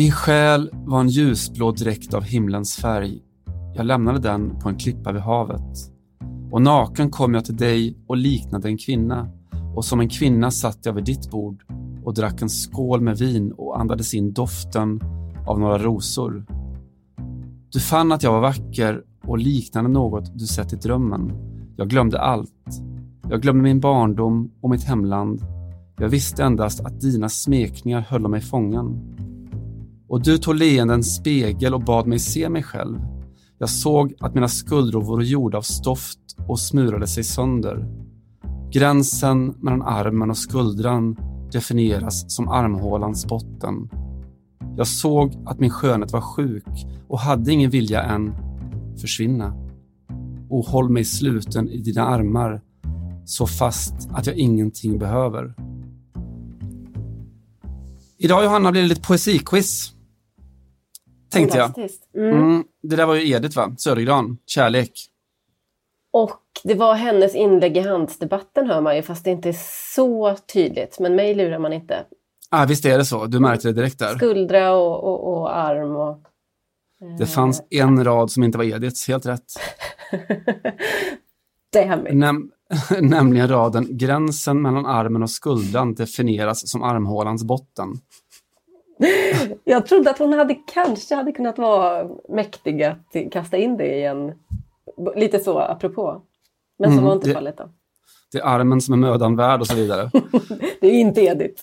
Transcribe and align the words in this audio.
Min 0.00 0.12
själ 0.12 0.70
var 0.72 1.00
en 1.00 1.08
ljusblå 1.08 1.72
dräkt 1.72 2.14
av 2.14 2.22
himlens 2.22 2.76
färg. 2.76 3.20
Jag 3.74 3.86
lämnade 3.86 4.18
den 4.18 4.58
på 4.58 4.68
en 4.68 4.76
klippa 4.76 5.12
vid 5.12 5.22
havet. 5.22 5.92
Och 6.50 6.62
naken 6.62 7.10
kom 7.10 7.34
jag 7.34 7.44
till 7.44 7.56
dig 7.56 7.96
och 8.06 8.16
liknade 8.16 8.68
en 8.68 8.78
kvinna. 8.78 9.28
Och 9.74 9.84
som 9.84 10.00
en 10.00 10.08
kvinna 10.08 10.50
satt 10.50 10.86
jag 10.86 10.92
vid 10.92 11.04
ditt 11.04 11.30
bord 11.30 11.64
och 12.04 12.14
drack 12.14 12.42
en 12.42 12.48
skål 12.48 13.00
med 13.00 13.18
vin 13.18 13.52
och 13.52 13.80
andades 13.80 14.14
in 14.14 14.32
doften 14.32 15.00
av 15.46 15.60
några 15.60 15.78
rosor. 15.78 16.46
Du 17.72 17.80
fann 17.80 18.12
att 18.12 18.22
jag 18.22 18.32
var 18.32 18.40
vacker 18.40 19.02
och 19.26 19.38
liknande 19.38 19.90
något 19.90 20.38
du 20.38 20.46
sett 20.46 20.72
i 20.72 20.76
drömmen. 20.76 21.32
Jag 21.76 21.88
glömde 21.88 22.20
allt. 22.20 22.82
Jag 23.28 23.42
glömde 23.42 23.62
min 23.62 23.80
barndom 23.80 24.50
och 24.60 24.70
mitt 24.70 24.84
hemland. 24.84 25.42
Jag 25.98 26.08
visste 26.08 26.44
endast 26.44 26.80
att 26.80 27.00
dina 27.00 27.28
smekningar 27.28 28.00
höll 28.00 28.28
mig 28.28 28.40
fången. 28.40 29.16
Och 30.10 30.22
du 30.22 30.38
tog 30.38 30.54
leendens 30.54 31.16
spegel 31.16 31.74
och 31.74 31.84
bad 31.84 32.06
mig 32.06 32.18
se 32.18 32.48
mig 32.48 32.62
själv. 32.62 32.98
Jag 33.58 33.70
såg 33.70 34.14
att 34.20 34.34
mina 34.34 34.48
skuldror 34.48 35.02
vore 35.02 35.24
gjorda 35.24 35.58
av 35.58 35.62
stoft 35.62 36.18
och 36.48 36.60
smurade 36.60 37.06
sig 37.06 37.24
sönder. 37.24 37.88
Gränsen 38.72 39.54
mellan 39.58 39.82
armen 39.82 40.30
och 40.30 40.36
skuldran 40.36 41.16
definieras 41.52 42.34
som 42.34 42.48
armhålans 42.48 43.26
botten. 43.26 43.90
Jag 44.76 44.86
såg 44.86 45.42
att 45.46 45.60
min 45.60 45.70
skönhet 45.70 46.12
var 46.12 46.20
sjuk 46.20 46.86
och 47.08 47.18
hade 47.18 47.52
ingen 47.52 47.70
vilja 47.70 48.02
än 48.02 48.34
försvinna. 49.00 49.54
Och 50.48 50.64
håll 50.64 50.90
mig 50.90 51.04
sluten 51.04 51.68
i 51.68 51.80
dina 51.80 52.06
armar 52.06 52.60
så 53.24 53.46
fast 53.46 54.08
att 54.12 54.26
jag 54.26 54.36
ingenting 54.36 54.98
behöver. 54.98 55.54
Idag 58.18 58.44
Johanna 58.44 58.72
blir 58.72 58.82
det 58.82 58.88
lite 58.88 59.00
poesiquiz. 59.08 59.94
Tänkte 61.30 61.58
jag. 61.58 61.78
Mm. 62.16 62.38
Mm, 62.38 62.64
det 62.82 62.96
där 62.96 63.06
var 63.06 63.14
ju 63.14 63.30
Edith 63.30 63.56
va? 63.56 63.74
Södergran, 63.78 64.38
Kärlek. 64.46 64.92
Och 66.12 66.40
det 66.64 66.74
var 66.74 66.94
hennes 66.94 67.34
inlägg 67.34 67.76
i 67.76 67.80
handsdebatten 67.80 68.66
hör 68.66 68.80
man 68.80 68.96
ju, 68.96 69.02
fast 69.02 69.24
det 69.24 69.30
inte 69.30 69.48
är 69.48 69.56
så 69.94 70.36
tydligt. 70.52 70.98
Men 71.00 71.14
mig 71.14 71.34
lurar 71.34 71.58
man 71.58 71.72
inte. 71.72 72.04
Ah, 72.48 72.64
visst 72.64 72.84
är 72.84 72.98
det 72.98 73.04
så, 73.04 73.26
du 73.26 73.40
märkte 73.40 73.68
det 73.68 73.74
direkt 73.74 73.98
där. 73.98 74.16
Skuldra 74.16 74.72
och, 74.72 75.04
och, 75.04 75.32
och 75.32 75.56
arm 75.56 75.96
och... 75.96 76.18
Det 77.18 77.26
fanns 77.26 77.62
en 77.70 78.04
rad 78.04 78.30
som 78.30 78.44
inte 78.44 78.58
var 78.58 78.64
Ediths, 78.64 79.08
helt 79.08 79.26
rätt. 79.26 79.44
Damn 81.72 82.06
it. 82.06 82.14
Näm 82.14 82.50
nämligen 83.00 83.48
raden 83.48 83.86
Gränsen 83.90 84.62
mellan 84.62 84.86
armen 84.86 85.22
och 85.22 85.30
skuldran 85.30 85.94
definieras 85.94 86.70
som 86.70 86.82
armhålans 86.82 87.44
botten. 87.44 87.88
Jag 89.64 89.86
trodde 89.86 90.10
att 90.10 90.18
hon 90.18 90.32
hade 90.32 90.54
kanske 90.54 91.14
hade 91.14 91.32
kunnat 91.32 91.58
vara 91.58 92.08
mäktig 92.28 92.82
att 92.82 93.16
kasta 93.32 93.56
in 93.56 93.76
det 93.76 93.86
i 93.98 94.04
en... 94.04 94.32
Lite 95.16 95.38
så 95.40 95.58
apropå. 95.58 96.22
Men 96.78 96.90
så 96.90 96.92
Mm, 96.92 97.04
var 97.04 97.12
inte 97.14 97.28
det- 97.28 97.34
fallet 97.34 97.56
då. 97.58 97.70
Det 98.32 98.38
är 98.38 98.44
armen 98.44 98.80
som 98.80 98.94
är 98.94 98.98
mödan 98.98 99.36
värd 99.36 99.60
och 99.60 99.66
så 99.66 99.74
vidare. 99.74 100.10
Det 100.80 100.86
är 100.86 100.92
inte 100.92 101.20
Edith. 101.20 101.62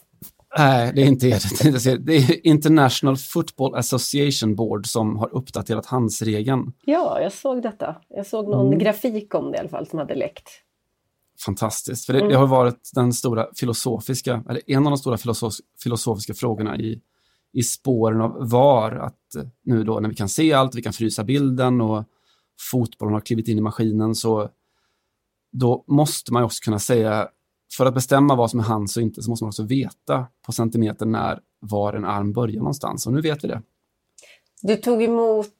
Nej, 0.57 0.91
det 0.95 1.01
är 1.01 1.05
inte 1.05 1.27
Edith. 1.27 1.97
Det 2.05 2.15
är 2.15 2.47
International 2.47 3.17
Football 3.17 3.75
Association 3.75 4.55
Board 4.55 4.87
som 4.87 5.17
har 5.17 5.35
uppdaterat 5.35 5.85
handsregeln. 5.85 6.73
Ja, 6.85 7.21
jag 7.21 7.31
såg 7.33 7.61
detta. 7.61 7.95
Jag 8.09 8.25
såg 8.25 8.47
någon 8.47 8.67
Mm. 8.67 8.79
grafik 8.79 9.35
om 9.35 9.51
det 9.51 9.57
i 9.57 9.59
alla 9.59 9.69
fall 9.69 9.87
som 9.87 9.99
hade 9.99 10.15
läckt. 10.15 10.49
Fantastiskt, 11.45 12.05
för 12.05 12.13
det, 12.13 12.19
Mm. 12.19 12.31
det 12.31 12.37
har 12.37 12.47
varit 12.47 12.91
den 12.95 13.13
stora 13.13 13.47
filosofiska, 13.55 14.43
eller 14.49 14.61
en 14.67 14.85
av 14.87 14.91
de 14.91 14.97
stora 14.97 15.17
filosof, 15.17 15.53
filosofiska 15.83 16.33
frågorna 16.33 16.77
i, 16.77 17.01
i 17.57 17.63
spåren 17.63 18.21
av 18.21 18.49
VAR, 18.49 18.91
att 18.91 19.35
eh, 19.35 19.43
nu 19.63 19.83
då 19.83 19.99
när 19.99 20.09
vi 20.09 20.15
kan 20.15 20.29
se 20.29 20.53
allt, 20.53 20.75
vi 20.75 20.81
kan 20.81 20.93
frysa 20.93 21.23
bilden 21.23 21.81
och 21.81 22.03
fotbollen 22.71 23.13
har 23.13 23.21
klivit 23.21 23.47
in 23.47 23.57
i 23.57 23.61
maskinen, 23.61 24.15
så 24.15 24.49
då 25.51 25.83
måste 25.87 26.33
man 26.33 26.43
också 26.43 26.63
kunna 26.63 26.79
säga, 26.79 27.27
för 27.77 27.85
att 27.85 27.93
bestämma 27.93 28.35
vad 28.35 28.51
som 28.51 28.59
är 28.59 28.63
hands 28.63 28.97
och 28.97 29.03
inte, 29.03 29.21
så 29.21 29.29
måste 29.29 29.43
man 29.43 29.49
också 29.49 29.63
veta 29.63 30.27
på 30.45 30.51
centimeter 30.51 31.05
när 31.05 31.39
var 31.59 31.93
en 31.93 32.05
arm 32.05 32.33
börjar 32.33 32.57
någonstans, 32.57 33.07
och 33.07 33.13
nu 33.13 33.21
vet 33.21 33.43
vi 33.43 33.47
det. 33.47 33.61
Du 34.61 34.75
tog 34.75 35.03
emot... 35.03 35.53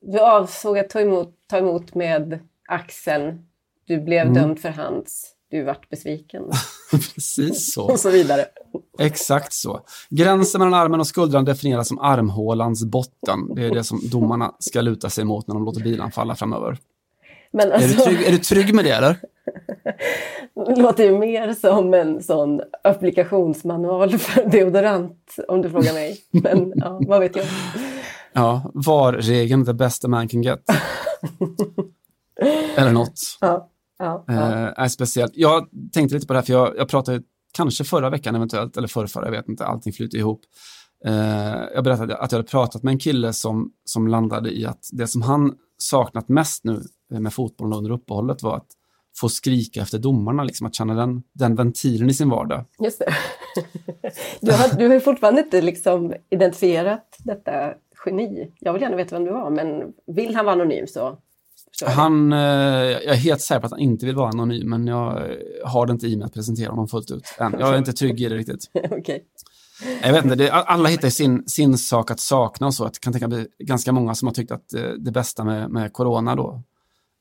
Du 0.00 0.20
avsåg 0.20 0.78
att 0.78 0.90
ta 0.90 1.00
emot, 1.00 1.34
ta 1.46 1.58
emot 1.58 1.94
med 1.94 2.38
axeln. 2.68 3.46
Du 3.86 4.00
blev 4.00 4.22
Mm. 4.22 4.34
dömd 4.34 4.58
för 4.60 4.68
hands. 4.68 5.34
Du 5.54 5.62
vart 5.62 5.90
besviken. 5.90 6.42
Precis 6.90 7.72
så. 7.72 7.90
Och 7.90 8.00
så 8.00 8.10
vidare. 8.10 8.44
Exakt 8.98 9.52
så. 9.52 9.80
Gränsen 10.10 10.58
mellan 10.58 10.74
armen 10.74 11.00
och 11.00 11.06
skuldran 11.06 11.44
definieras 11.44 11.88
som 11.88 11.98
armhålans 11.98 12.84
botten. 12.84 13.54
Det 13.54 13.66
är 13.66 13.70
det 13.70 13.84
som 13.84 14.00
domarna 14.10 14.54
ska 14.58 14.80
luta 14.80 15.10
sig 15.10 15.24
mot 15.24 15.46
när 15.46 15.54
de 15.54 15.64
låter 15.64 15.80
bilen 15.80 16.10
falla 16.10 16.34
framöver. 16.34 16.78
Men 17.52 17.72
Är, 17.72 17.78
du 17.78 17.84
alltså, 17.84 18.04
trygg, 18.04 18.22
är 18.26 18.30
du 18.30 18.38
trygg 18.38 18.74
med 18.74 18.84
det 18.84 18.90
eller? 18.90 19.16
det 20.66 20.82
låter 20.82 21.04
ju 21.04 21.18
mer 21.18 21.52
som 21.52 21.94
en 21.94 22.22
sån 22.22 22.60
applikationsmanual 22.84 24.18
för 24.18 24.50
deodorant 24.50 25.34
om 25.48 25.62
du 25.62 25.70
frågar 25.70 25.92
mig. 25.92 26.18
Men 26.30 26.72
ja, 26.76 27.00
vad 27.06 27.20
vet 27.20 27.36
jag. 27.36 27.46
Ja, 28.32 28.70
var-regeln, 28.74 29.66
the 29.66 29.72
best 29.72 30.04
a 30.04 30.08
man 30.08 30.28
can 30.28 30.42
get. 30.42 30.60
Eller 32.76 32.92
något. 32.92 33.20
Ja, 33.40 33.70
ja, 33.98 34.24
ja. 34.26 34.32
Eh, 34.32 34.72
är 34.76 34.88
speciellt. 34.88 35.32
Jag 35.34 35.68
tänkte 35.92 36.14
lite 36.14 36.26
på 36.26 36.32
det 36.32 36.38
här, 36.38 36.46
för 36.46 36.52
jag, 36.52 36.76
jag 36.76 36.88
pratade 36.88 37.22
kanske 37.52 37.84
förra 37.84 38.10
veckan 38.10 38.34
eventuellt, 38.34 38.76
eller 38.76 38.88
förra, 38.88 39.06
förra 39.06 39.24
jag 39.24 39.32
vet 39.32 39.48
inte, 39.48 39.66
allting 39.66 39.92
flyter 39.92 40.18
ihop. 40.18 40.40
Eh, 41.04 41.62
jag 41.74 41.84
berättade 41.84 42.16
att 42.16 42.32
jag 42.32 42.38
hade 42.38 42.48
pratat 42.48 42.82
med 42.82 42.92
en 42.92 42.98
kille 42.98 43.32
som, 43.32 43.72
som 43.84 44.08
landade 44.08 44.50
i 44.50 44.66
att 44.66 44.88
det 44.92 45.06
som 45.06 45.22
han 45.22 45.54
saknat 45.78 46.28
mest 46.28 46.64
nu 46.64 46.82
med 47.08 47.32
fotbollen 47.32 47.78
under 47.78 47.90
uppehållet 47.90 48.42
var 48.42 48.56
att 48.56 48.66
få 49.16 49.28
skrika 49.28 49.80
efter 49.80 49.98
domarna, 49.98 50.44
liksom 50.44 50.66
att 50.66 50.74
känna 50.74 50.94
den, 50.94 51.22
den 51.32 51.54
ventilen 51.54 52.10
i 52.10 52.14
sin 52.14 52.30
vardag. 52.30 52.64
Just 52.78 52.98
det. 52.98 53.12
Du 54.40 54.52
har, 54.52 54.78
du 54.78 54.88
har 54.88 55.00
fortfarande 55.00 55.40
inte 55.40 55.62
liksom 55.62 56.14
identifierat 56.30 57.16
detta 57.18 57.74
geni. 58.06 58.52
Jag 58.60 58.72
vill 58.72 58.82
gärna 58.82 58.96
veta 58.96 59.16
vem 59.16 59.24
du 59.24 59.32
var, 59.32 59.50
men 59.50 59.92
vill 60.06 60.34
han 60.36 60.44
vara 60.44 60.52
anonym 60.52 60.86
så. 60.86 61.18
Han, 61.82 62.32
eh, 62.32 62.38
jag 62.38 63.04
är 63.04 63.14
helt 63.14 63.40
säker 63.40 63.60
på 63.60 63.66
att 63.66 63.72
han 63.72 63.80
inte 63.80 64.06
vill 64.06 64.16
vara 64.16 64.28
anonym, 64.28 64.70
men 64.70 64.86
jag 64.86 65.16
eh, 65.16 65.36
har 65.64 65.86
det 65.86 65.92
inte 65.92 66.06
i 66.06 66.16
mig 66.16 66.26
att 66.26 66.34
presentera 66.34 66.70
honom 66.70 66.88
fullt 66.88 67.10
ut 67.10 67.34
än. 67.38 67.56
Jag 67.58 67.74
är 67.74 67.78
inte 67.78 67.92
trygg 67.92 68.20
i 68.20 68.28
det 68.28 68.36
riktigt. 68.36 68.70
Okej. 68.90 69.24
Jag 70.02 70.12
vet 70.12 70.24
inte, 70.24 70.36
det, 70.36 70.52
alla 70.52 70.88
hittar 70.88 71.10
sin, 71.10 71.48
sin 71.48 71.78
sak 71.78 72.10
att 72.10 72.20
sakna 72.20 72.66
och 72.66 72.74
så. 72.74 72.84
Jag 72.84 72.92
kan 72.94 73.12
tänka 73.12 73.28
mig 73.28 73.46
ganska 73.58 73.92
många 73.92 74.14
som 74.14 74.28
har 74.28 74.34
tyckt 74.34 74.52
att 74.52 74.74
eh, 74.74 74.82
det 74.82 75.10
bästa 75.10 75.44
med, 75.44 75.70
med 75.70 75.92
corona 75.92 76.34
då, 76.34 76.62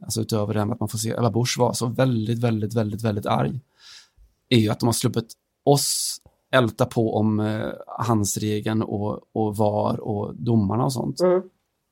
alltså 0.04 0.22
utöver 0.22 0.54
det 0.54 0.66
med 0.66 0.74
att 0.74 0.80
man 0.80 0.90
får 0.90 0.98
se 0.98 1.12
Ebba 1.12 1.32
Busch 1.32 1.56
vara 1.60 1.74
så 1.74 1.86
väldigt, 1.86 2.40
väldigt, 2.40 2.74
väldigt, 2.74 3.04
väldigt 3.04 3.26
arg, 3.26 3.60
är 4.50 4.58
ju 4.58 4.70
att 4.70 4.80
de 4.80 4.86
har 4.86 4.94
sluppit 4.94 5.34
oss 5.66 6.18
älta 6.52 6.86
på 6.86 7.16
om 7.16 7.40
eh, 7.40 7.70
handsregeln 8.00 8.82
och, 8.82 9.20
och 9.34 9.58
VAR 9.58 10.00
och 10.00 10.36
domarna 10.36 10.86
och 10.86 10.94
sånt. 10.94 11.20
Mm. 11.20 11.42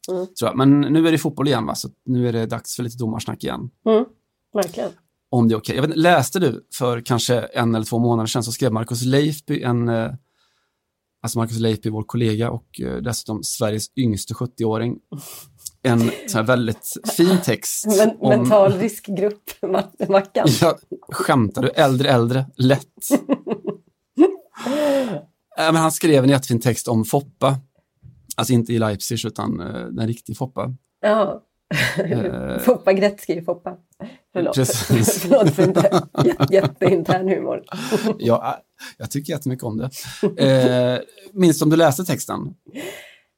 Tror 0.07 0.27
jag. 0.39 0.57
Men 0.57 0.81
nu 0.81 1.07
är 1.07 1.11
det 1.11 1.17
fotboll 1.17 1.47
igen, 1.47 1.65
va? 1.65 1.75
så 1.75 1.89
nu 2.05 2.27
är 2.27 2.33
det 2.33 2.45
dags 2.45 2.75
för 2.75 2.83
lite 2.83 2.97
domarsnack 2.97 3.43
igen. 3.43 3.69
Mm. 3.85 4.05
Verkligen. 4.53 4.89
Om 5.29 5.47
det 5.47 5.53
är 5.55 5.57
okej. 5.57 5.75
Vet 5.75 5.85
inte, 5.85 5.97
Läste 5.99 6.39
du 6.39 6.67
för 6.77 7.01
kanske 7.01 7.39
en 7.39 7.75
eller 7.75 7.85
två 7.85 7.99
månader 7.99 8.27
sedan 8.27 8.43
så 8.43 8.51
skrev 8.51 8.71
Marcus 8.73 9.01
Leifby 9.01 9.61
en 9.63 9.89
eh, 9.89 10.11
Alltså 11.23 11.39
Marcus 11.39 11.59
Leifby, 11.59 11.89
vår 11.89 12.03
kollega 12.03 12.51
och 12.51 12.81
eh, 12.81 12.95
dessutom 12.97 13.43
Sveriges 13.43 13.85
yngste 13.97 14.33
70-åring. 14.33 14.97
En 15.83 15.99
sån 15.99 16.39
här 16.39 16.43
väldigt 16.43 16.87
fin 17.17 17.37
text. 17.45 17.85
Men, 17.97 18.09
om- 18.19 18.29
Mental 18.29 18.71
riskgrupp, 18.73 19.43
Ma- 19.61 20.11
Mackan. 20.11 20.47
Ja, 20.61 20.77
skämtar 21.11 21.61
du? 21.61 21.69
Äldre, 21.69 22.09
äldre, 22.09 22.45
lätt. 22.57 22.85
Äh, 25.57 25.65
men 25.65 25.75
han 25.75 25.91
skrev 25.91 26.23
en 26.23 26.29
jättefin 26.29 26.59
text 26.59 26.87
om 26.87 27.05
Foppa. 27.05 27.57
Alltså 28.41 28.53
inte 28.53 28.73
i 28.73 28.79
Leipzig 28.79 29.25
utan 29.25 29.59
eh, 29.59 29.85
den 29.85 30.07
riktiga 30.07 30.35
Foppa. 30.35 30.73
Ja. 31.01 31.43
Eh, 31.97 32.57
Foppa 32.59 32.93
Gretzky, 32.93 33.41
Foppa. 33.41 33.77
Förlåt, 34.33 34.55
Precis. 34.55 35.21
Förlåt 35.21 35.49
för 35.55 35.63
inte 35.63 35.81
jä- 36.13 36.47
jätteintern 36.53 37.29
humor. 37.29 37.63
ja, 38.19 38.57
jag 38.97 39.11
tycker 39.11 39.33
jättemycket 39.33 39.63
om 39.63 39.77
det. 39.77 39.89
Eh, 40.45 40.99
minns 41.33 41.59
du 41.59 41.63
om 41.65 41.69
du 41.69 41.75
läste 41.77 42.03
texten? 42.03 42.39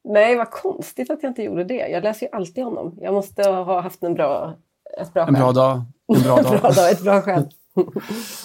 Nej, 0.10 0.36
vad 0.38 0.52
konstigt 0.52 1.10
att 1.10 1.24
jag 1.24 1.30
inte 1.30 1.44
gjorde 1.44 1.64
det. 1.64 1.88
Jag 1.88 2.04
läser 2.04 2.26
ju 2.26 2.32
alltid 2.32 2.64
honom. 2.64 2.98
Jag 3.02 3.14
måste 3.14 3.50
ha 3.50 3.82
haft 3.82 4.04
en 4.04 4.14
bra, 4.14 4.58
ett 5.02 5.14
bra 5.14 5.28
En 5.28 5.34
bra 5.34 5.52
dag. 5.52 5.82
En 6.16 6.22
bra 6.24 6.38
En 6.38 6.44
bra 6.44 6.58
dag. 6.60 6.76
dag, 6.76 6.92
ett 6.92 7.02
bra 7.04 7.22
skäl. 7.22 7.46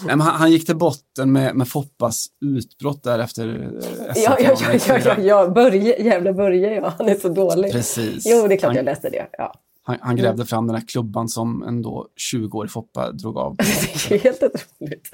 Nej, 0.07 0.17
han, 0.19 0.51
gick 0.51 0.67
till 0.67 0.77
botten 0.77 1.33
med, 1.33 1.57
med 1.57 1.69
Foppas 1.69 2.27
utbrott 2.41 3.03
där 3.03 3.19
efter 3.19 3.49
eh, 3.49 4.23
Ja, 4.25 4.37
ja, 4.41 4.57
ja, 4.61 4.79
ja, 4.89 4.99
ja, 5.05 5.19
ja. 5.19 5.49
Börje, 5.49 6.03
jävla 6.03 6.33
Börje, 6.33 6.75
ja. 6.75 6.93
Han 6.99 7.09
är 7.09 7.15
så 7.15 7.29
dålig. 7.29 7.73
Precis. 7.73 8.25
Jo, 8.27 8.49
det 8.49 8.55
är 8.55 8.59
klart 8.59 8.69
han, 8.69 8.77
jag 8.77 8.85
läste 8.85 9.11
det. 9.11 9.27
Ja. 9.33 9.55
han, 9.83 9.97
han 10.01 10.17
grävde 10.17 10.47
fram 10.47 10.67
den 10.67 10.77
här 10.77 10.85
klubban 10.89 11.29
som 11.29 11.63
en 11.63 11.83
då 11.83 12.07
20-årig 12.33 12.71
Foppa 12.71 13.13
drog 13.13 13.39
av. 13.39 13.57
Det 14.09 14.15
är 14.15 14.19
helt 14.19 14.43
otroligt. 14.43 15.09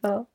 Ja. 0.00 0.26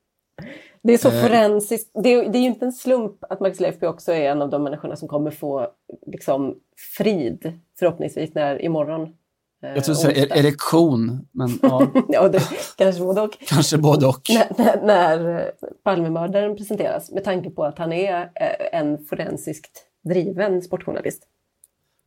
Det 0.82 0.92
är 0.92 0.98
så 0.98 1.08
eh. 1.08 1.22
forensiskt. 1.22 1.90
Det 2.02 2.14
är, 2.14 2.28
det 2.28 2.38
är 2.38 2.42
ju 2.42 2.46
inte 2.46 2.64
en 2.64 2.72
slump 2.72 3.24
att 3.30 3.40
Max 3.40 3.60
Leifby 3.60 3.86
också 3.86 4.12
är 4.12 4.30
en 4.30 4.42
av 4.42 4.50
de 4.50 4.62
människorna 4.62 4.96
som 4.96 5.08
kommer 5.08 5.30
få 5.30 5.66
liksom, 6.06 6.54
frid, 6.96 7.58
förhoppningsvis, 7.78 8.34
när 8.34 8.64
imorgon. 8.64 9.14
Eh, 9.62 9.74
jag 9.74 9.84
tror 9.84 9.94
du 9.94 10.00
säger 10.00 10.36
erektion, 10.36 11.28
men 11.32 11.58
ja. 11.62 11.86
ja 12.08 12.28
det, 12.28 12.42
kanske 12.76 13.02
både 13.02 13.20
och. 13.20 13.38
Kanske 13.46 13.78
både 13.78 14.06
och. 14.06 14.22
När, 14.58 14.86
när, 14.86 15.50
Palmemördaren 15.84 16.56
presenteras, 16.56 17.10
med 17.10 17.24
tanke 17.24 17.50
på 17.50 17.64
att 17.64 17.78
han 17.78 17.92
är 17.92 18.20
eh, 18.20 18.80
en 18.80 19.04
forensiskt 19.04 19.84
driven 20.04 20.62
sportjournalist 20.62 21.22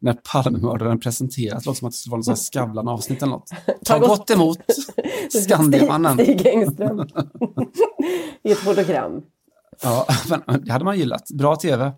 när 0.04 0.14
Palmemördaren 0.14 1.00
presenteras. 1.00 1.66
Låter 1.66 1.80
som 1.80 1.88
att 1.88 1.94
det 1.94 1.98
skulle 1.98 2.12
vara 2.12 2.22
något 2.22 2.40
Skavlan-avsnitt 2.40 3.24
eller 3.24 3.32
något. 3.32 3.50
Ta 3.86 4.00
gott 4.00 4.30
emot 4.30 4.60
Skandiamannen. 5.44 6.14
Stig 6.14 6.46
Engström. 6.48 7.08
I 8.44 8.52
ett 8.52 8.58
fotogram. 8.58 9.22
Ja, 9.84 10.08
det 10.62 10.72
hade 10.72 10.86
man 10.86 10.98
gillat. 10.98 11.30
Bra 11.34 11.56
tv. 11.56 11.92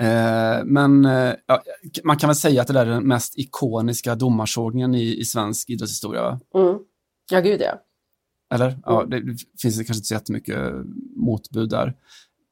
Eh, 0.00 0.64
men 0.64 1.04
eh, 1.04 1.34
ja, 1.46 1.62
man 2.04 2.16
kan 2.16 2.28
väl 2.28 2.36
säga 2.36 2.60
att 2.62 2.66
det 2.66 2.72
där 2.72 2.86
är 2.86 2.90
den 2.90 3.08
mest 3.08 3.38
ikoniska 3.38 4.14
domarsågningen 4.14 4.94
i, 4.94 5.20
i 5.20 5.24
svensk 5.24 5.70
idrottshistoria? 5.70 6.22
Va? 6.22 6.40
Mm. 6.54 6.78
Ja, 7.30 7.40
gud 7.40 7.60
ja. 7.60 7.82
Eller? 8.54 8.68
Mm. 8.68 8.80
Ja, 8.84 9.04
det, 9.08 9.20
det 9.20 9.38
finns 9.62 9.76
kanske 9.76 9.94
inte 9.94 10.08
så 10.08 10.14
jättemycket 10.14 10.58
motbud 11.16 11.68
där. 11.70 11.94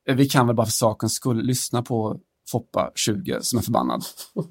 Eh, 0.08 0.17
vi 0.17 0.29
kan 0.29 0.46
väl 0.46 0.56
bara 0.56 0.67
för 0.67 0.73
sakens 0.73 1.14
skull 1.14 1.43
lyssna 1.43 1.82
på 1.82 2.20
Foppa 2.50 2.93
20 2.94 3.38
som 3.43 3.58
är 3.58 3.62
förbannad. 3.62 4.05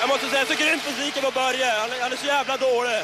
Jag 0.00 0.08
måste 0.08 0.26
säga, 0.26 0.40
jag 0.40 0.50
är 0.50 0.54
så 0.54 0.62
grymt 0.64 0.84
besviken 0.84 1.22
på 1.22 1.30
Börje. 1.30 1.66
Han 1.80 1.90
är, 1.90 2.02
han 2.02 2.12
är 2.12 2.16
så 2.16 2.26
jävla 2.26 2.56
dålig. 2.56 3.00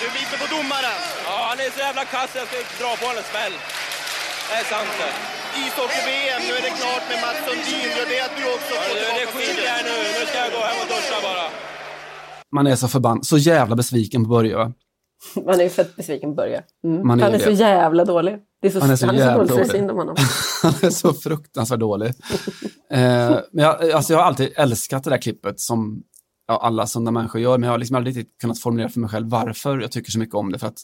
Du 0.00 0.06
biter 0.16 0.38
på 0.42 0.48
domaren? 0.56 0.98
Ja, 1.26 1.36
han 1.50 1.58
är 1.64 1.70
så 1.70 1.78
jävla 1.78 2.04
kass 2.04 2.30
jag 2.34 2.46
ska 2.48 2.56
dra 2.80 2.96
på 2.96 3.04
honom 3.06 3.22
en 3.22 3.28
smäll. 3.32 3.54
Det 4.48 4.54
är 4.60 4.64
sant 4.64 4.94
det. 5.00 5.43
Ishockey-VM, 5.62 6.40
nu 6.46 6.52
är 6.58 6.62
det 6.68 6.74
klart 6.80 7.04
med 7.10 7.18
Mats 7.24 7.40
Sundin. 7.46 7.88
Gör 7.96 8.06
det 8.12 8.20
att 8.26 8.34
du 8.38 8.44
också 8.56 8.74
får 8.86 8.96
ja, 9.04 9.08
Det 9.20 9.26
skiter 9.32 9.64
jag 9.72 9.80
nu. 9.88 9.96
Nu 10.16 10.22
ska 10.28 10.38
jag 10.44 10.52
gå 10.56 10.60
hem 10.68 10.78
och 10.82 10.88
duscha 10.92 11.18
bara. 11.28 11.46
Man 12.56 12.66
är 12.66 12.76
så 12.76 12.88
förbannad, 12.88 13.26
så 13.26 13.38
jävla 13.38 13.76
besviken 13.76 14.24
på 14.24 14.30
Börje 14.30 14.56
va? 14.56 14.72
Man 15.46 15.60
är 15.60 15.68
fett 15.68 15.96
besviken 15.96 16.30
på 16.30 16.34
Börje. 16.34 16.62
Mm. 16.84 17.08
Han 17.08 17.20
är, 17.20 17.34
är 17.34 17.38
så 17.38 17.50
jävla 17.50 18.04
dålig. 18.04 18.38
Det 18.60 18.68
är 18.68 18.72
så, 18.72 18.80
han 18.80 18.90
är 18.90 18.96
så, 18.96 19.06
han 19.06 19.16
jävla 19.16 19.48
så 19.48 19.56
dålig. 19.56 19.90
om 19.90 19.96
honom. 19.96 20.16
han 20.62 20.74
är 20.82 20.90
så 20.90 21.12
fruktansvärt 21.12 21.80
dålig. 21.80 22.06
eh, 22.90 23.38
men 23.52 23.64
jag, 23.64 23.90
alltså 23.90 24.12
jag 24.12 24.20
har 24.20 24.26
alltid 24.26 24.52
älskat 24.56 25.04
det 25.04 25.10
där 25.10 25.18
klippet 25.18 25.60
som 25.60 26.02
ja, 26.46 26.58
alla 26.62 26.86
sunda 26.86 27.10
människor 27.10 27.40
gör, 27.40 27.58
men 27.58 27.66
jag 27.66 27.72
har 27.72 27.78
liksom 27.78 27.96
aldrig 27.96 28.16
riktigt 28.16 28.40
kunnat 28.40 28.58
formulera 28.58 28.88
för 28.88 29.00
mig 29.00 29.10
själv 29.10 29.28
varför 29.28 29.80
jag 29.80 29.92
tycker 29.92 30.10
så 30.10 30.18
mycket 30.18 30.34
om 30.34 30.52
det. 30.52 30.58
För 30.58 30.66
att 30.66 30.78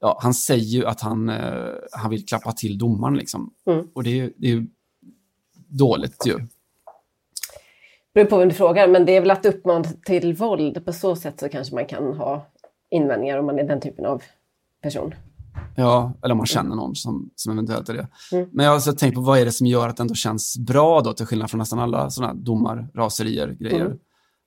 ja, 0.00 0.18
han 0.22 0.34
säger 0.34 0.64
ju 0.64 0.86
att 0.86 1.00
han, 1.00 1.28
eh, 1.28 1.70
han 1.92 2.10
vill 2.10 2.26
klappa 2.26 2.52
till 2.52 2.78
domaren 2.78 3.16
liksom. 3.16 3.54
Mm. 3.66 3.86
Och 3.94 4.04
det 4.04 4.20
är, 4.20 4.32
det 4.36 4.46
är 4.46 4.50
ju 4.50 4.66
dåligt 5.68 6.26
ju. 6.26 6.38
Det 8.12 8.24
beror 8.24 8.24
på 8.24 8.38
vem 8.38 8.48
du 8.48 8.54
frågar, 8.54 8.88
men 8.88 9.04
det 9.04 9.16
är 9.16 9.20
väl 9.20 9.30
att 9.30 9.46
uppmana 9.46 9.84
till 9.84 10.34
våld. 10.34 10.84
På 10.84 10.92
så 10.92 11.16
sätt 11.16 11.40
så 11.40 11.48
kanske 11.48 11.74
man 11.74 11.86
kan 11.86 12.14
ha 12.14 12.46
invändningar 12.90 13.38
om 13.38 13.46
man 13.46 13.58
är 13.58 13.64
den 13.64 13.80
typen 13.80 14.06
av 14.06 14.22
person. 14.82 15.14
Ja, 15.76 16.12
eller 16.22 16.32
om 16.32 16.38
man 16.38 16.46
känner 16.46 16.76
någon 16.76 16.94
som, 16.94 17.30
som 17.34 17.52
eventuellt 17.52 17.88
är 17.88 17.94
det. 17.94 18.08
Mm. 18.32 18.48
Men 18.52 18.64
jag 18.64 18.70
har 18.70 18.74
alltså 18.74 18.92
tänkt 18.92 19.14
på 19.14 19.20
vad 19.20 19.38
är 19.38 19.44
det 19.44 19.52
som 19.52 19.66
gör 19.66 19.88
att 19.88 19.96
det 19.96 20.02
ändå 20.02 20.14
känns 20.14 20.58
bra 20.58 21.00
då, 21.00 21.12
till 21.12 21.26
skillnad 21.26 21.50
från 21.50 21.58
nästan 21.58 21.78
alla 21.78 22.10
sådana 22.10 22.34
domar, 22.34 22.88
raserier, 22.94 23.56
grejer. 23.60 23.84
Mm. 23.84 23.98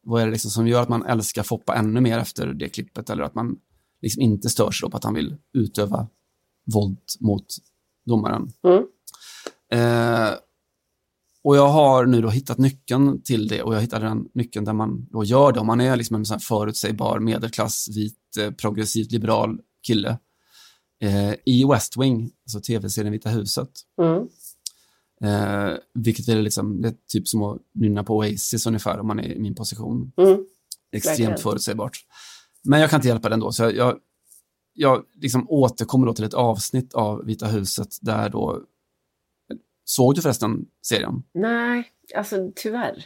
Vad 0.04 0.22
är 0.22 0.26
det 0.26 0.32
liksom 0.32 0.52
som 0.52 0.68
gör 0.68 0.82
att 0.82 0.90
man 0.90 1.06
älskar 1.06 1.44
Foppa 1.44 1.76
ännu 1.76 2.02
mer 2.02 2.18
efter 2.18 2.48
det 2.48 2.70
klippet 2.70 3.10
eller 3.10 3.24
att 3.24 3.36
man 3.36 3.58
liksom 4.02 4.22
inte 4.22 4.50
stör 4.50 4.72
sig 4.72 4.90
på 4.90 4.98
att 4.98 5.04
han 5.04 5.14
vill 5.14 5.36
utöva 5.54 6.08
våld 6.74 7.00
mot 7.20 7.46
domaren. 8.06 8.52
Mm. 8.64 8.84
Eh, 9.72 10.34
och 11.44 11.58
jag 11.58 11.68
har 11.68 12.06
nu 12.06 12.22
då 12.22 12.30
hittat 12.30 12.58
nyckeln 12.58 13.22
till 13.22 13.48
det 13.48 13.64
och 13.64 13.76
jag 13.76 13.82
hittade 13.82 14.06
den 14.06 14.30
nyckeln 14.34 14.66
där 14.66 14.74
man 14.74 15.08
då 15.12 15.24
gör 15.24 15.52
det. 15.52 15.60
Om 15.60 15.68
man 15.68 15.82
är 15.82 15.96
liksom 15.96 16.16
en 16.16 16.26
sån 16.26 16.40
förutsägbar 16.40 17.20
medelklass, 17.20 17.90
vit, 17.96 18.38
eh, 18.40 18.52
progressivt 18.52 19.12
liberal 19.12 19.60
kille 19.88 20.18
eh, 21.02 21.34
i 21.46 21.66
West 21.72 21.98
Wing, 21.98 22.32
alltså 22.46 22.62
tv-serien 22.62 23.12
Vita 23.12 23.30
huset. 23.30 23.70
Mm. 24.02 24.28
Eh, 25.24 25.78
vilket 25.94 26.28
är 26.28 26.42
liksom, 26.42 26.82
det 26.82 26.88
är 26.88 26.96
typ 27.08 27.28
som 27.28 27.44
att 27.44 27.58
nynna 27.74 28.04
på 28.04 28.18
Oasis 28.18 28.66
ungefär 28.66 29.00
om 29.00 29.08
man 29.08 29.20
är 29.20 29.32
i 29.32 29.40
min 29.40 29.56
position. 29.56 30.12
Mm. 30.18 30.46
Extremt 30.92 31.20
Verkligen. 31.20 31.38
förutsägbart. 31.38 31.98
Men 32.64 32.82
jag 32.82 32.90
kan 32.90 32.98
inte 32.98 33.08
hjälpa 33.08 33.30
det 33.30 33.34
ändå, 33.34 33.52
så 33.52 33.64
jag, 33.64 33.76
jag, 33.76 34.00
jag 34.74 35.04
liksom 35.14 35.50
återkommer 35.50 36.08
då 36.08 36.14
till 36.14 36.26
ett 36.26 36.34
avsnitt 36.34 36.94
av 36.94 37.26
Vita 37.26 37.46
huset 37.46 37.98
där 38.02 38.30
då 38.30 38.62
Såg 39.86 40.16
du 40.16 40.22
förresten 40.22 40.66
serien? 40.88 41.24
Nej, 41.34 41.84
alltså 42.16 42.52
tyvärr. 42.56 43.06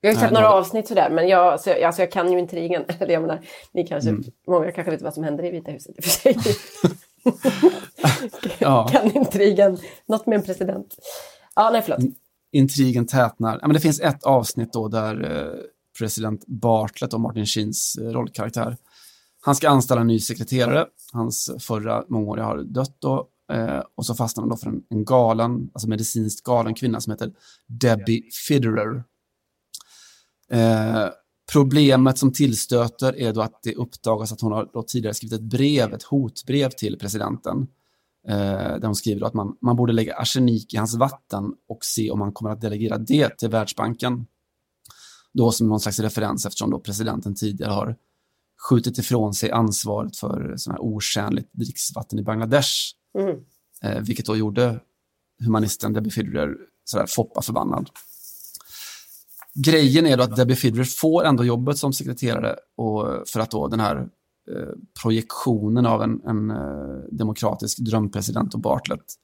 Jag 0.00 0.14
har 0.14 0.20
sett 0.20 0.32
några 0.32 0.52
avsnitt 0.52 0.88
sådär, 0.88 1.10
men 1.10 1.28
jag, 1.28 1.60
så, 1.60 1.86
alltså, 1.86 2.02
jag 2.02 2.12
kan 2.12 2.32
ju 2.32 2.38
intrigen. 2.38 2.84
Eller 3.00 3.12
jag 3.12 3.22
menar, 3.22 3.40
ni 3.72 3.86
kanske, 3.86 4.10
mm. 4.10 4.24
många 4.46 4.72
kanske 4.72 4.90
vet 4.90 5.02
vad 5.02 5.14
som 5.14 5.24
händer 5.24 5.44
i 5.44 5.50
Vita 5.50 5.70
huset 5.70 5.96
i 5.96 6.00
och 6.00 6.04
för 6.04 6.10
sig. 6.10 6.36
ja. 8.58 8.88
Kan 8.92 9.16
intrigen, 9.16 9.78
något 10.06 10.26
med 10.26 10.36
en 10.36 10.44
president. 10.44 10.96
Ja, 11.54 11.70
nej 11.72 11.82
förlåt. 11.82 12.00
Intrigen 12.52 13.06
tätnar. 13.06 13.58
Ja, 13.60 13.66
men 13.66 13.74
det 13.74 13.80
finns 13.80 14.00
ett 14.00 14.24
avsnitt 14.24 14.72
då 14.72 14.88
där 14.88 15.24
eh, 15.24 15.60
president 15.98 16.46
Bartlett 16.46 17.14
och 17.14 17.20
Martin 17.20 17.46
Sheens 17.46 17.96
eh, 18.00 18.08
rollkaraktär, 18.08 18.76
han 19.44 19.54
ska 19.54 19.68
anställa 19.68 20.00
en 20.00 20.06
ny 20.06 20.20
sekreterare. 20.20 20.86
Hans 21.12 21.50
förra 21.58 22.04
mångåriga 22.08 22.44
har 22.44 22.62
dött 22.62 22.96
då 22.98 23.28
Eh, 23.52 23.82
och 23.94 24.06
så 24.06 24.14
fastnar 24.14 24.42
han 24.42 24.48
då 24.48 24.56
för 24.56 24.66
en, 24.66 24.82
en 24.88 25.04
galen, 25.04 25.70
alltså 25.72 25.88
medicinskt 25.88 26.44
galen 26.44 26.74
kvinna 26.74 27.00
som 27.00 27.10
heter 27.10 27.32
Debbie 27.66 28.22
Fidderer. 28.48 29.04
Eh, 30.50 31.08
problemet 31.52 32.18
som 32.18 32.32
tillstöter 32.32 33.18
är 33.18 33.32
då 33.32 33.42
att 33.42 33.62
det 33.62 33.74
uppdagas 33.74 34.32
att 34.32 34.40
hon 34.40 34.52
har 34.52 34.70
då 34.72 34.82
tidigare 34.82 35.14
skrivit 35.14 35.40
ett 35.40 35.42
brev, 35.42 35.94
ett 35.94 36.02
hotbrev 36.02 36.70
till 36.70 36.98
presidenten. 36.98 37.66
Eh, 38.28 38.78
där 38.78 38.86
hon 38.86 38.94
skriver 38.94 39.26
att 39.26 39.34
man, 39.34 39.56
man 39.60 39.76
borde 39.76 39.92
lägga 39.92 40.16
arsenik 40.16 40.74
i 40.74 40.76
hans 40.76 40.94
vatten 40.94 41.52
och 41.68 41.84
se 41.84 42.10
om 42.10 42.18
man 42.18 42.32
kommer 42.32 42.50
att 42.50 42.60
delegera 42.60 42.98
det 42.98 43.38
till 43.38 43.50
Världsbanken. 43.50 44.26
Då 45.34 45.52
som 45.52 45.68
någon 45.68 45.80
slags 45.80 46.00
referens 46.00 46.46
eftersom 46.46 46.70
då 46.70 46.78
presidenten 46.78 47.34
tidigare 47.34 47.72
har 47.72 47.96
skjutit 48.68 48.98
ifrån 48.98 49.34
sig 49.34 49.50
ansvaret 49.50 50.16
för 50.16 50.54
sån 50.56 50.72
här 50.72 50.82
otjänligt 50.82 51.52
dricksvatten 51.52 52.18
i 52.18 52.22
Bangladesh 52.22 52.94
Mm. 53.18 53.44
Eh, 53.82 54.02
vilket 54.02 54.26
då 54.26 54.36
gjorde 54.36 54.80
humanisten 55.44 55.92
Debbie 55.92 56.10
Fidrer 56.10 56.56
sådär 56.84 57.06
foppa 57.08 57.42
förbannad. 57.42 57.90
Grejen 59.54 60.06
är 60.06 60.16
då 60.16 60.22
att 60.22 60.36
Debbie 60.36 60.56
Fidrer 60.56 60.84
får 60.84 61.24
ändå 61.24 61.44
jobbet 61.44 61.78
som 61.78 61.92
sekreterare 61.92 62.56
och 62.76 63.28
för 63.28 63.40
att 63.40 63.50
då 63.50 63.68
den 63.68 63.80
här 63.80 63.96
eh, 64.50 64.68
projektionen 65.02 65.86
av 65.86 66.02
en, 66.02 66.20
en 66.26 66.50
eh, 66.50 67.04
demokratisk 67.10 67.78
drömpresident 67.78 68.54
och 68.54 68.60
Bartlett, 68.60 69.14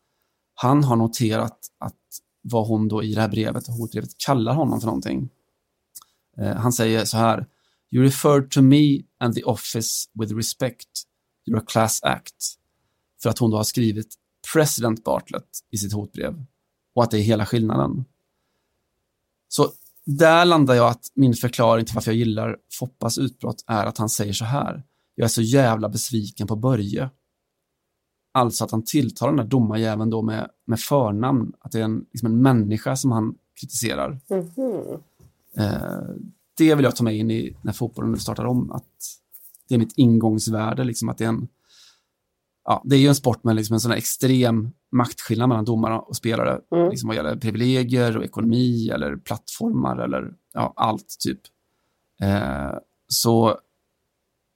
han 0.54 0.84
har 0.84 0.96
noterat 0.96 1.58
att 1.78 1.94
vad 2.42 2.66
hon 2.66 2.88
då 2.88 3.02
i 3.02 3.14
det 3.14 3.20
här 3.20 3.28
brevet, 3.28 3.66
hotbrevet, 3.66 4.10
kallar 4.26 4.54
honom 4.54 4.80
för 4.80 4.86
någonting. 4.86 5.30
Eh, 6.40 6.56
han 6.56 6.72
säger 6.72 7.04
så 7.04 7.16
här, 7.16 7.46
You 7.90 8.04
referred 8.04 8.50
to 8.50 8.62
me 8.62 9.02
and 9.18 9.34
the 9.34 9.44
office 9.44 10.08
with 10.12 10.34
respect. 10.34 10.88
You're 11.46 11.58
a 11.58 11.64
class 11.66 12.02
act 12.02 12.54
för 13.22 13.30
att 13.30 13.38
hon 13.38 13.50
då 13.50 13.56
har 13.56 13.64
skrivit 13.64 14.14
President 14.52 15.04
Bartlett 15.04 15.48
i 15.70 15.76
sitt 15.76 15.92
hotbrev 15.92 16.44
och 16.94 17.02
att 17.02 17.10
det 17.10 17.18
är 17.18 17.22
hela 17.22 17.46
skillnaden. 17.46 18.04
Så 19.48 19.72
där 20.04 20.44
landar 20.44 20.74
jag 20.74 20.88
att 20.88 21.12
min 21.14 21.34
förklaring 21.34 21.84
till 21.84 21.94
varför 21.94 22.10
jag 22.10 22.18
gillar 22.18 22.56
Foppas 22.72 23.18
utbrott 23.18 23.64
är 23.66 23.86
att 23.86 23.98
han 23.98 24.08
säger 24.08 24.32
så 24.32 24.44
här. 24.44 24.82
Jag 25.14 25.24
är 25.24 25.28
så 25.28 25.42
jävla 25.42 25.88
besviken 25.88 26.46
på 26.46 26.56
Börje. 26.56 27.10
Alltså 28.32 28.64
att 28.64 28.70
han 28.70 28.84
tilltalar 28.84 29.32
den 29.32 29.44
där 29.44 29.50
domarjäveln 29.50 30.10
då 30.10 30.22
med, 30.22 30.50
med 30.64 30.80
förnamn. 30.80 31.52
Att 31.60 31.72
det 31.72 31.78
är 31.80 31.84
en, 31.84 32.06
liksom 32.12 32.26
en 32.26 32.42
människa 32.42 32.96
som 32.96 33.12
han 33.12 33.34
kritiserar. 33.60 34.20
Mm 34.28 34.46
-hmm 34.48 35.00
eh, 35.58 36.02
det 36.56 36.74
vill 36.74 36.84
jag 36.84 36.96
ta 36.96 37.04
med 37.04 37.16
in 37.16 37.30
i 37.30 37.56
när 37.62 37.72
fotbollen 37.72 38.12
nu 38.12 38.18
startar 38.18 38.44
om. 38.44 38.72
Att 38.72 38.84
det 39.68 39.74
är 39.74 39.78
mitt 39.78 39.98
ingångsvärde, 39.98 40.84
liksom 40.84 41.08
att 41.08 41.18
det 41.18 41.24
är 41.24 41.28
en 41.28 41.48
ja, 42.68 42.82
det 42.84 42.96
är 42.96 43.00
ju 43.00 43.08
en 43.08 43.14
sport 43.14 43.44
med 43.44 43.56
liksom 43.56 43.74
en 43.74 43.80
sån 43.80 43.92
extrem 43.92 44.70
maktskillnad 44.92 45.48
mellan 45.48 45.64
domare 45.64 45.98
och 45.98 46.16
spelare. 46.16 46.60
Mm. 46.72 46.90
Liksom 46.90 47.06
vad 47.08 47.16
gäller 47.16 47.36
privilegier 47.36 48.16
och 48.16 48.24
ekonomi 48.24 48.90
eller 48.90 49.16
plattformar 49.16 49.98
eller 49.98 50.34
ja, 50.54 50.72
allt 50.76 51.16
typ. 51.20 51.40
Eh, 52.22 52.78
så 53.08 53.58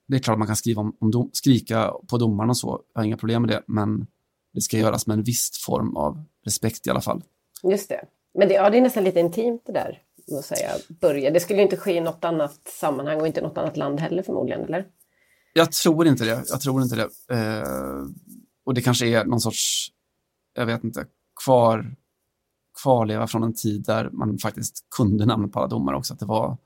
det 0.09 0.17
är 0.17 0.21
klart 0.21 0.35
att 0.35 0.39
man 0.39 0.47
kan 0.47 0.57
skriva 0.57 0.81
om, 0.81 0.97
om 1.01 1.11
dom, 1.11 1.31
skrika 1.33 1.93
på 2.09 2.19
domarna 2.19 2.51
och 2.51 2.57
så. 2.57 2.83
Jag 2.93 3.01
har 3.01 3.07
inga 3.07 3.17
problem 3.17 3.43
med 3.43 3.51
det, 3.51 3.63
men 3.67 4.07
det 4.55 4.61
ska 4.61 4.79
göras 4.79 5.07
med 5.07 5.15
en 5.15 5.25
viss 5.25 5.65
form 5.67 5.97
av 5.97 6.25
respekt 6.45 6.87
i 6.87 6.91
alla 6.91 7.01
fall. 7.01 7.23
Just 7.63 7.89
det. 7.89 8.05
Men 8.35 8.49
det, 8.49 8.55
ja, 8.55 8.71
det 8.71 8.79
är 8.79 8.83
nästan 8.83 9.05
lite 9.05 9.21
intimt 9.21 9.63
det 9.67 9.73
där, 9.73 10.03
att 10.39 10.45
säga, 10.45 10.71
börja. 10.89 11.31
Det 11.31 11.41
skulle 11.41 11.63
inte 11.63 11.77
ske 11.77 11.93
i 11.93 12.01
något 12.01 12.25
annat 12.25 12.69
sammanhang 12.69 13.21
och 13.21 13.27
inte 13.27 13.41
i 13.41 13.43
något 13.43 13.59
annat 13.59 13.77
land 13.77 14.01
heller 14.01 14.23
förmodligen, 14.23 14.65
eller? 14.65 14.87
Jag 15.53 15.73
tror 15.73 16.07
inte 16.07 16.25
det. 16.25 16.45
Jag 16.49 16.61
tror 16.61 16.83
inte 16.83 16.97
det. 16.97 17.35
Eh, 17.37 18.07
och 18.65 18.75
det 18.75 18.83
kanske 18.83 19.07
är 19.07 19.25
någon 19.25 19.41
sorts, 19.41 19.89
jag 20.55 20.67
vet 20.67 20.85
inte, 20.85 21.07
kvar, 21.45 21.97
kvarleva 22.83 23.27
från 23.27 23.43
en 23.43 23.55
tid 23.55 23.85
där 23.85 24.11
man 24.11 24.39
faktiskt 24.39 24.87
kunde 24.97 25.27
namnet 25.27 25.53
på 25.53 25.59
alla 25.59 25.69
domare 25.69 25.97
också. 25.97 26.15
Att 26.15 26.21
det 26.21 26.27
var, 26.27 26.57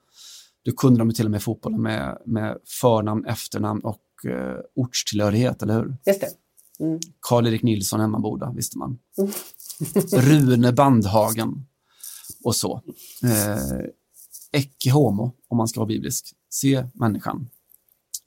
du 0.62 0.72
kunde 0.72 0.98
dem 0.98 1.14
till 1.14 1.24
och 1.24 1.30
med 1.30 1.38
i 1.38 1.42
fotbollen 1.42 1.82
med, 1.82 2.18
med 2.26 2.58
förnamn, 2.80 3.26
efternamn 3.26 3.80
och 3.80 4.30
eh, 4.30 4.56
ortstillhörighet, 4.74 5.62
eller 5.62 5.74
hur? 5.74 5.96
Just 6.06 6.20
det. 6.20 6.28
Mm. 6.80 7.00
Karl-Erik 7.20 7.62
Nilsson 7.62 8.00
Emmaboda 8.00 8.52
visste 8.52 8.78
man. 8.78 8.98
Mm. 9.18 9.32
Rune 10.12 10.72
Bandhagen 10.72 11.66
och 12.44 12.56
så. 12.56 12.82
Eh, 13.22 13.86
Ecce 14.52 14.90
homo, 14.90 15.32
om 15.48 15.56
man 15.56 15.68
ska 15.68 15.80
vara 15.80 15.88
biblisk. 15.88 16.34
Se 16.50 16.86
människan 16.94 17.48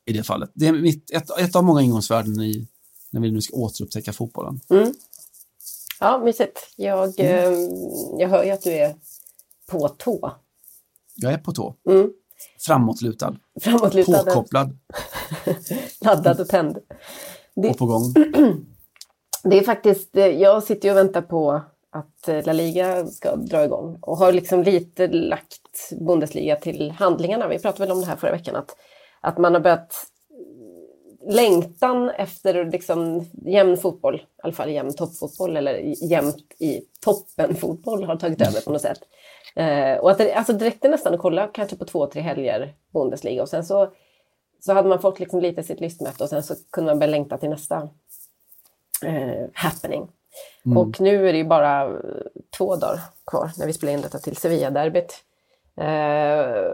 i 0.05 0.13
det 0.13 0.23
fallet. 0.23 0.51
Det 0.53 0.67
är 0.67 0.73
mitt, 0.73 1.11
ett, 1.11 1.39
ett 1.39 1.55
av 1.55 1.63
många 1.63 1.81
ingångsvärden 1.81 2.41
i, 2.41 2.67
när 3.11 3.21
vi 3.21 3.31
nu 3.31 3.41
ska 3.41 3.57
återupptäcka 3.57 4.13
fotbollen. 4.13 4.59
Mm. 4.69 4.93
Ja, 5.99 6.21
mysigt. 6.25 6.73
Jag, 6.75 7.19
mm. 7.19 7.53
eh, 7.53 7.59
jag 8.19 8.29
hör 8.29 8.43
ju 8.43 8.51
att 8.51 8.61
du 8.61 8.71
är 8.71 8.95
på 9.67 9.89
tå. 9.89 10.31
Jag 11.15 11.33
är 11.33 11.37
på 11.37 11.51
tå. 11.51 11.75
Mm. 11.89 12.11
Framåtlutad. 12.59 13.35
Framåtlutad. 13.61 14.23
Påkopplad. 14.23 14.77
Laddad 16.01 16.39
och 16.39 16.47
tänd. 16.47 16.77
Det, 17.55 17.69
och 17.69 17.77
på 17.77 17.85
gång. 17.85 18.13
Det 19.43 19.57
är 19.57 19.63
faktiskt, 19.63 20.17
eh, 20.17 20.25
jag 20.25 20.63
sitter 20.63 20.87
ju 20.87 20.91
och 20.91 20.97
väntar 20.97 21.21
på 21.21 21.61
att 21.91 22.27
eh, 22.27 22.45
La 22.45 22.53
Liga 22.53 23.07
ska 23.07 23.35
dra 23.35 23.63
igång 23.63 23.97
och 24.01 24.17
har 24.17 24.31
liksom 24.31 24.63
lite 24.63 25.07
lagt 25.07 25.91
Bundesliga 25.99 26.55
till 26.55 26.91
handlingarna. 26.91 27.47
Vi 27.47 27.59
pratade 27.59 27.83
väl 27.83 27.91
om 27.91 28.01
det 28.01 28.07
här 28.07 28.15
förra 28.15 28.31
veckan, 28.31 28.55
att, 28.55 28.75
att 29.21 29.37
man 29.37 29.53
har 29.53 29.61
börjat 29.61 29.93
eh, 30.29 31.33
längtan 31.35 32.09
efter 32.09 32.65
liksom 32.71 33.25
jämn 33.45 33.77
fotboll, 33.77 34.15
i 34.15 34.41
alla 34.43 34.53
fall 34.53 34.71
jämn 34.71 34.93
toppfotboll 34.93 35.57
eller 35.57 35.93
jämnt 36.11 36.53
i 36.59 36.81
toppen 37.01 37.55
fotboll 37.55 38.03
har 38.03 38.15
tagit 38.15 38.41
över 38.41 38.61
på 38.61 38.71
något 38.71 38.81
sätt. 38.81 38.99
Eh, 39.55 39.97
och 39.97 40.11
att 40.11 40.17
det, 40.17 40.33
alltså 40.33 40.53
det 40.53 40.65
räckte 40.65 40.87
nästan 40.87 41.13
att 41.13 41.19
kolla 41.19 41.47
kanske 41.47 41.75
på 41.75 41.85
två, 41.85 42.07
tre 42.07 42.21
helger 42.21 42.73
Bundesliga 42.93 43.41
och 43.41 43.49
sen 43.49 43.65
så, 43.65 43.93
så 44.59 44.73
hade 44.73 44.89
man 44.89 45.01
fått 45.01 45.19
liksom 45.19 45.39
lite 45.39 45.63
sitt 45.63 45.79
lystmöte 45.79 46.23
och 46.23 46.29
sen 46.29 46.43
så 46.43 46.55
kunde 46.71 46.91
man 46.91 46.99
börja 46.99 47.11
längta 47.11 47.37
till 47.37 47.49
nästa 47.49 47.89
eh, 49.05 49.45
happening. 49.53 50.07
Mm. 50.65 50.77
Och 50.77 51.01
nu 51.01 51.29
är 51.29 51.33
det 51.33 51.37
ju 51.37 51.47
bara 51.47 51.83
eh, 51.83 51.99
två 52.57 52.75
dagar 52.75 52.99
kvar 53.25 53.51
när 53.57 53.65
vi 53.65 53.73
spelar 53.73 53.93
in 53.93 54.01
detta 54.01 54.19
till 54.19 54.37
Sevilla-derbyt. 54.37 55.23
Eh, 55.77 56.73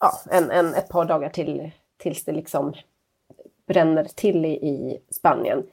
ja, 0.00 0.20
en, 0.30 0.50
en, 0.50 0.74
ett 0.74 0.88
par 0.88 1.04
dagar 1.04 1.28
till 1.28 1.70
tills 1.96 2.24
det 2.24 2.32
liksom 2.32 2.74
bränner 3.66 4.04
till 4.04 4.44
i, 4.44 4.52
i 4.52 4.98
Spanien. 5.10 5.66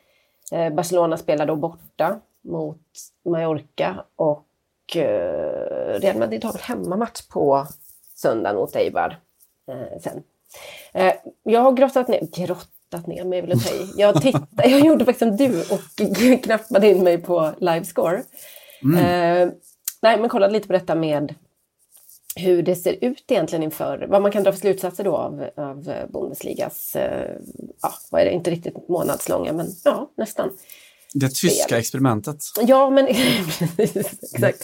Eh, 0.51 0.73
Barcelona 0.73 1.17
spelar 1.17 1.45
då 1.45 1.55
borta 1.55 2.19
mot 2.41 2.87
Mallorca 3.25 4.05
och 4.15 4.47
eh, 4.95 5.99
Real 5.99 6.17
Madrid 6.17 6.43
har 6.43 6.53
väl 6.53 6.61
hemmamatch 6.61 7.27
på 7.27 7.67
söndag 8.15 8.53
mot 8.53 8.75
Eibar 8.75 9.19
eh, 9.67 9.99
sen. 10.01 10.23
Eh, 10.93 11.13
jag 11.43 11.61
har 11.61 11.71
grottat 11.71 12.07
ner, 12.07 12.27
grottat 12.91 13.07
ner 13.07 13.23
mig 13.23 13.41
vill 13.41 13.49
jag 13.49 13.61
säga. 13.61 13.87
Jag, 13.95 14.21
tittade, 14.21 14.69
jag 14.69 14.79
gjorde 14.79 15.05
faktiskt 15.05 15.19
som 15.19 15.37
du 15.37 15.61
och 15.61 16.41
knappade 16.43 16.89
in 16.89 17.03
mig 17.03 17.17
på 17.17 17.51
Livescore. 17.59 18.23
Mm. 18.83 18.97
Eh, 18.97 19.53
nej, 20.01 20.19
men 20.19 20.29
kollade 20.29 20.53
lite 20.53 20.67
på 20.67 20.73
detta 20.73 20.95
med 20.95 21.35
hur 22.35 22.63
det 22.63 22.75
ser 22.75 22.97
ut 23.01 23.23
egentligen 23.27 23.63
inför, 23.63 24.07
vad 24.09 24.21
man 24.21 24.31
kan 24.31 24.43
dra 24.43 24.51
för 24.51 24.59
slutsatser 24.59 25.03
då 25.03 25.15
av, 25.17 25.49
av 25.55 25.93
Bundesligas, 26.13 26.95
eh, 26.95 27.31
ja, 27.81 27.93
vad 28.09 28.21
är 28.21 28.25
det, 28.25 28.31
inte 28.31 28.51
riktigt 28.51 28.87
månadslånga, 28.89 29.53
men 29.53 29.67
ja, 29.83 30.11
nästan. 30.17 30.49
Det 31.13 31.29
tyska 31.29 31.63
spel. 31.63 31.77
experimentet. 31.77 32.37
Ja, 32.61 32.89
men 32.89 33.07
exakt. 33.77 34.63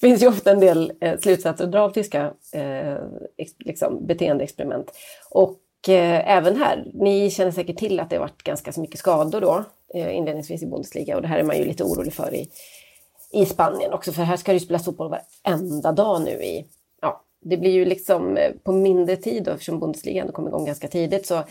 Det 0.00 0.08
finns 0.08 0.22
ju 0.22 0.28
ofta 0.28 0.50
en 0.50 0.60
del 0.60 0.92
eh, 1.00 1.18
slutsatser 1.18 1.64
att 1.64 1.72
dra 1.72 1.80
av 1.80 1.90
tyska 1.90 2.32
eh, 2.52 2.96
ex, 3.36 3.52
liksom, 3.58 4.06
beteendeexperiment. 4.06 4.90
Och 5.30 5.58
eh, 5.88 6.36
även 6.36 6.56
här, 6.56 6.84
ni 6.94 7.30
känner 7.30 7.50
säkert 7.50 7.78
till 7.78 8.00
att 8.00 8.10
det 8.10 8.16
har 8.16 8.20
varit 8.20 8.42
ganska 8.42 8.72
så 8.72 8.80
mycket 8.80 8.98
skador 8.98 9.40
då 9.40 9.64
eh, 9.94 10.16
inledningsvis 10.16 10.62
i 10.62 10.66
Bundesliga 10.66 11.16
och 11.16 11.22
det 11.22 11.28
här 11.28 11.38
är 11.38 11.44
man 11.44 11.58
ju 11.58 11.64
lite 11.64 11.84
orolig 11.84 12.12
för 12.12 12.34
i, 12.34 12.48
i 13.32 13.46
Spanien 13.46 13.92
också, 13.92 14.12
för 14.12 14.22
här 14.22 14.36
ska 14.36 14.52
det 14.52 14.58
ju 14.58 14.64
spelas 14.64 14.84
fotboll 14.84 15.14
varenda 15.44 15.92
dag 15.92 16.22
nu 16.22 16.30
i 16.30 16.66
det 17.44 17.56
blir 17.56 17.70
ju 17.70 17.84
liksom 17.84 18.36
eh, 18.36 18.50
på 18.64 18.72
mindre 18.72 19.16
tid 19.16 19.44
då, 19.44 19.50
eftersom 19.50 19.80
Bundesliga 19.80 20.20
ändå 20.20 20.32
kommer 20.32 20.48
igång 20.48 20.64
ganska 20.64 20.88
tidigt 20.88 21.26
så, 21.26 21.44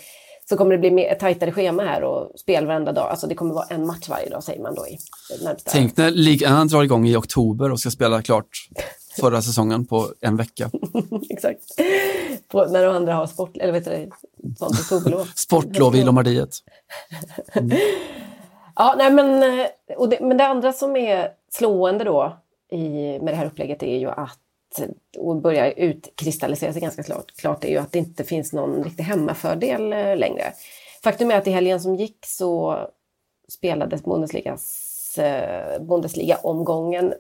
så 0.50 0.58
kommer 0.58 0.72
det 0.72 0.78
bli 0.78 0.92
mer, 0.92 1.12
ett 1.12 1.20
tajtare 1.20 1.52
schema 1.52 1.84
här 1.84 2.04
och 2.04 2.40
spel 2.40 2.66
varenda 2.66 2.92
dag. 2.92 3.10
Alltså 3.10 3.28
det 3.28 3.36
kommer 3.36 3.54
vara 3.54 3.66
en 3.70 3.86
match 3.86 4.10
varje 4.10 4.30
dag 4.30 4.44
säger 4.44 4.62
man 4.62 4.76
då 4.76 4.88
i 4.88 4.98
närmsta. 5.44 5.72
Tänk 5.72 5.98
när 5.98 6.12
ligan 6.12 6.68
drar 6.68 6.84
igång 6.84 7.08
i 7.08 7.16
oktober 7.16 7.72
och 7.72 7.80
ska 7.80 7.90
spela 7.90 8.22
klart 8.22 8.48
förra 9.20 9.42
säsongen 9.42 9.86
på 9.86 10.08
en 10.22 10.38
vecka. 10.38 10.70
Exakt. 11.30 11.64
På, 12.48 12.66
när 12.66 12.86
de 12.86 12.96
andra 12.96 13.14
har 13.14 13.28
sport, 13.28 13.58
eller 13.58 13.74
vet 13.74 13.86
du, 13.86 14.10
sånt 14.58 14.80
oktoberlov. 14.80 15.26
Sportlov 15.36 15.96
i 15.96 16.04
Lombardiet. 16.04 16.50
Mm. 17.54 17.78
ja, 18.76 18.96
nej 18.98 19.12
men, 19.12 19.60
eh, 19.60 19.66
och 19.98 20.10
det, 20.10 20.20
men 20.22 20.38
det 20.38 20.48
andra 20.48 20.74
som 20.74 20.96
är 20.96 21.30
slående 21.52 22.04
då 22.04 22.38
i, 22.72 23.20
med 23.20 23.34
det 23.34 23.36
här 23.36 23.46
upplägget 23.46 23.84
är 23.84 23.98
ju 23.98 24.10
att 24.10 24.40
och 25.18 25.36
börjar 25.36 25.74
utkristallisera 25.78 26.74
sig 26.74 26.82
ganska 26.82 27.04
klart, 27.04 27.32
klart 27.36 27.64
är 27.64 27.70
ju 27.70 27.78
att 27.78 27.92
det 27.92 28.00
inte 28.00 28.24
finns 28.24 28.54
någon 28.54 28.84
riktig 28.84 29.04
hemmafördel 29.04 29.94
eh, 29.94 30.18
längre. 30.18 30.54
Faktum 31.04 31.32
är 31.32 31.38
att 31.38 31.48
i 31.48 31.52
helgen 31.52 31.80
som 31.80 31.96
gick 31.96 32.26
så 32.26 32.78
spelades 33.50 34.04
Bundesligas, 34.04 35.18
eh, 35.18 35.82
Bundesliga-omgången 35.82 37.14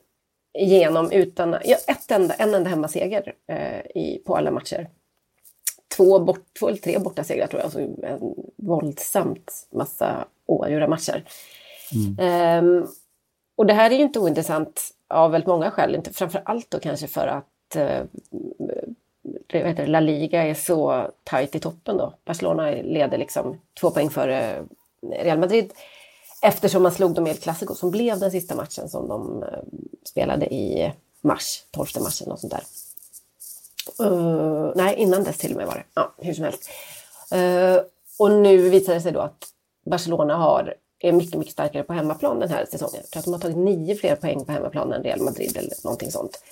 igenom 0.53 1.11
utan 1.11 1.55
ja, 1.63 1.77
ett 1.87 2.11
enda, 2.11 2.33
en 2.33 2.53
enda 2.53 2.69
hemmaseger 2.69 3.33
eh, 3.47 3.79
i, 3.95 4.21
på 4.25 4.37
alla 4.37 4.51
matcher. 4.51 4.89
Två, 5.97 6.19
bort, 6.19 6.45
två 6.59 6.67
eller 6.67 6.77
tre 6.77 6.99
bortasegrar 6.99 7.47
tror 7.47 7.59
jag, 7.59 7.65
alltså 7.65 7.79
en 7.79 8.35
våldsamt 8.57 9.67
massa 9.71 10.25
oavgjorda 10.45 10.87
matcher. 10.87 11.23
Mm. 12.17 12.65
Um, 12.65 12.87
och 13.55 13.65
det 13.65 13.73
här 13.73 13.91
är 13.91 13.95
ju 13.95 14.03
inte 14.03 14.19
ointressant 14.19 14.81
av 15.07 15.31
väldigt 15.31 15.47
många 15.47 15.71
skäl, 15.71 15.95
inte 15.95 16.13
framför 16.13 16.41
allt 16.45 16.71
då 16.71 16.79
kanske 16.79 17.07
för 17.07 17.27
att 17.27 17.75
eh, 17.75 18.05
La 19.87 19.99
Liga 19.99 20.43
är 20.43 20.53
så 20.53 21.07
tajt 21.23 21.55
i 21.55 21.59
toppen 21.59 21.97
då. 21.97 22.13
Barcelona 22.25 22.71
leder 22.71 23.17
liksom 23.17 23.61
två 23.79 23.91
poäng 23.91 24.09
före 24.09 24.63
Real 25.19 25.39
Madrid 25.39 25.73
eftersom 26.43 26.83
man 26.83 26.91
slog 26.91 27.13
dem 27.15 27.27
i 27.27 27.29
El 27.29 27.37
Clasico 27.37 27.75
som 27.75 27.91
blev 27.91 28.19
den 28.19 28.31
sista 28.31 28.55
matchen 28.55 28.89
som 28.89 29.07
de 29.07 29.43
eh, 29.43 29.59
spelade 30.05 30.53
i 30.53 30.93
mars, 31.21 31.63
12 31.71 31.87
mars 31.99 32.21
eller 32.21 32.29
något 32.29 32.39
sånt 32.39 32.53
där. 32.53 32.63
Uh, 34.01 34.71
nej, 34.75 34.95
innan 34.95 35.23
dess 35.23 35.37
till 35.37 35.51
och 35.51 35.57
med 35.57 35.67
var 35.67 35.73
det. 35.73 35.83
Ja, 35.93 36.13
hur 36.17 36.33
som 36.33 36.43
helst. 36.43 36.69
Uh, 37.35 37.81
och 38.19 38.31
nu 38.31 38.69
visar 38.69 38.93
det 38.93 39.01
sig 39.01 39.11
då 39.11 39.19
att 39.19 39.47
Barcelona 39.85 40.35
har 40.35 40.75
är 40.99 41.11
mycket, 41.11 41.39
mycket 41.39 41.53
starkare 41.53 41.83
på 41.83 41.93
hemmaplan 41.93 42.39
den 42.39 42.49
här 42.49 42.65
säsongen. 42.65 43.01
Jag 43.01 43.09
tror 43.09 43.19
att 43.19 43.25
de 43.25 43.33
har 43.33 43.39
tagit 43.39 43.57
nio 43.57 43.95
fler 43.95 44.15
poäng 44.15 44.45
på 44.45 44.51
hemmaplan 44.51 44.93
än 44.93 45.03
Real 45.03 45.21
Madrid 45.21 45.57
eller 45.57 45.75
någonting 45.83 46.11
sånt. 46.11 46.43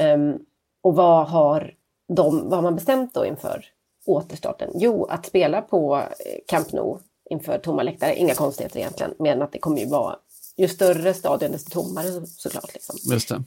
Um, 0.00 0.38
och 0.82 0.94
vad 0.94 1.26
har, 1.26 1.74
de, 2.08 2.48
vad 2.48 2.52
har 2.52 2.62
man 2.62 2.74
bestämt 2.74 3.14
då 3.14 3.26
inför 3.26 3.64
återstarten? 4.06 4.70
Jo, 4.74 5.04
att 5.04 5.26
spela 5.26 5.62
på 5.62 5.96
eh, 5.96 6.40
Camp 6.46 6.72
Nou 6.72 6.98
inför 7.30 7.58
tomma 7.58 7.82
läktare, 7.82 8.16
inga 8.16 8.34
konstigheter 8.34 8.78
egentligen, 8.78 9.14
men 9.18 9.42
att 9.42 9.52
det 9.52 9.58
kommer 9.58 9.78
ju 9.78 9.86
vara, 9.86 10.16
ju 10.56 10.68
större 10.68 11.14
stadion 11.14 11.52
desto 11.52 11.70
tommare 11.70 12.26
såklart. 12.26 12.74
Liksom. 12.74 13.12
Just 13.12 13.28
det. 13.28 13.42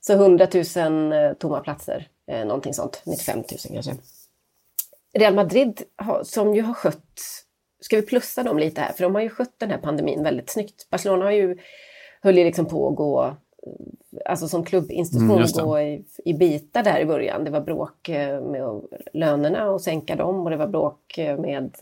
Så 0.00 0.12
100 0.12 0.48
000 0.76 1.12
eh, 1.12 1.32
tomma 1.32 1.60
platser, 1.60 2.08
eh, 2.30 2.44
någonting 2.44 2.74
sånt, 2.74 3.02
95 3.04 3.38
000 3.38 3.44
kanske. 3.72 3.94
Real 5.18 5.34
Madrid, 5.34 5.82
har, 5.96 6.24
som 6.24 6.54
ju 6.54 6.62
har 6.62 6.74
skött 6.74 7.20
ska 7.80 7.96
vi 7.96 8.02
plussa 8.02 8.42
dem 8.42 8.58
lite 8.58 8.80
här? 8.80 8.92
För 8.92 9.02
de 9.02 9.14
har 9.14 9.22
ju 9.22 9.28
skött 9.28 9.54
den 9.58 9.70
här 9.70 9.78
pandemin 9.78 10.22
väldigt 10.22 10.50
snyggt. 10.50 10.90
Barcelona 10.90 11.24
har 11.24 11.32
ju, 11.32 11.58
höll 12.20 12.38
ju 12.38 12.44
liksom 12.44 12.66
på 12.66 12.88
att 12.88 12.96
gå, 12.96 13.36
alltså 14.24 14.48
som 14.48 14.64
klubbinstitution, 14.64 15.42
mm, 15.42 15.66
gå 15.66 15.80
i, 15.80 16.04
i, 16.24 16.34
bitar 16.34 16.82
där 16.82 17.00
i 17.00 17.04
början. 17.04 17.44
Det 17.44 17.50
var 17.50 17.60
bråk 17.60 18.08
eh, 18.08 18.40
med 18.40 18.82
lönerna 19.12 19.70
och 19.70 19.80
sänka 19.80 20.16
dem 20.16 20.40
och 20.40 20.50
det 20.50 20.56
var 20.56 20.66
bråk 20.66 21.18
eh, 21.18 21.38
med 21.38 21.74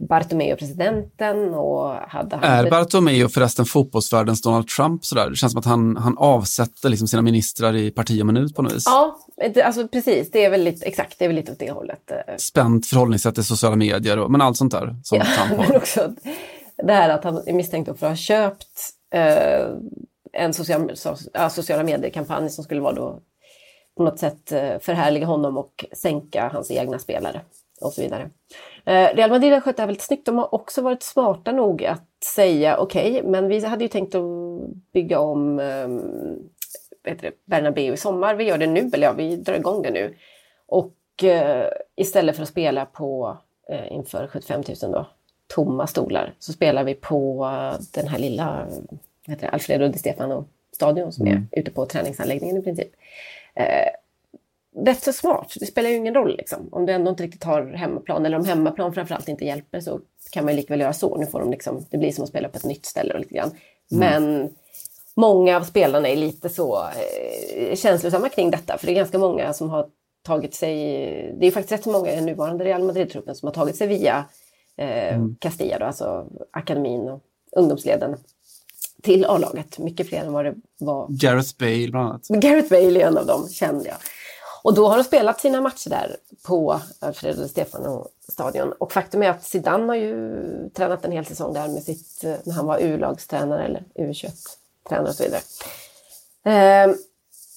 eh, 0.00 0.06
Bartomeu-presidenten 0.06 1.54
och 1.54 1.94
hade... 1.94 2.36
Är 2.36 2.70
Bartomeu 2.70 3.28
förresten 3.28 3.64
fotbollsvärldens 3.64 4.42
Donald 4.42 4.68
Trump? 4.68 5.04
Sådär? 5.04 5.30
Det 5.30 5.36
känns 5.36 5.52
som 5.52 5.58
att 5.58 5.64
han, 5.64 5.96
han 5.96 6.18
avsätter 6.18 6.88
liksom 6.88 7.08
sina 7.08 7.22
ministrar 7.22 7.76
i 7.76 7.90
parti 7.90 8.22
och 8.22 8.26
minut 8.26 8.54
på 8.54 8.62
något 8.62 8.72
vis. 8.72 8.84
Ja, 8.86 9.18
alltså 9.64 9.88
precis. 9.88 10.30
Det 10.30 10.44
är 10.44 10.50
väl 10.50 10.62
lite, 10.62 10.86
exakt, 10.86 11.18
det 11.18 11.24
är 11.24 11.28
väl 11.28 11.36
lite 11.36 11.52
åt 11.52 11.58
det 11.58 11.70
hållet. 11.70 12.10
Eh. 12.10 12.36
Spänt 12.36 12.86
förhållningssätt 12.86 13.34
till 13.34 13.44
sociala 13.44 13.76
medier, 13.76 14.18
och, 14.18 14.30
men 14.30 14.40
allt 14.40 14.56
sånt 14.56 14.72
där 14.72 14.96
som 15.02 15.18
ja, 15.18 15.24
Trump 15.24 15.60
har. 15.60 15.68
Men 15.68 15.76
också 15.76 16.14
det 16.82 16.92
här 16.92 17.08
att 17.08 17.24
han 17.24 17.42
är 17.46 17.52
misstänkt 17.52 17.86
för 17.86 17.92
att 17.92 18.00
ha 18.00 18.16
köpt 18.16 18.78
eh, 19.14 19.66
en 20.32 20.54
social, 20.54 20.96
so, 20.96 21.16
sociala 21.50 21.82
medier-kampanj 21.82 22.50
som 22.50 22.64
skulle 22.64 22.80
vara 22.80 22.94
då 22.94 23.20
på 23.96 24.02
något 24.02 24.18
sätt 24.18 24.52
eh, 24.52 24.78
förhärliga 24.80 25.26
honom 25.26 25.58
och 25.58 25.84
sänka 25.92 26.50
hans 26.52 26.70
egna 26.70 26.98
spelare. 26.98 27.40
och 27.80 27.92
så 27.92 28.02
vidare. 28.02 28.30
Eh, 28.84 29.14
Real 29.14 29.30
Madrid 29.30 29.52
har 29.52 29.60
skött 29.60 29.76
det 29.76 29.82
här 29.82 29.86
väldigt 29.86 30.02
snyggt. 30.02 30.26
De 30.26 30.38
har 30.38 30.54
också 30.54 30.82
varit 30.82 31.02
smarta 31.02 31.52
nog 31.52 31.84
att 31.84 32.24
säga 32.24 32.76
okej, 32.76 33.10
okay, 33.10 33.30
men 33.30 33.48
vi 33.48 33.64
hade 33.64 33.84
ju 33.84 33.88
tänkt 33.88 34.14
att 34.14 34.22
bygga 34.92 35.20
om 35.20 35.58
eh, 35.60 35.88
Bernabéu 37.44 37.92
i 37.92 37.96
sommar. 37.96 38.34
Vi 38.34 38.44
gör 38.44 38.58
det 38.58 38.66
nu, 38.66 38.90
eller 38.92 39.06
ja, 39.06 39.12
vi 39.12 39.36
drar 39.36 39.54
igång 39.54 39.82
det 39.82 39.90
nu. 39.90 40.14
Och 40.66 41.24
eh, 41.24 41.68
istället 41.96 42.36
för 42.36 42.42
att 42.42 42.48
spela 42.48 42.86
på 42.86 43.38
eh, 43.68 43.92
inför 43.92 44.26
75 44.26 44.62
000 44.82 44.92
då, 44.92 45.06
tomma 45.46 45.86
stolar 45.86 46.34
så 46.38 46.52
spelar 46.52 46.84
vi 46.84 46.94
på 46.94 47.44
eh, 47.44 47.80
den 47.94 48.08
här 48.08 48.18
lilla 48.18 48.66
heter 49.26 49.46
det, 49.46 49.52
Alfredo 49.52 49.88
Di 49.88 49.98
Stefano 49.98 50.44
stadion 50.72 51.12
som 51.12 51.26
mm. 51.26 51.48
är 51.52 51.60
ute 51.60 51.70
på 51.70 51.86
träningsanläggningen 51.86 52.56
i 52.56 52.62
princip. 52.62 52.88
Eh, 53.54 53.88
rätt 54.76 55.02
så 55.02 55.12
smart. 55.12 55.54
Det 55.60 55.66
spelar 55.66 55.90
ju 55.90 55.96
ingen 55.96 56.14
roll 56.14 56.36
liksom. 56.36 56.68
Om 56.72 56.86
du 56.86 56.92
ändå 56.92 57.10
inte 57.10 57.22
riktigt 57.22 57.44
har 57.44 57.66
hemmaplan 57.66 58.26
eller 58.26 58.38
om 58.38 58.44
hemmaplan 58.44 58.94
framförallt 58.94 59.28
inte 59.28 59.44
hjälper 59.44 59.80
så 59.80 60.00
kan 60.32 60.44
man 60.44 60.56
likväl 60.56 60.80
göra 60.80 60.92
så. 60.92 61.16
Nu 61.16 61.26
får 61.26 61.40
de 61.40 61.50
liksom, 61.50 61.86
det 61.90 61.98
blir 61.98 62.12
som 62.12 62.24
att 62.24 62.30
spela 62.30 62.48
på 62.48 62.56
ett 62.56 62.64
nytt 62.64 62.86
ställe 62.86 63.14
och 63.14 63.20
lite 63.20 63.34
grann. 63.34 63.50
Mm. 63.92 64.22
Men 64.22 64.50
många 65.16 65.56
av 65.56 65.62
spelarna 65.62 66.08
är 66.08 66.16
lite 66.16 66.48
så 66.48 66.84
eh, 67.56 67.76
känslosamma 67.76 68.28
kring 68.28 68.50
detta 68.50 68.78
för 68.78 68.86
det 68.86 68.92
är 68.92 68.96
ganska 68.96 69.18
många 69.18 69.52
som 69.52 69.70
har 69.70 69.86
tagit 70.22 70.54
sig, 70.54 70.74
det 71.40 71.46
är 71.46 71.50
faktiskt 71.50 71.72
rätt 71.72 71.84
så 71.84 71.92
många 71.92 72.12
i 72.12 72.16
den 72.16 72.26
nuvarande 72.26 72.64
Real 72.64 72.84
Madrid-truppen 72.84 73.34
som 73.34 73.46
har 73.46 73.54
tagit 73.54 73.76
sig 73.76 73.86
via 73.86 74.24
eh, 74.76 75.14
mm. 75.14 75.36
Castilla, 75.40 75.78
då, 75.78 75.84
alltså 75.84 76.26
akademin 76.50 77.08
och 77.08 77.22
ungdomsleden 77.56 78.16
till 79.02 79.24
A-laget. 79.24 79.78
Mycket 79.78 80.08
fler 80.08 80.24
än 80.24 80.32
vad 80.32 80.44
det 80.44 80.54
var. 80.78 81.06
Gareth 81.10 81.56
Bale 81.58 81.88
bland 81.90 82.08
annat. 82.08 82.28
Gareth 82.28 82.68
Bale 82.68 83.02
är 83.02 83.06
en 83.06 83.18
av 83.18 83.26
dem, 83.26 83.48
kände 83.48 83.88
jag. 83.88 83.96
Och 84.62 84.74
då 84.74 84.88
har 84.88 84.96
de 84.96 85.04
spelat 85.04 85.40
sina 85.40 85.60
matcher 85.60 85.90
där 85.90 86.16
på 86.42 86.80
Alfredo 86.98 87.48
Stefano-stadion. 87.48 88.72
Och 88.72 88.92
faktum 88.92 89.22
är 89.22 89.30
att 89.30 89.44
Zidane 89.44 89.86
har 89.86 89.94
ju 89.94 90.44
tränat 90.74 91.04
en 91.04 91.12
hel 91.12 91.26
säsong 91.26 91.54
där 91.54 91.68
med 91.68 91.82
sitt, 91.82 92.24
eh, 92.24 92.34
när 92.44 92.54
han 92.54 92.66
var 92.66 92.78
U-lagstränare 92.78 93.64
eller 93.64 93.84
U21-tränare 93.94 95.08
och 95.08 95.14
så 95.14 95.22
vidare. 95.22 95.40
Eh, 96.44 96.94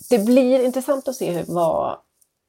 det 0.09 0.19
blir 0.19 0.63
intressant 0.63 1.07
att 1.07 1.15
se 1.15 1.43
vad, 1.47 1.97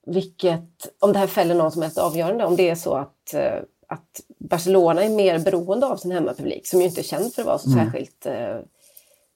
vilket, 0.06 0.88
om 0.98 1.12
det 1.12 1.18
här 1.18 1.26
fäller 1.26 1.54
någon 1.54 1.72
som 1.72 1.82
helst 1.82 1.98
avgörande. 1.98 2.44
Om 2.44 2.56
det 2.56 2.70
är 2.70 2.74
så 2.74 2.94
att, 2.94 3.34
eh, 3.34 3.62
att 3.86 4.20
Barcelona 4.38 5.04
är 5.04 5.08
mer 5.08 5.38
beroende 5.38 5.86
av 5.86 5.96
sin 5.96 6.10
hemmapublik 6.10 6.66
som 6.66 6.80
ju 6.80 6.86
inte 6.86 7.00
är 7.00 7.02
känd 7.02 7.34
för 7.34 7.42
att 7.42 7.46
vara 7.46 7.58
så 7.58 7.70
mm. 7.70 7.84
särskilt 7.84 8.26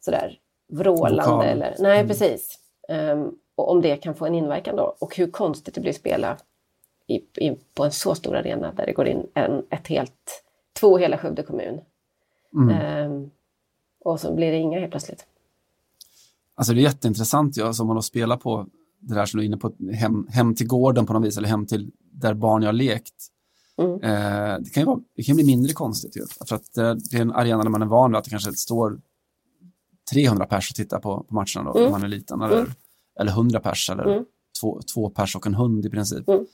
sådär 0.00 0.38
vrålande. 0.72 1.46
Eller, 1.46 1.76
nej, 1.78 1.98
mm. 1.98 2.08
precis. 2.08 2.58
Um, 2.88 3.38
och 3.58 3.70
om 3.70 3.82
det 3.82 3.96
kan 3.96 4.14
få 4.14 4.26
en 4.26 4.34
inverkan 4.34 4.76
då. 4.76 4.96
Och 4.98 5.16
hur 5.16 5.30
konstigt 5.30 5.74
det 5.74 5.80
blir 5.80 5.90
att 5.90 5.96
spela 5.96 6.38
i, 7.06 7.14
i, 7.16 7.58
på 7.74 7.84
en 7.84 7.92
så 7.92 8.14
stor 8.14 8.36
arena 8.36 8.72
där 8.72 8.86
det 8.86 8.92
går 8.92 9.08
in 9.08 9.26
en, 9.34 9.62
ett 9.70 9.86
helt, 9.86 10.44
två 10.80 10.98
hela 10.98 11.18
Skövde 11.18 11.42
kommun. 11.42 11.80
Mm. 12.54 13.10
Um, 13.12 13.30
och 14.04 14.20
så 14.20 14.34
blir 14.34 14.50
det 14.50 14.56
inga 14.56 14.80
helt 14.80 14.90
plötsligt. 14.90 15.26
Alltså 16.54 16.72
det 16.72 16.80
är 16.80 16.82
jätteintressant 16.82 17.56
ja, 17.56 17.72
som 17.72 17.86
man 17.86 17.96
då 17.96 18.02
spelar 18.02 18.36
på 18.36 18.66
det 19.00 19.14
där 19.14 19.26
som 19.26 19.38
du 19.38 19.44
är 19.44 19.46
inne 19.46 19.56
på, 19.56 19.72
hem, 19.92 20.26
hem 20.30 20.54
till 20.54 20.66
gården 20.66 21.06
på 21.06 21.12
något 21.12 21.26
vis, 21.26 21.38
eller 21.38 21.48
hem 21.48 21.66
till 21.66 21.90
där 22.12 22.34
barn 22.34 22.62
jag 22.62 22.68
har 22.68 22.72
lekt. 22.72 23.14
Mm. 23.78 23.92
Eh, 23.92 24.58
det, 24.60 24.70
kan 24.70 24.80
ju 24.80 24.84
vara, 24.84 25.00
det 25.16 25.22
kan 25.22 25.36
bli 25.36 25.44
mindre 25.44 25.72
konstigt 25.72 26.16
ju, 26.16 26.26
för 26.48 26.56
att 26.56 26.74
det, 26.74 26.94
det, 26.94 27.16
är 27.16 27.20
en 27.20 27.32
arena 27.32 27.62
där 27.62 27.70
man 27.70 27.82
är 27.82 27.86
van 27.86 28.10
vid 28.10 28.18
att 28.18 28.24
det 28.24 28.30
kanske 28.30 28.52
står 28.52 29.00
300 30.12 30.46
pers 30.46 30.70
och 30.70 30.76
tittar 30.76 30.98
på, 30.98 31.24
på 31.28 31.34
matcherna 31.34 31.72
då, 31.72 31.78
mm. 31.78 31.82
när 31.82 31.90
man 31.90 32.02
är 32.02 32.08
liten. 32.08 32.42
Eller. 32.42 32.66
Eller 33.18 33.32
100 33.32 33.60
pers, 33.60 33.90
eller 33.90 34.04
mm. 34.04 34.24
två, 34.60 34.80
två 34.94 35.10
pers 35.10 35.36
och 35.36 35.46
en 35.46 35.54
hund 35.54 35.86
i 35.86 35.90
princip. 35.90 36.28
Mm. 36.28 36.46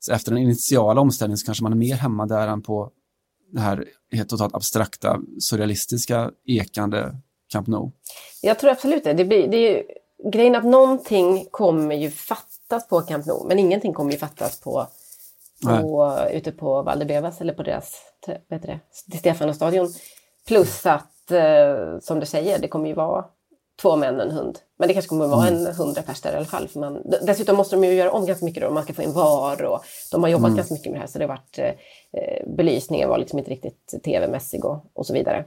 Så 0.00 0.12
efter 0.12 0.32
den 0.32 0.42
initiala 0.42 1.00
omställningen 1.00 1.38
så 1.38 1.46
kanske 1.46 1.62
man 1.62 1.72
är 1.72 1.76
mer 1.76 1.94
hemma 1.94 2.26
där 2.26 2.48
än 2.48 2.62
på 2.62 2.90
det 3.52 3.60
här 3.60 3.84
helt 4.12 4.28
totalt 4.28 4.54
abstrakta, 4.54 5.20
surrealistiska, 5.40 6.30
ekande 6.46 7.16
Camp 7.52 7.66
Nou. 7.66 7.90
Jag 8.42 8.58
tror 8.58 8.70
absolut 8.70 9.04
det. 9.04 9.12
Det, 9.12 9.24
blir, 9.24 9.48
det 9.48 9.56
är 9.56 9.76
ju, 9.76 9.82
grejen 10.30 10.54
att 10.54 10.64
någonting 10.64 11.46
kommer 11.50 11.94
ju 11.94 12.10
fattas 12.10 12.88
på 12.88 13.00
Camp 13.00 13.26
Nou, 13.26 13.48
men 13.48 13.58
ingenting 13.58 13.92
kommer 13.92 14.12
ju 14.12 14.18
fattas 14.18 14.60
på, 14.60 14.86
på 15.62 16.16
ute 16.32 16.52
på 16.52 16.82
Valdebebas 16.82 17.40
eller 17.40 17.52
på 17.54 17.62
deras, 17.62 17.94
vad 18.26 18.60
heter 18.60 18.80
det, 19.08 19.16
Stefano-stadion. 19.18 19.88
Plus 20.46 20.86
att 20.86 21.30
eh, 21.30 21.98
som 22.00 22.20
du 22.20 22.26
säger, 22.26 22.58
det 22.58 22.68
kommer 22.68 22.88
ju 22.88 22.94
vara 22.94 23.24
två 23.80 23.96
män 23.96 24.16
och 24.16 24.22
en 24.22 24.30
hund. 24.30 24.58
Men 24.78 24.88
det 24.88 24.94
kanske 24.94 25.08
kommer 25.08 25.24
att 25.24 25.30
vara 25.30 25.46
mm. 25.46 25.66
en 25.66 25.74
hundra 25.74 26.02
pers 26.02 26.20
där 26.20 26.32
i 26.32 26.36
alla 26.36 26.46
fall. 26.46 26.68
För 26.68 26.80
man, 26.80 27.02
dessutom 27.22 27.56
måste 27.56 27.76
de 27.76 27.84
ju 27.84 27.92
göra 27.92 28.10
om 28.12 28.26
ganska 28.26 28.44
mycket 28.44 28.62
då, 28.62 28.70
man 28.70 28.82
ska 28.82 28.94
få 28.94 29.02
in 29.02 29.12
VAR 29.12 29.62
och 29.62 29.84
de 30.12 30.22
har 30.22 30.30
jobbat 30.30 30.48
mm. 30.48 30.56
ganska 30.56 30.74
mycket 30.74 30.92
med 30.92 30.96
det 30.96 31.00
här 31.00 31.06
så 31.06 31.18
det 31.18 31.24
har 31.24 31.28
varit 31.28 31.58
eh, 31.58 32.54
belysningen 32.56 33.08
var 33.08 33.18
liksom 33.18 33.38
inte 33.38 33.50
riktigt 33.50 33.94
tv-mässig 34.04 34.64
och, 34.64 34.90
och 34.92 35.06
så 35.06 35.12
vidare. 35.12 35.44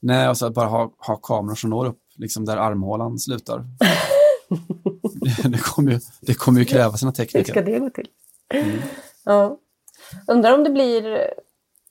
Nej, 0.00 0.28
och 0.28 0.36
så 0.36 0.46
att 0.46 0.54
bara 0.54 0.66
ha, 0.66 0.92
ha 0.98 1.16
kameror 1.16 1.54
som 1.54 1.70
når 1.70 1.86
upp 1.86 2.00
liksom 2.16 2.44
där 2.44 2.56
armhålan 2.56 3.18
slutar. 3.18 3.64
det, 5.48 5.58
kommer 5.58 5.92
ju, 5.92 6.00
det 6.20 6.34
kommer 6.34 6.60
ju 6.60 6.66
kräva 6.66 6.96
sina 6.96 7.12
tekniker. 7.12 7.38
Hur 7.38 7.44
ska 7.44 7.62
det 7.62 7.78
gå 7.78 7.90
till? 7.90 8.08
Mm. 8.54 8.78
Ja. 9.24 9.58
Undrar 10.26 10.54
om 10.54 10.64
det 10.64 10.70
blir 10.70 11.30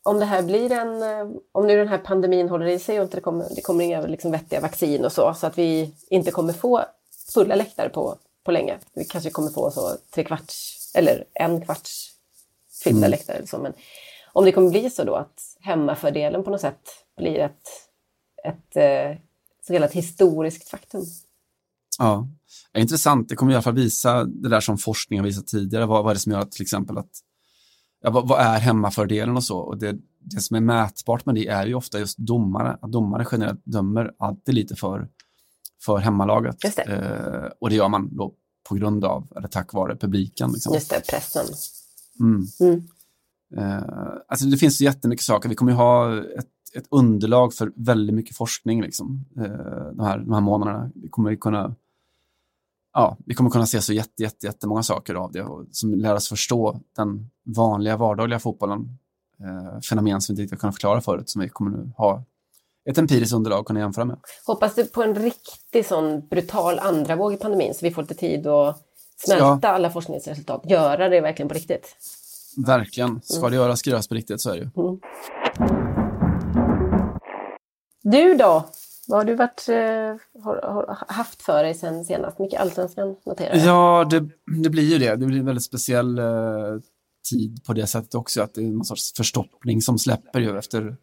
om 0.03 0.19
det 0.19 0.25
här 0.25 0.43
blir 0.43 0.71
en, 0.71 1.03
eh, 1.03 1.35
om 1.51 1.67
nu 1.67 1.77
den 1.77 1.87
här 1.87 1.97
pandemin 1.97 2.49
håller 2.49 2.65
i 2.65 2.79
sig 2.79 2.99
och 2.99 3.03
inte 3.03 3.17
det 3.17 3.21
kommer, 3.21 3.55
det 3.55 3.61
kommer 3.61 3.83
inga 3.83 4.01
liksom 4.01 4.31
vettiga 4.31 4.59
vaccin 4.59 5.05
och 5.05 5.11
så, 5.11 5.33
så 5.33 5.47
att 5.47 5.57
vi 5.57 5.93
inte 6.09 6.31
kommer 6.31 6.53
få 6.53 6.85
fulla 7.33 7.55
läktare 7.55 7.89
på, 7.89 8.17
på 8.43 8.51
länge. 8.51 8.77
Vi 8.93 9.05
kanske 9.05 9.29
kommer 9.29 9.49
få 9.49 9.71
så 9.71 9.97
tre 10.13 10.23
kvarts 10.23 10.91
eller 10.95 11.25
en 11.33 11.61
kvarts 11.61 12.11
fyllda 12.83 12.97
mm. 12.97 13.11
läktare. 13.11 13.37
Eller 13.37 13.47
så. 13.47 13.57
Men 13.57 13.73
om 14.33 14.45
det 14.45 14.51
kommer 14.51 14.69
bli 14.69 14.89
så 14.89 15.03
då 15.03 15.15
att 15.15 15.57
hemmafördelen 15.59 16.43
på 16.43 16.51
något 16.51 16.61
sätt 16.61 16.89
blir 17.17 17.39
ett, 17.39 17.67
ett 18.43 18.75
eh, 18.75 19.21
så 19.67 19.73
kallat 19.73 19.91
historiskt 19.91 20.69
faktum. 20.69 21.05
Ja, 21.99 22.27
intressant. 22.77 23.29
Det 23.29 23.35
kommer 23.35 23.51
i 23.51 23.55
alla 23.55 23.61
fall 23.61 23.73
visa 23.73 24.23
det 24.23 24.49
där 24.49 24.59
som 24.59 24.77
forskning 24.77 25.19
har 25.19 25.25
visat 25.25 25.47
tidigare. 25.47 25.85
Vad, 25.85 26.03
vad 26.03 26.11
är 26.11 26.13
det 26.13 26.19
som 26.19 26.31
gör 26.31 26.39
att 26.39 26.51
till 26.51 26.61
exempel 26.61 26.97
att 26.97 27.11
ja, 28.01 28.09
vad, 28.09 28.27
vad, 28.27 28.39
är 28.39 28.59
hemmafördelen 28.59 29.35
och 29.35 29.43
så. 29.43 29.59
Och 29.59 29.77
det, 29.77 29.97
det 30.19 30.41
som 30.41 30.55
är 30.55 30.61
mätbart 30.61 31.25
med 31.25 31.35
det 31.35 31.47
är 31.47 31.65
ju 31.65 31.73
ofta 31.73 31.99
just 31.99 32.17
domare. 32.17 32.77
Att 32.81 32.91
domare 32.91 33.25
generellt 33.31 33.61
dömer 33.65 34.11
alltid 34.19 34.55
lite 34.55 34.75
för, 34.75 35.07
för 35.85 35.97
hemmalaget. 35.97 36.55
Det. 36.61 36.81
Eh, 36.81 37.51
och 37.59 37.69
det 37.69 37.75
gör 37.75 37.89
man 37.89 38.17
då 38.17 38.33
på 38.69 38.75
grund 38.75 39.05
av, 39.05 39.27
eller 39.37 39.47
tack 39.47 39.73
vare 39.73 39.95
publiken. 39.95 40.51
Liksom. 40.51 40.73
Just 40.73 40.89
det, 40.89 41.07
pressen. 41.09 41.45
Mm. 42.19 42.47
Mm. 42.59 42.83
Eh, 43.57 43.83
alltså 44.27 44.45
det 44.45 44.57
finns 44.57 44.81
jättemycket 44.81 45.25
saker. 45.25 45.49
Vi 45.49 45.55
kommer 45.55 45.71
ju 45.71 45.77
ha 45.77 46.17
ett, 46.17 46.49
ett 46.75 46.87
underlag 46.91 47.53
för 47.53 47.71
väldigt 47.75 48.15
mycket 48.15 48.37
forskning 48.37 48.81
liksom, 48.81 49.25
eh, 49.37 49.95
de, 49.95 49.99
här, 49.99 50.19
de 50.19 50.33
här 50.33 50.41
månaderna. 50.41 50.91
Vi 50.95 51.09
kommer 51.09 51.35
kunna 51.35 51.75
ja, 52.93 53.17
vi 53.25 53.33
kommer 53.33 53.49
kunna 53.49 53.65
se 53.65 53.81
så 53.81 53.93
jätte, 53.93 54.23
jätte, 54.23 54.45
jättemånga 54.45 54.83
saker 54.83 55.15
av 55.15 55.31
det 55.31 55.43
och 55.43 55.65
som 55.71 55.93
lär 55.93 56.15
oss 56.15 56.29
förstå 56.29 56.79
den 56.95 57.29
vanliga 57.43 57.97
vardagliga 57.97 58.39
fotbollen. 58.39 58.97
Eh, 59.39 59.79
fenomen 59.89 60.21
som 60.21 60.35
vi 60.35 60.43
inte 60.43 60.55
kunnat 60.55 60.75
förklara 60.75 61.01
förut, 61.01 61.29
som 61.29 61.41
vi 61.41 61.49
kommer 61.49 61.77
nu 61.77 61.91
ha 61.97 62.23
ett 62.89 62.97
empiriskt 62.97 63.33
underlag 63.33 63.59
att 63.59 63.65
kunna 63.65 63.79
jämföra 63.79 64.05
med. 64.05 64.17
Hoppas 64.45 64.75
du 64.75 64.85
på 64.85 65.03
en 65.03 65.15
riktig 65.15 65.85
sån 65.85 66.27
brutal 66.27 66.79
andra 66.79 67.15
våg 67.15 67.33
i 67.33 67.37
pandemin 67.37 67.73
så 67.73 67.79
vi 67.85 67.91
får 67.91 68.01
lite 68.01 68.13
tid 68.13 68.47
att 68.47 68.77
smälta 69.17 69.59
ja. 69.61 69.69
alla 69.69 69.89
forskningsresultat, 69.89 70.61
göra 70.65 71.09
det 71.09 71.21
verkligen 71.21 71.49
på 71.49 71.53
riktigt. 71.53 71.95
Verkligen. 72.57 73.21
Ska 73.23 73.37
mm. 73.37 73.51
det 73.51 73.57
göras, 73.57 73.79
ska 73.79 73.89
det 73.89 73.93
göras 73.93 74.07
på 74.07 74.15
riktigt, 74.15 74.41
så 74.41 74.49
är 74.49 74.53
det 74.53 74.59
ju. 74.59 74.69
Mm. 74.83 74.99
Du 78.03 78.33
då? 78.33 78.65
Vad 79.11 79.19
har 79.19 79.25
du 79.25 79.35
varit, 79.35 79.69
eh, 79.69 80.43
har, 80.43 80.61
har 80.61 81.13
haft 81.13 81.41
för 81.41 81.63
dig 81.63 81.73
sen 81.73 82.05
senast? 82.05 82.39
Mycket 82.39 82.61
allsvenskan 82.61 83.15
noterar 83.25 83.55
jag. 83.55 83.65
Ja, 83.65 84.07
det, 84.09 84.29
det 84.63 84.69
blir 84.69 84.91
ju 84.91 84.97
det. 84.97 85.15
Det 85.15 85.25
blir 85.25 85.39
en 85.39 85.45
väldigt 85.45 85.63
speciell 85.63 86.19
eh, 86.19 86.25
tid 87.29 87.63
på 87.65 87.73
det 87.73 87.87
sättet 87.87 88.15
också. 88.15 88.41
Att 88.41 88.53
det 88.53 88.61
är 88.61 88.65
en 88.65 88.83
sorts 88.83 89.13
förstoppning 89.13 89.81
som 89.81 89.99
släpper 89.99 90.39
ju 90.39 90.57
efter 90.57 90.97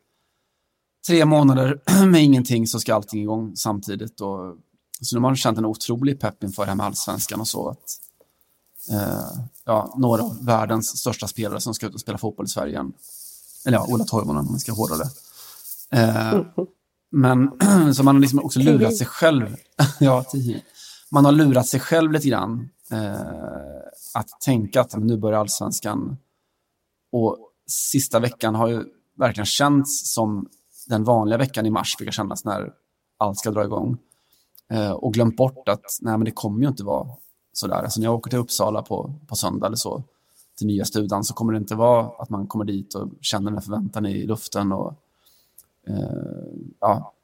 tre 1.06 1.24
månader 1.24 1.80
med 2.06 2.22
ingenting 2.22 2.66
så 2.66 2.80
ska 2.80 2.94
allting 2.94 3.22
igång 3.22 3.56
samtidigt. 3.56 4.20
Och, 4.20 4.56
så 5.02 5.16
nu 5.16 5.20
har 5.20 5.28
man 5.28 5.36
känt 5.36 5.58
en 5.58 5.64
otrolig 5.64 6.20
pepp 6.20 6.44
inför 6.44 6.62
det 6.62 6.68
här 6.68 6.76
med 6.76 6.86
allsvenskan 6.86 7.40
och 7.40 7.48
så. 7.48 7.68
Att, 7.68 7.98
eh, 8.90 9.42
ja, 9.64 9.94
några 9.96 10.22
av 10.22 10.44
världens 10.44 10.98
största 10.98 11.26
spelare 11.26 11.60
som 11.60 11.74
ska 11.74 11.86
ut 11.86 11.94
och 11.94 12.00
spela 12.00 12.18
fotboll 12.18 12.46
i 12.46 12.48
Sverige 12.48 12.72
igen. 12.72 12.92
Eller 13.66 13.78
ja, 13.78 13.86
Ola 13.88 14.04
Toivonen 14.04 14.46
om 14.46 14.52
vi 14.52 14.58
ska 14.58 14.72
hårdra 14.72 14.96
det. 14.96 15.10
Eh. 15.90 16.40
Men 17.10 17.50
så 17.94 18.02
man 18.02 18.14
har 18.14 18.20
liksom 18.20 18.44
också 18.44 18.60
lurat 18.60 18.96
sig 18.96 19.06
själv. 19.06 19.56
ja, 20.00 20.24
tio. 20.24 20.62
Man 21.10 21.24
har 21.24 21.32
lurat 21.32 21.66
sig 21.66 21.80
själv 21.80 22.12
lite 22.12 22.28
grann. 22.28 22.68
Eh, 22.90 23.20
att 24.14 24.40
tänka 24.44 24.80
att 24.80 24.96
nu 24.96 25.16
börjar 25.16 25.38
allsvenskan. 25.40 26.16
Och 27.12 27.36
sista 27.66 28.20
veckan 28.20 28.54
har 28.54 28.68
ju 28.68 28.84
verkligen 29.16 29.46
känts 29.46 30.14
som 30.14 30.48
den 30.86 31.04
vanliga 31.04 31.38
veckan 31.38 31.66
i 31.66 31.70
mars 31.70 31.96
brukar 31.96 32.12
kännas 32.12 32.44
när 32.44 32.72
allt 33.18 33.38
ska 33.38 33.50
dra 33.50 33.64
igång. 33.64 33.98
Eh, 34.72 34.90
och 34.90 35.14
glömt 35.14 35.36
bort 35.36 35.68
att 35.68 35.84
nej, 36.00 36.18
men 36.18 36.24
det 36.24 36.30
kommer 36.30 36.62
ju 36.62 36.68
inte 36.68 36.84
vara 36.84 37.08
sådär. 37.52 37.82
Alltså 37.82 38.00
när 38.00 38.06
jag 38.06 38.14
åker 38.14 38.30
till 38.30 38.38
Uppsala 38.38 38.82
på, 38.82 39.14
på 39.26 39.36
söndag 39.36 39.66
eller 39.66 39.76
så, 39.76 40.02
till 40.58 40.66
nya 40.66 40.84
studan 40.84 41.24
så 41.24 41.34
kommer 41.34 41.52
det 41.52 41.58
inte 41.58 41.74
vara 41.74 42.22
att 42.22 42.30
man 42.30 42.46
kommer 42.46 42.64
dit 42.64 42.94
och 42.94 43.08
känner 43.20 43.44
den 43.44 43.54
här 43.54 43.64
förväntan 43.64 44.06
i 44.06 44.26
luften 44.26 44.72
och 44.72 44.94
ja, 46.80 47.14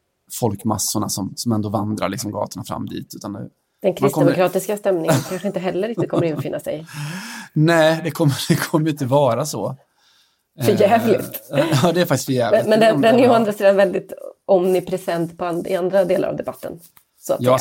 folkmassorna 0.40 1.08
som, 1.08 1.32
som 1.36 1.52
ändå 1.52 1.68
vandrar 1.68 2.08
liksom 2.08 2.32
gatorna 2.32 2.64
fram 2.64 2.86
dit. 2.86 3.14
Utan 3.16 3.32
det, 3.32 3.48
Den 3.82 3.94
kristdemokratiska 3.94 4.76
stämningen 4.76 5.14
kanske 5.28 5.46
inte 5.46 5.60
heller 5.60 5.88
riktigt 5.88 6.10
kommer 6.10 6.24
infinna 6.26 6.60
sig. 6.60 6.86
nej, 7.52 8.00
det 8.04 8.10
kommer, 8.10 8.34
det 8.48 8.56
kommer 8.56 8.90
inte 8.90 9.06
vara 9.06 9.46
så. 9.46 9.76
För 10.64 10.80
jävligt. 10.80 11.50
Eh, 11.52 11.66
ja, 11.82 11.92
det 11.92 12.00
är 12.00 12.06
faktiskt 12.06 12.26
för 12.26 12.32
jävligt. 12.32 12.60
Men, 12.60 12.70
men 12.70 12.80
den, 12.80 13.00
den 13.00 13.14
är 13.14 13.18
ju 13.18 13.28
å 13.28 13.32
andra 13.32 13.52
sidan 13.52 13.76
väldigt 13.76 14.12
omnipresent 14.46 15.38
på 15.38 15.44
and, 15.44 15.66
i 15.66 15.76
andra 15.76 16.04
delar 16.04 16.28
av 16.28 16.36
debatten. 16.36 16.80
Så 17.20 17.34
att 17.34 17.42
Ja, 17.42 17.58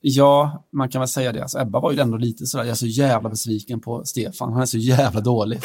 ja, 0.00 0.64
man 0.72 0.88
kan 0.88 1.00
väl 1.00 1.08
säga 1.08 1.32
det. 1.32 1.42
Alltså, 1.42 1.58
Ebba 1.60 1.80
var 1.80 1.92
ju 1.92 2.00
ändå 2.00 2.16
lite 2.16 2.46
sådär, 2.46 2.64
jag 2.64 2.70
är 2.70 2.74
så 2.74 2.86
jävla 2.86 3.28
besviken 3.28 3.80
på 3.80 4.04
Stefan, 4.04 4.52
han 4.52 4.62
är 4.62 4.66
så 4.66 4.78
jävla 4.78 5.20
dålig. 5.20 5.60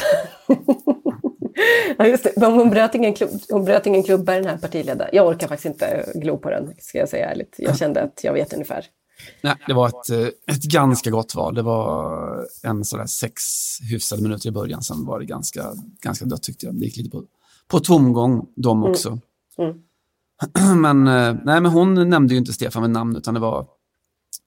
Ja, 1.98 2.06
just 2.06 2.24
det. 2.24 2.32
Men 2.36 2.52
hon 2.52 2.70
bröt 2.70 2.94
ingen, 2.94 3.14
klubb, 3.14 3.30
hon 3.50 3.64
bröt 3.64 3.86
ingen 3.86 4.02
klubba 4.02 4.32
den 4.32 4.46
här 4.46 4.56
partiledaren. 4.56 5.10
Jag 5.12 5.26
orkar 5.26 5.48
faktiskt 5.48 5.66
inte 5.66 6.12
glo 6.14 6.38
på 6.38 6.50
den, 6.50 6.74
ska 6.78 6.98
jag 6.98 7.08
säga 7.08 7.30
ärligt. 7.30 7.54
Jag 7.58 7.78
kände 7.78 8.02
att 8.02 8.20
jag 8.24 8.32
vet 8.32 8.52
ungefär. 8.52 8.86
Nej, 9.42 9.54
det 9.66 9.74
var 9.74 9.88
ett, 9.88 10.10
eh, 10.10 10.54
ett 10.54 10.62
ganska 10.62 11.10
gott 11.10 11.34
val. 11.34 11.54
Det 11.54 11.62
var 11.62 12.46
en 12.62 12.84
sådär 12.84 13.06
sex 13.06 13.42
hyfsade 13.90 14.22
minuter 14.22 14.48
i 14.48 14.52
början, 14.52 14.82
sen 14.82 15.04
var 15.04 15.18
det 15.18 15.26
ganska, 15.26 15.72
ganska 16.02 16.24
dött 16.24 16.42
tyckte 16.42 16.66
jag. 16.66 16.74
Det 16.74 16.84
gick 16.84 16.96
lite 16.96 17.10
på, 17.10 17.24
på 17.68 17.80
tomgång, 17.80 18.46
de 18.56 18.84
också. 18.84 19.18
Mm. 19.58 20.80
Men, 20.80 21.06
eh, 21.06 21.36
nej, 21.44 21.60
men 21.60 21.66
hon 21.66 22.08
nämnde 22.08 22.34
ju 22.34 22.38
inte 22.38 22.52
Stefan 22.52 22.82
med 22.82 22.90
namn, 22.90 23.16
utan 23.16 23.34
det 23.34 23.40
var, 23.40 23.66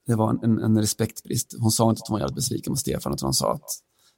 det 0.08 0.16
var 0.16 0.40
en, 0.44 0.60
en 0.60 0.80
respektbrist. 0.80 1.56
Hon 1.60 1.72
sa 1.72 1.90
inte 1.90 2.00
att 2.00 2.08
hon 2.08 2.14
var 2.14 2.20
jävligt 2.20 2.36
besviken 2.36 2.74
på 2.74 2.78
Stefan, 2.78 3.14
utan 3.14 3.28
hon 3.28 3.34
sa 3.34 3.54
att 3.54 3.70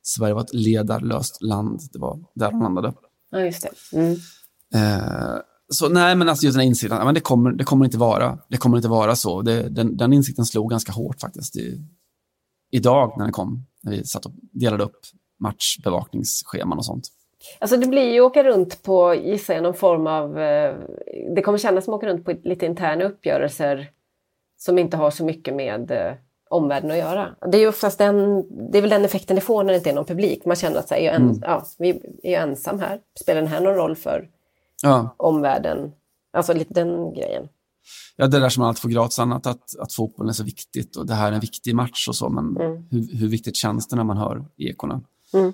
Sverige 0.03 0.33
var 0.33 0.41
ett 0.41 0.53
ledarlöst 0.53 1.41
land. 1.41 1.79
Det 1.93 1.99
var 1.99 2.19
där 2.35 2.51
hon 2.51 2.63
landade. 2.63 2.93
Ja, 3.31 3.39
just 3.39 3.61
det. 3.91 3.97
Mm. 3.97 4.15
Eh, 4.75 5.41
så 5.69 5.89
nej, 5.89 6.15
men 6.15 6.29
alltså 6.29 6.45
just 6.45 6.55
den 6.55 6.61
här 6.61 6.67
insikten, 6.67 7.05
men 7.05 7.13
det 7.13 7.21
kommer, 7.21 7.51
det 7.51 7.63
kommer 7.63 7.85
inte 7.85 7.97
vara, 7.97 8.39
det 8.49 8.57
kommer 8.57 8.77
inte 8.77 8.87
vara 8.87 9.15
så. 9.15 9.41
Det, 9.41 9.69
den, 9.69 9.97
den 9.97 10.13
insikten 10.13 10.45
slog 10.45 10.69
ganska 10.69 10.91
hårt 10.91 11.21
faktiskt 11.21 11.55
i, 11.55 11.81
idag 12.71 13.13
när 13.17 13.25
den 13.25 13.33
kom, 13.33 13.65
när 13.83 13.91
vi 13.91 14.03
satt 14.03 14.25
och 14.25 14.31
delade 14.51 14.83
upp 14.83 14.99
matchbevakningsscheman 15.39 16.77
och 16.77 16.85
sånt. 16.85 17.07
Alltså 17.59 17.77
det 17.77 17.87
blir 17.87 18.13
ju 18.13 18.21
åka 18.21 18.43
runt 18.43 18.83
på, 18.83 19.15
gissar 19.15 19.53
jag, 19.53 19.63
någon 19.63 19.73
form 19.73 20.07
av... 20.07 20.39
Eh, 20.39 20.75
det 21.35 21.41
kommer 21.41 21.57
kännas 21.57 21.85
som 21.85 21.93
att 21.93 21.97
åka 21.97 22.07
runt 22.07 22.25
på 22.25 22.33
lite 22.43 22.65
interna 22.65 23.03
uppgörelser 23.03 23.89
som 24.57 24.77
inte 24.77 24.97
har 24.97 25.11
så 25.11 25.25
mycket 25.25 25.55
med 25.55 25.91
eh, 25.91 26.13
omvärlden 26.49 26.91
att 26.91 26.97
göra. 26.97 27.35
Det 27.51 27.57
är 27.57 27.61
ju 27.61 27.67
oftast 27.67 27.97
den, 27.97 28.45
det 28.71 28.77
är 28.77 28.81
väl 28.81 28.89
den 28.89 29.05
effekten 29.05 29.35
det 29.35 29.41
får 29.41 29.63
när 29.63 29.71
det 29.71 29.77
inte 29.77 29.89
är 29.89 29.93
någon 29.95 30.05
publik. 30.05 30.45
Man 30.45 30.55
känner 30.55 30.79
att 30.79 30.87
så 30.87 30.93
här, 30.93 31.01
är 31.01 31.05
jag 31.05 31.15
en, 31.15 31.39
ja, 31.41 31.65
vi 31.77 32.01
är 32.23 32.39
ensam 32.41 32.79
här. 32.79 32.99
Spelar 33.21 33.41
den 33.41 33.49
här 33.49 33.61
någon 33.61 33.73
roll 33.75 33.95
för 33.95 34.29
Ja, 34.83 35.15
omvärlden? 35.17 35.91
Alltså 36.33 36.53
lite 36.53 36.73
den 36.73 37.13
grejen. 37.13 37.47
ja 38.15 38.27
det 38.27 38.39
där 38.39 38.49
som 38.49 38.61
man 38.61 38.67
alltid 38.69 38.81
får 38.81 38.89
gratis 38.89 39.19
annat, 39.19 39.47
att, 39.47 39.79
att 39.79 39.93
fotbollen 39.93 40.29
är 40.29 40.33
så 40.33 40.43
viktigt 40.43 40.95
och 40.95 41.05
det 41.05 41.13
här 41.13 41.27
är 41.27 41.35
en 41.35 41.39
viktig 41.39 41.75
match 41.75 42.07
och 42.07 42.15
så, 42.15 42.29
men 42.29 42.57
hur, 42.91 43.17
hur 43.17 43.27
viktigt 43.27 43.55
känns 43.55 43.87
det 43.87 43.95
när 43.95 44.03
man 44.03 44.17
hör 44.17 44.45
ekorna? 44.57 45.01
Mm. 45.33 45.53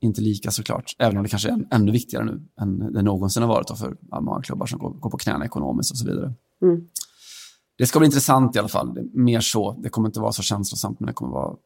Inte 0.00 0.20
lika 0.20 0.50
såklart, 0.50 0.96
även 0.98 1.16
om 1.16 1.22
det 1.22 1.28
kanske 1.28 1.48
är 1.48 1.52
än- 1.52 1.68
ännu 1.70 1.92
viktigare 1.92 2.24
nu 2.24 2.42
än 2.60 2.92
det 2.92 3.02
någonsin 3.02 3.42
har 3.42 3.50
varit 3.50 3.78
för 3.78 3.96
många 4.20 4.42
klubbar 4.42 4.66
som 4.66 4.78
går, 4.78 4.90
går 4.90 5.10
på 5.10 5.18
knäna 5.18 5.44
ekonomiskt 5.44 5.90
och 5.90 5.96
så 5.98 6.06
vidare. 6.06 6.32
Mm. 6.62 6.88
Det 7.78 7.86
ska 7.86 7.98
bli 7.98 8.06
intressant 8.06 8.56
i 8.56 8.58
alla 8.58 8.68
fall, 8.68 9.08
mer 9.12 9.40
så. 9.40 9.72
Det 9.82 9.88
kommer 9.88 10.08
inte 10.08 10.20
vara 10.20 10.32
så 10.32 10.42
känslosamt, 10.42 11.00
men 11.00 11.06
det 11.06 11.12
kommer 11.12 11.32
vara 11.32 11.56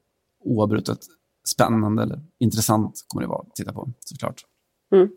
oavbrutet 0.44 0.98
spännande 1.54 2.02
eller 2.02 2.20
intressant 2.38 3.04
kommer 3.06 3.22
det 3.22 3.28
vara 3.28 3.40
att 3.40 3.54
titta 3.54 3.72
på 3.72 3.88
såklart. 4.00 4.44
Mm. 4.92 5.08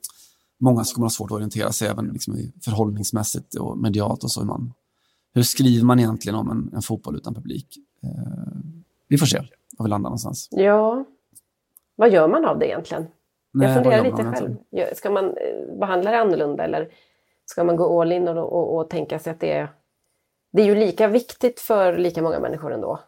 Många 0.59 0.83
kommer 0.95 1.05
ha 1.05 1.09
svårt 1.09 1.31
att 1.31 1.35
orientera 1.35 1.71
sig 1.71 1.87
även 1.87 2.05
liksom 2.05 2.37
i 2.37 2.53
förhållningsmässigt 2.63 3.55
och 3.55 3.77
medialt 3.77 4.23
och 4.23 4.31
så. 4.31 4.39
Hur, 4.39 4.47
man, 4.47 4.73
hur 5.33 5.43
skriver 5.43 5.85
man 5.85 5.99
egentligen 5.99 6.35
om 6.35 6.51
en, 6.51 6.71
en 6.75 6.81
fotboll 6.81 7.15
utan 7.15 7.33
publik? 7.33 7.77
Eh, 8.03 8.59
vi 9.07 9.17
får 9.17 9.25
se 9.25 9.41
var 9.77 9.85
vi 9.85 9.89
landar 9.89 10.09
någonstans. 10.09 10.47
Ja, 10.51 11.05
vad 11.95 12.11
gör 12.11 12.27
man 12.27 12.45
av 12.45 12.59
det 12.59 12.67
egentligen? 12.67 13.07
Nej, 13.53 13.67
jag 13.67 13.75
funderar 13.75 14.03
lite 14.03 14.15
själv. 14.15 14.55
egentligen? 14.71 14.95
Ska 14.95 15.09
man 15.09 15.25
eh, 15.25 15.79
behandla 15.79 16.11
det 16.11 16.19
annorlunda 16.21 16.63
eller 16.63 16.89
ska 17.45 17.63
man 17.63 17.75
gå 17.75 18.01
all 18.01 18.11
in 18.11 18.27
och, 18.27 18.53
och, 18.53 18.77
och 18.77 18.89
tänka 18.89 19.19
sig 19.19 19.31
att 19.31 19.39
det 19.39 19.51
är... 19.51 19.69
Det 20.51 20.61
är 20.61 20.65
ju 20.65 20.75
lika 20.75 21.07
viktigt 21.07 21.59
för 21.59 21.97
lika 21.97 22.21
många 22.21 22.39
människor 22.39 22.73
ändå. 22.73 22.99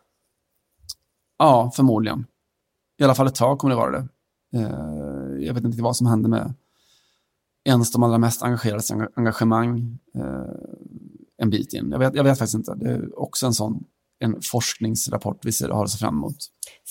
Ja, 1.38 1.72
förmodligen. 1.76 2.26
I 2.98 3.04
alla 3.04 3.16
fall 3.16 3.28
ett 3.28 3.36
tag 3.36 3.60
kommer 3.60 3.76
det 3.76 3.82
vara 3.82 3.92
det. 3.92 4.08
Eh, 4.56 5.46
jag 5.46 5.54
vet 5.54 5.64
inte 5.64 5.82
vad 5.82 5.96
som 5.96 6.08
händer 6.08 6.30
med 6.30 6.54
ens 7.66 7.92
de 7.92 8.04
allra 8.04 8.18
mest 8.18 8.44
engagerades 8.44 8.92
enga- 8.92 9.10
engagemang 9.16 10.00
eh, 10.16 10.56
en 11.38 11.50
bit 11.50 11.74
in. 11.74 11.90
Jag 11.92 12.00
vet, 12.00 12.16
jag 12.16 12.24
vet 12.24 12.38
faktiskt 12.40 12.56
inte. 12.56 12.74
Det 12.76 12.90
är 12.92 13.20
också 13.20 13.46
en 13.46 13.54
sån 13.54 13.84
en 14.20 14.42
forskningsrapport 14.42 15.46
vi 15.46 15.52
ser, 15.52 15.70
har 15.70 15.84
att 15.84 15.90
se 15.90 15.98
fram 15.98 16.14
emot. 16.18 16.36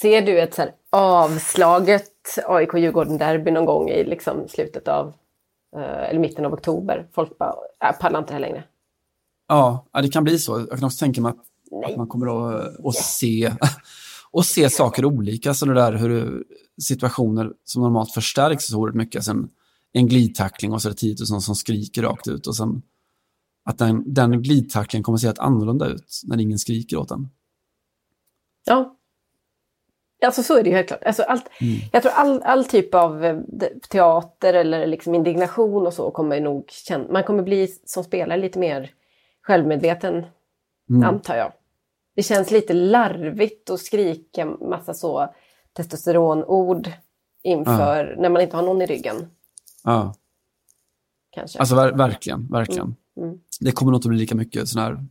Ser 0.01 0.23
du 0.23 0.41
ett 0.41 0.55
så 0.55 0.63
avslaget 0.91 2.11
AIK-Djurgården-derby 2.47 3.51
någon 3.51 3.65
gång 3.65 3.89
i 3.91 4.05
liksom 4.05 4.49
slutet 4.49 4.89
av, 4.89 5.13
eh, 5.77 5.83
eller 6.11 6.21
mitten 6.21 6.45
av 6.47 6.53
oktober? 6.53 7.07
Folk 7.13 7.39
bara, 7.39 7.55
jag 7.79 7.99
pallar 7.99 8.19
inte 8.19 8.31
det 8.31 8.35
här 8.35 8.41
längre. 8.41 8.65
Ja, 9.53 9.87
det 9.93 10.09
kan 10.09 10.25
bli 10.25 10.39
så. 10.39 10.67
Jag 10.71 10.79
kan 10.79 10.85
också 10.85 11.05
tänka 11.05 11.21
mig 11.21 11.31
att, 11.31 11.45
Nej. 11.71 11.97
man 11.97 12.07
kommer 12.07 12.27
att, 12.27 12.87
att 12.87 12.95
se, 12.95 13.53
och 14.31 14.45
se 14.45 14.71
saker 14.71 15.05
olika. 15.05 15.55
Så 15.55 15.67
det 15.67 15.75
där 15.75 15.93
hur 15.93 16.45
situationer 16.83 17.53
som 17.65 17.83
normalt 17.83 18.13
förstärks 18.13 18.65
så 18.65 18.79
oerhört 18.79 18.97
mycket. 18.97 19.25
Sen 19.25 19.49
en 19.93 20.09
glidtackling 20.09 20.73
och 20.73 20.83
så 20.83 20.89
är 20.89 20.91
det 20.91 20.99
10 20.99 21.17
000 21.31 21.43
som 21.43 21.55
skriker 21.55 22.03
rakt 22.03 22.29
ut. 22.29 22.47
Och 22.47 22.57
sen 22.57 22.83
att 23.65 23.79
den, 23.79 24.15
den 24.15 24.43
glidtacklingen 24.43 25.05
kommer 25.05 25.17
att 25.17 25.21
se 25.21 25.27
helt 25.27 25.39
annorlunda 25.39 25.87
ut 25.87 26.21
när 26.25 26.41
ingen 26.41 26.59
skriker 26.59 26.97
åt 26.97 27.09
den. 27.09 27.29
Ja. 28.65 28.97
Alltså 30.25 30.43
så 30.43 30.57
är 30.57 30.63
det 30.63 30.71
ju 30.71 30.77
helt 30.77 30.89
klart. 30.89 31.03
Alltså, 31.03 31.23
allt, 31.23 31.49
Mm. 31.61 31.81
Jag 31.93 32.03
tror 32.03 32.13
all, 32.13 32.43
all 32.43 32.65
typ 32.65 32.95
av 32.95 33.25
eh, 33.25 33.39
teater 33.89 34.55
eller 34.55 34.87
liksom 34.87 35.15
indignation 35.15 35.87
och 35.87 35.95
så 35.95 36.11
kommer 36.11 36.41
nog 36.41 36.71
känna, 36.71 37.13
man 37.13 37.25
kommer 37.25 37.43
bli 37.43 37.67
som 37.85 38.05
spelare 38.05 38.41
lite 38.41 38.59
mer 38.59 38.91
självmedveten, 39.43 40.25
Mm. 40.91 41.09
antar 41.09 41.37
jag. 41.37 41.53
Det 42.17 42.23
känns 42.23 42.51
lite 42.51 42.73
larvigt 42.73 43.71
att 43.71 43.81
skrika 43.81 44.47
massa 44.47 44.95
så 44.95 45.35
testosteronord 45.73 46.89
inför, 47.43 48.17
när 48.19 48.29
man 48.29 48.43
inte 48.43 48.57
har 48.57 48.63
någon 48.63 48.83
i 48.83 48.87
ryggen. 48.87 49.17
Ja, 49.85 50.15
Kanske. 51.31 51.59
alltså 51.59 51.75
ver 51.75 51.93
verkligen, 51.93 52.49
verkligen. 52.49 52.95
Mm. 53.17 53.39
Det 53.61 53.73
kommer 53.73 53.93
nog 53.93 53.99
inte 53.99 54.09
bli 54.09 54.19
lika 54.19 54.35
mycket 54.35 54.69
sån 54.69 54.83
här 54.83 55.07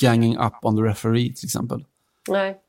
ganging 0.00 0.36
up 0.38 0.52
on 0.62 0.76
the 0.76 0.82
referee 0.82 1.34
till 1.34 1.46
exempel. 1.46 1.84
Nej. 2.28 2.60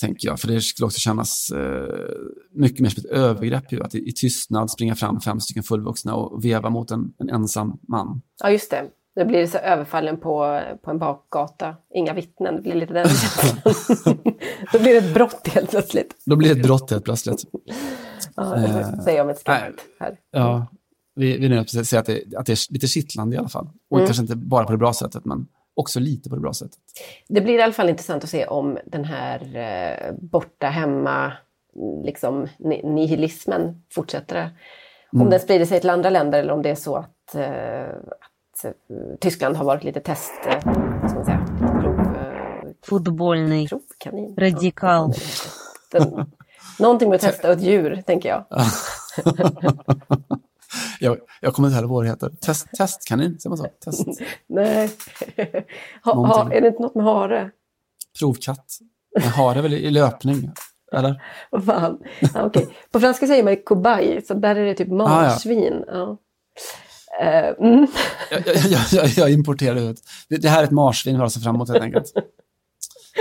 tänker 0.00 0.28
jag. 0.28 0.40
För 0.40 0.48
det 0.48 0.60
skulle 0.60 0.86
också 0.86 0.98
kännas 1.00 1.50
eh, 1.50 2.08
mycket 2.52 2.80
mer 2.80 2.88
som 2.90 3.00
ett 3.00 3.10
övergrepp 3.10 3.72
ju, 3.72 3.82
att 3.82 3.94
i, 3.94 4.08
i 4.08 4.12
tystnad 4.12 4.70
springa 4.70 4.94
fram 4.94 5.20
fem 5.20 5.40
stycken 5.40 5.62
fullvuxna 5.62 6.14
och 6.14 6.44
veva 6.44 6.70
mot 6.70 6.90
en, 6.90 7.14
en 7.18 7.28
ensam 7.30 7.78
man. 7.88 8.22
Ja, 8.42 8.50
just 8.50 8.70
det. 8.70 8.90
Nu 9.16 9.24
blir 9.24 9.38
det 9.38 9.46
så 9.48 9.58
överfallen 9.58 10.16
på, 10.20 10.60
på 10.82 10.90
en 10.90 10.98
bakgata. 10.98 11.76
Inga 11.94 12.12
vittnen. 12.14 12.56
Det 12.56 12.62
blir 12.62 12.74
lite 12.74 12.92
den 12.94 13.06
känslan. 13.08 13.56
Då 14.72 14.78
blir 14.78 14.92
det 15.00 15.06
ett 15.08 15.14
brott 15.14 15.48
helt 15.48 15.70
plötsligt. 15.70 16.14
Då 16.26 16.36
blir 16.36 16.54
det 16.54 16.60
ett 16.60 16.66
brott 16.66 16.90
helt 16.90 17.04
plötsligt. 17.04 17.42
Ja, 18.36 18.42
det 18.44 18.66
Eh, 18.80 19.00
säger 19.00 19.18
jag 19.18 19.26
med 19.26 19.36
ett 19.36 19.42
nej. 19.46 19.56
skratt 19.72 19.86
här. 20.00 20.16
Ja, 20.30 20.66
vi, 21.14 21.38
vi 21.38 21.44
är 21.44 21.48
nöjda 21.48 21.64
på 21.74 21.80
att 21.80 21.86
säga 21.86 22.00
att 22.00 22.06
det, 22.06 22.36
att 22.36 22.46
det 22.46 22.52
är 22.52 22.72
lite 22.72 22.86
kittlande 22.86 23.36
i 23.36 23.38
alla 23.38 23.48
fall. 23.48 23.68
Och 23.90 23.96
Mm. 23.98 24.06
kanske 24.06 24.22
inte 24.22 24.36
bara 24.36 24.64
på 24.64 24.72
det 24.72 24.78
bra 24.78 24.92
sättet, 24.92 25.24
men 25.24 25.46
också 25.74 26.00
lite 26.00 26.28
på 26.28 26.34
det 26.34 26.40
bra 26.42 26.52
sättet. 26.52 26.78
Det 27.28 27.40
blir 27.40 27.58
i 27.58 27.62
alla 27.62 27.72
fall 27.72 27.88
intressant 27.88 28.24
att 28.24 28.30
se 28.30 28.46
om 28.46 28.78
den 28.86 29.04
här 29.04 29.56
eh, 29.56 30.14
borta 30.20 30.66
hemma 30.66 31.32
liksom, 32.04 32.48
ni- 32.58 32.82
nihilismen 32.84 33.82
fortsätter. 33.94 34.50
Om 35.12 35.30
den 35.30 35.40
sprider 35.40 35.64
sig 35.64 35.80
till 35.80 35.90
andra 35.90 36.10
länder 36.10 36.38
eller 36.38 36.52
om 36.52 36.62
det 36.62 36.70
är 36.70 36.74
så 36.74 36.96
att, 36.96 37.34
eh, 37.34 37.96
Eh, 38.64 38.70
Tyskland 39.20 39.56
har 39.56 39.64
varit 39.64 39.84
lite 39.84 40.00
test... 40.00 40.32
Vad 40.44 40.62
ska 41.10 41.18
man 41.18 41.24
säga? 41.24 41.46
Prov, 41.80 42.00
eh, 42.00 42.70
Fotbollning. 42.84 43.68
Provkanin. 43.68 44.36
Radikal. 44.38 45.12
Den, 45.90 46.32
någonting 46.78 47.08
med 47.08 47.16
att 47.16 47.22
testa 47.22 47.52
ett 47.52 47.62
djur, 47.62 48.02
tänker 48.06 48.28
jag. 48.28 48.44
jag, 51.00 51.18
jag 51.40 51.54
kommer 51.54 51.68
inte 51.68 51.74
heller 51.74 51.88
ihåg 51.88 51.94
vad 51.94 52.04
det 52.04 52.10
heter. 52.10 52.30
Test, 52.40 52.66
testkanin, 52.78 53.40
säger 53.40 53.48
man 53.48 53.58
så? 53.58 53.66
Test. 53.84 54.06
Nej. 54.46 54.90
Ha, 56.04 56.14
ha, 56.14 56.52
är 56.52 56.60
det 56.60 56.68
inte 56.68 56.82
något 56.82 56.94
med 56.94 57.04
hare? 57.04 57.50
Provkatt. 58.18 58.78
Men 59.20 59.28
hare 59.28 59.58
är 59.58 59.62
väl 59.62 59.74
i 59.74 59.90
löpning? 59.90 60.50
Eller? 60.92 61.22
Fan. 61.66 61.98
Ja, 62.34 62.46
okay. 62.46 62.66
På 62.90 63.00
franska 63.00 63.26
säger 63.26 63.44
man 63.44 63.56
kobaj, 63.56 64.22
så 64.26 64.34
där 64.34 64.56
är 64.56 64.64
det 64.64 64.74
typ 64.74 64.88
marsvin. 64.88 65.84
Ah, 65.88 65.92
ja. 65.92 65.98
ja. 65.98 66.16
Eh, 67.22 67.66
mm. 67.66 67.86
Jag, 68.30 68.42
jag, 68.46 68.80
jag, 68.92 69.06
jag, 69.06 69.32
importerar 69.32 69.90
ut. 69.90 70.02
Det, 70.28 70.36
det 70.36 70.48
här 70.48 70.60
är 70.60 70.64
ett 70.64 70.70
marsvin 70.70 71.14
vi 71.14 71.18
har 71.18 71.26
att 71.26 71.32
se 71.32 71.40
fram 71.40 71.54
emot 71.54 71.68
helt 71.68 71.82
enkelt. 71.82 72.12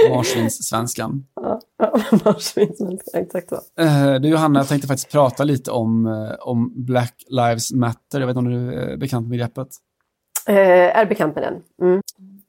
Marsvinssvenskan. 0.09 1.25
Ja, 1.35 1.61
marsvinssvenskan, 2.25 3.21
exakt 3.21 3.49
så. 3.49 3.81
Eh, 3.81 4.15
du 4.15 4.29
Johanna, 4.29 4.59
jag 4.59 4.67
tänkte 4.67 4.87
faktiskt 4.87 5.11
prata 5.11 5.43
lite 5.43 5.71
om, 5.71 6.05
eh, 6.05 6.35
om 6.39 6.85
Black 6.85 7.23
Lives 7.29 7.71
Matter. 7.71 8.19
Jag 8.19 8.27
vet 8.27 8.37
inte 8.37 8.47
om 8.47 8.67
du 8.67 8.73
är 8.73 8.97
bekant 8.97 9.23
med 9.23 9.29
begreppet? 9.29 9.67
Eh, 10.47 10.97
är 10.97 11.05
bekant 11.05 11.35
med 11.35 11.43
den. 11.43 11.87
Mm. 11.89 12.01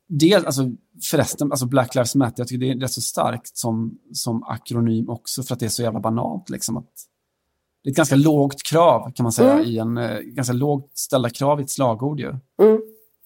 Dels, 0.08 0.44
alltså, 0.44 0.70
förresten, 1.10 1.50
alltså 1.52 1.66
Black 1.66 1.94
Lives 1.94 2.14
Matter, 2.14 2.40
jag 2.40 2.48
tycker 2.48 2.66
det 2.66 2.72
är 2.72 2.80
rätt 2.80 2.90
så 2.90 3.00
starkt 3.00 3.56
som, 3.56 3.98
som 4.12 4.42
akronym 4.42 5.10
också 5.10 5.42
för 5.42 5.54
att 5.54 5.60
det 5.60 5.66
är 5.66 5.70
så 5.70 5.82
jävla 5.82 6.00
banalt. 6.00 6.50
Liksom, 6.50 6.76
att 6.76 6.92
det 7.84 7.88
är 7.88 7.90
ett 7.90 7.96
ganska 7.96 8.16
lågt 8.16 8.62
krav 8.62 9.12
kan 9.14 9.22
man 9.24 9.32
säga, 9.32 9.52
Mm. 9.52 9.64
i 9.64 9.78
en, 9.78 9.98
eh, 9.98 10.18
ganska 10.20 10.52
lågt 10.54 10.98
ställda 10.98 11.30
krav 11.30 11.60
i 11.60 11.62
ett 11.62 11.70
slagord 11.70 12.20
ju. 12.20 12.28
Mm. 12.62 12.80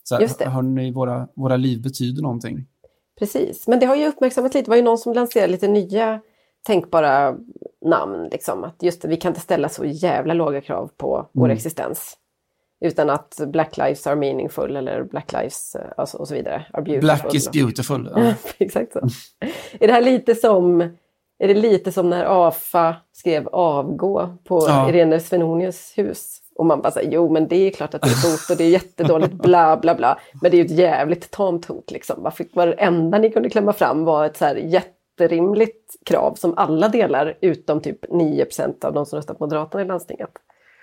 Så 0.04 0.14
här, 0.14 0.28
det. 0.38 0.44
Hörni, 0.48 0.92
våra, 0.92 1.28
våra 1.36 1.56
liv 1.56 1.82
betyder 1.82 2.22
någonting. 2.22 2.66
Precis, 3.18 3.66
men 3.66 3.78
det 3.80 3.86
har 3.86 3.96
ju 3.96 4.06
uppmärksammats 4.06 4.54
lite. 4.54 4.66
Det 4.66 4.70
var 4.70 4.76
ju 4.76 4.82
någon 4.82 4.98
som 4.98 5.12
lanserade 5.12 5.52
lite 5.52 5.68
nya 5.68 6.20
tänkbara 6.66 7.36
namn. 7.84 8.28
Liksom. 8.32 8.64
Att 8.64 8.82
just 8.82 9.04
vi 9.04 9.16
kan 9.16 9.30
inte 9.30 9.40
ställa 9.40 9.68
så 9.68 9.84
jävla 9.84 10.34
låga 10.34 10.60
krav 10.60 10.90
på 10.96 11.28
vår 11.32 11.44
Mm. 11.44 11.54
existens. 11.56 12.16
Utan 12.80 13.10
att 13.10 13.40
Black 13.46 13.76
Lives 13.76 14.06
are 14.06 14.16
meaningful 14.16 14.76
eller 14.76 15.02
Black 15.04 15.32
Lives 15.32 15.74
eh, 15.74 15.86
alltså, 15.96 16.18
och 16.18 16.28
så 16.28 16.34
vidare. 16.34 16.66
Are 16.72 16.82
beautiful. 16.82 17.00
Black 17.00 17.34
is 17.34 17.50
beautiful. 17.50 18.10
Ja. 18.14 18.34
Exakt 18.58 18.92
så. 18.92 18.98
är 19.80 19.86
det 19.86 19.92
här 19.92 20.02
lite 20.02 20.34
som, 20.34 20.88
är 21.38 21.48
det 21.48 21.54
lite 21.54 21.92
som 21.92 22.10
när 22.10 22.48
AFA 22.48 22.96
skrev 23.12 23.48
avgå 23.48 24.28
på 24.44 24.64
Ja. 24.68 24.88
Irene 24.88 25.20
Svenonius 25.20 25.92
hus? 25.96 26.42
Och 26.54 26.66
man 26.66 26.82
bara 26.82 26.90
säger, 26.90 27.12
jo 27.12 27.28
men 27.28 27.48
det 27.48 27.56
är 27.56 27.70
klart 27.70 27.94
att 27.94 28.02
det 28.02 28.08
är 28.08 28.12
ett 28.12 28.32
hot 28.32 28.50
och 28.50 28.56
det 28.56 28.64
är 28.64 28.68
jättedåligt, 28.68 29.32
bla 29.42 29.76
bla 29.76 29.94
bla. 29.94 30.18
Men 30.42 30.50
det 30.50 30.56
är 30.56 30.58
ju 30.58 30.64
ett 30.64 30.78
jävligt 30.78 31.30
tamt 31.30 31.64
hot 31.64 31.90
liksom. 31.90 32.22
Varför 32.22 32.46
var 32.52 32.66
det 32.66 32.72
enda 32.72 33.18
ni 33.18 33.30
kunde 33.30 33.50
klämma 33.50 33.72
fram 33.72 34.04
var 34.04 34.24
ett 34.24 34.36
så 34.36 34.44
här 34.44 34.56
jätterimligt 34.56 35.94
krav 36.06 36.34
som 36.34 36.54
alla 36.56 36.88
delar 36.88 37.38
utom 37.40 37.80
typ 37.80 38.04
9% 38.04 38.84
av 38.84 38.92
de 38.92 39.06
som 39.06 39.16
röstat 39.16 39.38
på 39.38 39.44
Moderaterna 39.44 39.82
i 39.84 39.86
landstinget. 39.86 40.30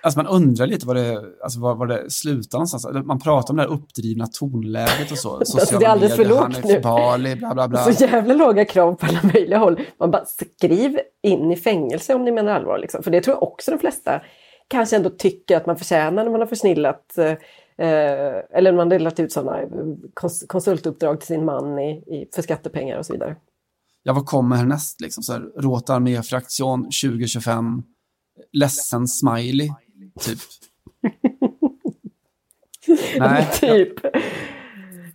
Alltså 0.04 0.18
man 0.22 0.26
undrar 0.26 0.66
lite 0.66 0.86
vad 0.86 0.96
det, 0.96 1.22
alltså 1.42 1.60
var, 1.60 1.74
var 1.74 1.86
det 1.86 2.10
slutar 2.10 2.58
någonstans. 2.58 2.86
Man 3.04 3.20
pratar 3.20 3.52
om 3.52 3.56
det 3.56 3.62
här 3.62 3.70
uppdrivna 3.70 4.26
tonläget 4.26 5.10
och 5.12 5.18
så. 5.18 5.36
Alltså, 5.36 5.78
det 5.78 5.84
är 5.84 5.88
alldeles 5.88 6.16
för 6.16 6.24
lågt 6.24 6.64
nu. 6.64 6.80
Bali, 6.80 7.36
bla 7.36 7.54
bla 7.54 7.68
bla. 7.68 7.92
Så 7.92 8.04
jävla 8.04 8.34
låga 8.34 8.64
krav 8.64 8.94
på 8.94 9.06
alla 9.06 9.20
möjliga 9.34 9.58
håll. 9.58 9.80
Man 9.98 10.10
bara 10.10 10.24
skriv 10.24 10.98
in 11.22 11.50
i 11.50 11.56
fängelse 11.56 12.14
om 12.14 12.24
ni 12.24 12.32
menar 12.32 12.52
allvar. 12.52 12.78
Liksom. 12.78 13.02
För 13.02 13.10
det 13.10 13.20
tror 13.20 13.36
jag 13.36 13.42
också 13.42 13.70
de 13.70 13.78
flesta 13.78 14.22
kanske 14.68 14.96
ändå 14.96 15.10
tycker 15.10 15.56
att 15.56 15.66
man 15.66 15.76
förtjänar 15.76 16.24
när 16.24 16.30
man 16.30 16.40
har 16.40 16.46
försnillat 16.46 17.18
eh, 17.18 17.34
eller 17.78 18.72
när 18.72 18.76
man 18.76 18.88
delat 18.88 19.20
ut 19.20 19.32
sådana 19.32 19.62
eh, 19.62 19.68
kons- 20.20 20.46
konsultuppdrag 20.46 21.20
till 21.20 21.26
sin 21.26 21.44
man 21.44 21.78
i, 21.78 21.90
i, 21.90 22.28
för 22.34 22.42
skattepengar 22.42 22.98
och 22.98 23.06
så 23.06 23.12
vidare. 23.12 23.36
Ja, 24.02 24.12
vad 24.12 24.26
kommer 24.26 24.56
härnäst? 24.56 25.00
Liksom? 25.00 25.22
Så 25.22 25.32
här, 25.32 25.40
Råta 25.56 25.94
arméfraktion 25.94 26.82
2025. 26.82 27.82
Ledsen 28.52 29.08
smiley, 29.08 29.70
typ. 30.20 30.38
Nej, 33.18 33.48
typ. 33.60 33.92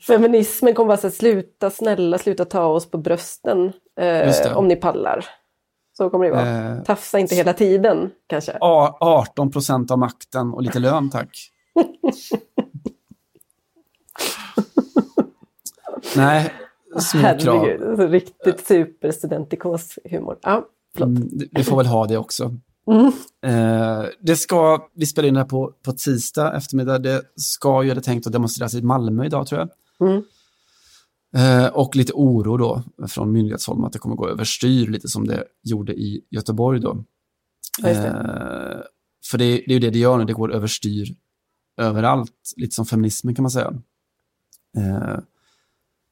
Feminismen 0.08 0.74
kommer 0.74 0.88
bara 0.88 0.98
säga 0.98 1.12
sluta 1.12 1.70
snälla, 1.70 2.18
sluta 2.18 2.46
ta 2.46 2.66
oss 2.66 2.92
på 2.92 2.98
brösten 2.98 3.72
eh, 4.00 4.58
om 4.58 4.68
ni 4.68 4.76
pallar. 4.76 5.26
Så 5.98 6.10
kommer 6.10 6.26
det 6.26 6.32
vara. 6.32 6.76
Eh, 6.78 6.84
Tafsa 6.84 7.20
inte 7.20 7.36
hela 7.36 7.54
tiden 7.54 8.12
kanske. 8.28 8.58
A- 8.62 8.98
18 9.00 9.52
procent 9.52 9.92
av 9.92 10.00
makten 10.00 10.54
och 10.54 10.62
lite 10.64 10.80
lön, 10.80 11.10
tack. 11.10 11.52
Nej, 16.16 16.54
små 17.00 17.22
krav. 17.22 17.60
Herregud, 17.60 17.88
alltså, 17.90 18.08
riktigt 18.08 18.68
superstudentikos 18.68 20.00
humor. 20.12 20.38
Ja. 20.42 20.66
Mm, 21.00 21.30
vi 21.52 21.64
får 21.64 21.78
väl 21.78 21.86
ha 21.86 22.06
det 22.06 22.18
också. 22.18 22.52
Mm. 22.92 23.12
Eh, 23.42 24.06
det 24.20 24.36
ska, 24.36 24.90
vi 24.96 25.06
spelar 25.06 25.28
in 25.28 25.34
det 25.34 25.40
här 25.40 25.48
på, 25.48 25.74
på 25.84 25.92
tisdag 25.92 26.58
eftermiddag. 26.58 27.00
Det 27.00 27.22
ska 27.36 27.84
ju, 27.84 27.94
det 27.94 28.02
tänkt 28.02 28.28
att 28.28 28.34
demonstreras 28.34 28.74
i 28.74 28.82
Malmö 28.82 29.26
idag 29.26 29.48
tror 29.48 29.60
jag. 29.60 29.70
Mm. 30.10 30.24
Eh, 31.36 31.68
och 31.68 31.96
lite 31.96 32.14
oro 32.14 32.58
då 32.58 32.84
från 33.08 33.32
myndighetshåll 33.32 33.86
att 33.86 33.94
det 33.94 34.00
kommer 34.00 34.16
gå 34.16 34.30
överstyr 34.30 34.88
lite 34.88 35.08
som 35.08 35.28
det 35.28 35.44
gjorde 35.64 35.94
i 35.94 36.22
Göteborg 36.30 36.80
då. 36.80 37.04
Det. 37.82 37.90
Eh, 37.90 38.82
för 39.32 39.38
det, 39.38 39.46
det 39.46 39.72
är 39.72 39.74
ju 39.74 39.80
det 39.80 39.90
det 39.90 40.00
gör 40.00 40.18
nu, 40.18 40.26
det 40.26 40.34
går 40.34 40.54
överstyr 40.54 41.16
överallt, 41.78 42.54
lite 42.58 42.76
som 42.76 42.86
feminismen 42.86 43.36
kan 43.36 43.44
man 43.44 43.52
säga. 43.52 43.74
Eh, 44.78 45.20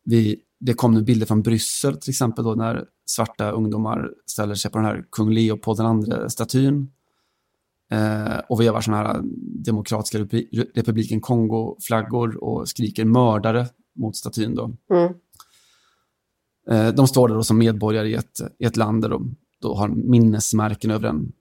vi, 0.04 0.42
det 0.60 0.74
kom 0.74 0.94
nu 0.94 1.02
bilder 1.02 1.26
från 1.26 1.42
Bryssel 1.42 1.98
till 1.98 2.10
exempel 2.10 2.44
då 2.44 2.56
när 2.56 2.86
svarta 3.06 3.52
ungdomar 3.52 4.12
ställer 4.26 4.56
sig 4.56 4.72
på 4.72 4.78
den 4.78 4.86
här 4.86 5.06
kung 5.12 5.32
Leopold 5.34 5.80
II-statyn 5.80 6.92
eh, 7.92 8.38
och 8.50 8.62
vevar 8.62 8.82
sådana 8.82 9.08
här 9.08 9.22
demokratiska 9.66 10.18
Repu- 10.20 10.68
republiken 10.76 11.22
Kongo-flaggor 11.22 12.44
och 12.44 12.70
skriker 12.70 13.06
mördare 13.06 13.68
mot 13.96 14.16
statyn 14.16 14.56
då. 14.56 14.72
Mm. 14.92 15.14
Eh, 16.70 16.94
De 16.94 17.08
står 17.08 17.28
där 17.28 17.36
då 17.36 17.44
som 17.44 17.58
medborgare 17.58 18.10
i 18.10 18.14
ett, 18.14 18.40
i 18.60 18.66
ett 18.66 18.78
land 18.78 19.02
där 19.02 19.10
de 19.10 19.36
då 19.62 19.76
har 19.76 19.88
minnesmärken 19.88 20.92
över 20.92 21.08
en 21.10 21.32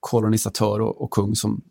kolonisatör 0.00 0.80
och, 0.80 1.02
och 1.02 1.10
kung 1.10 1.34
som 1.34 1.62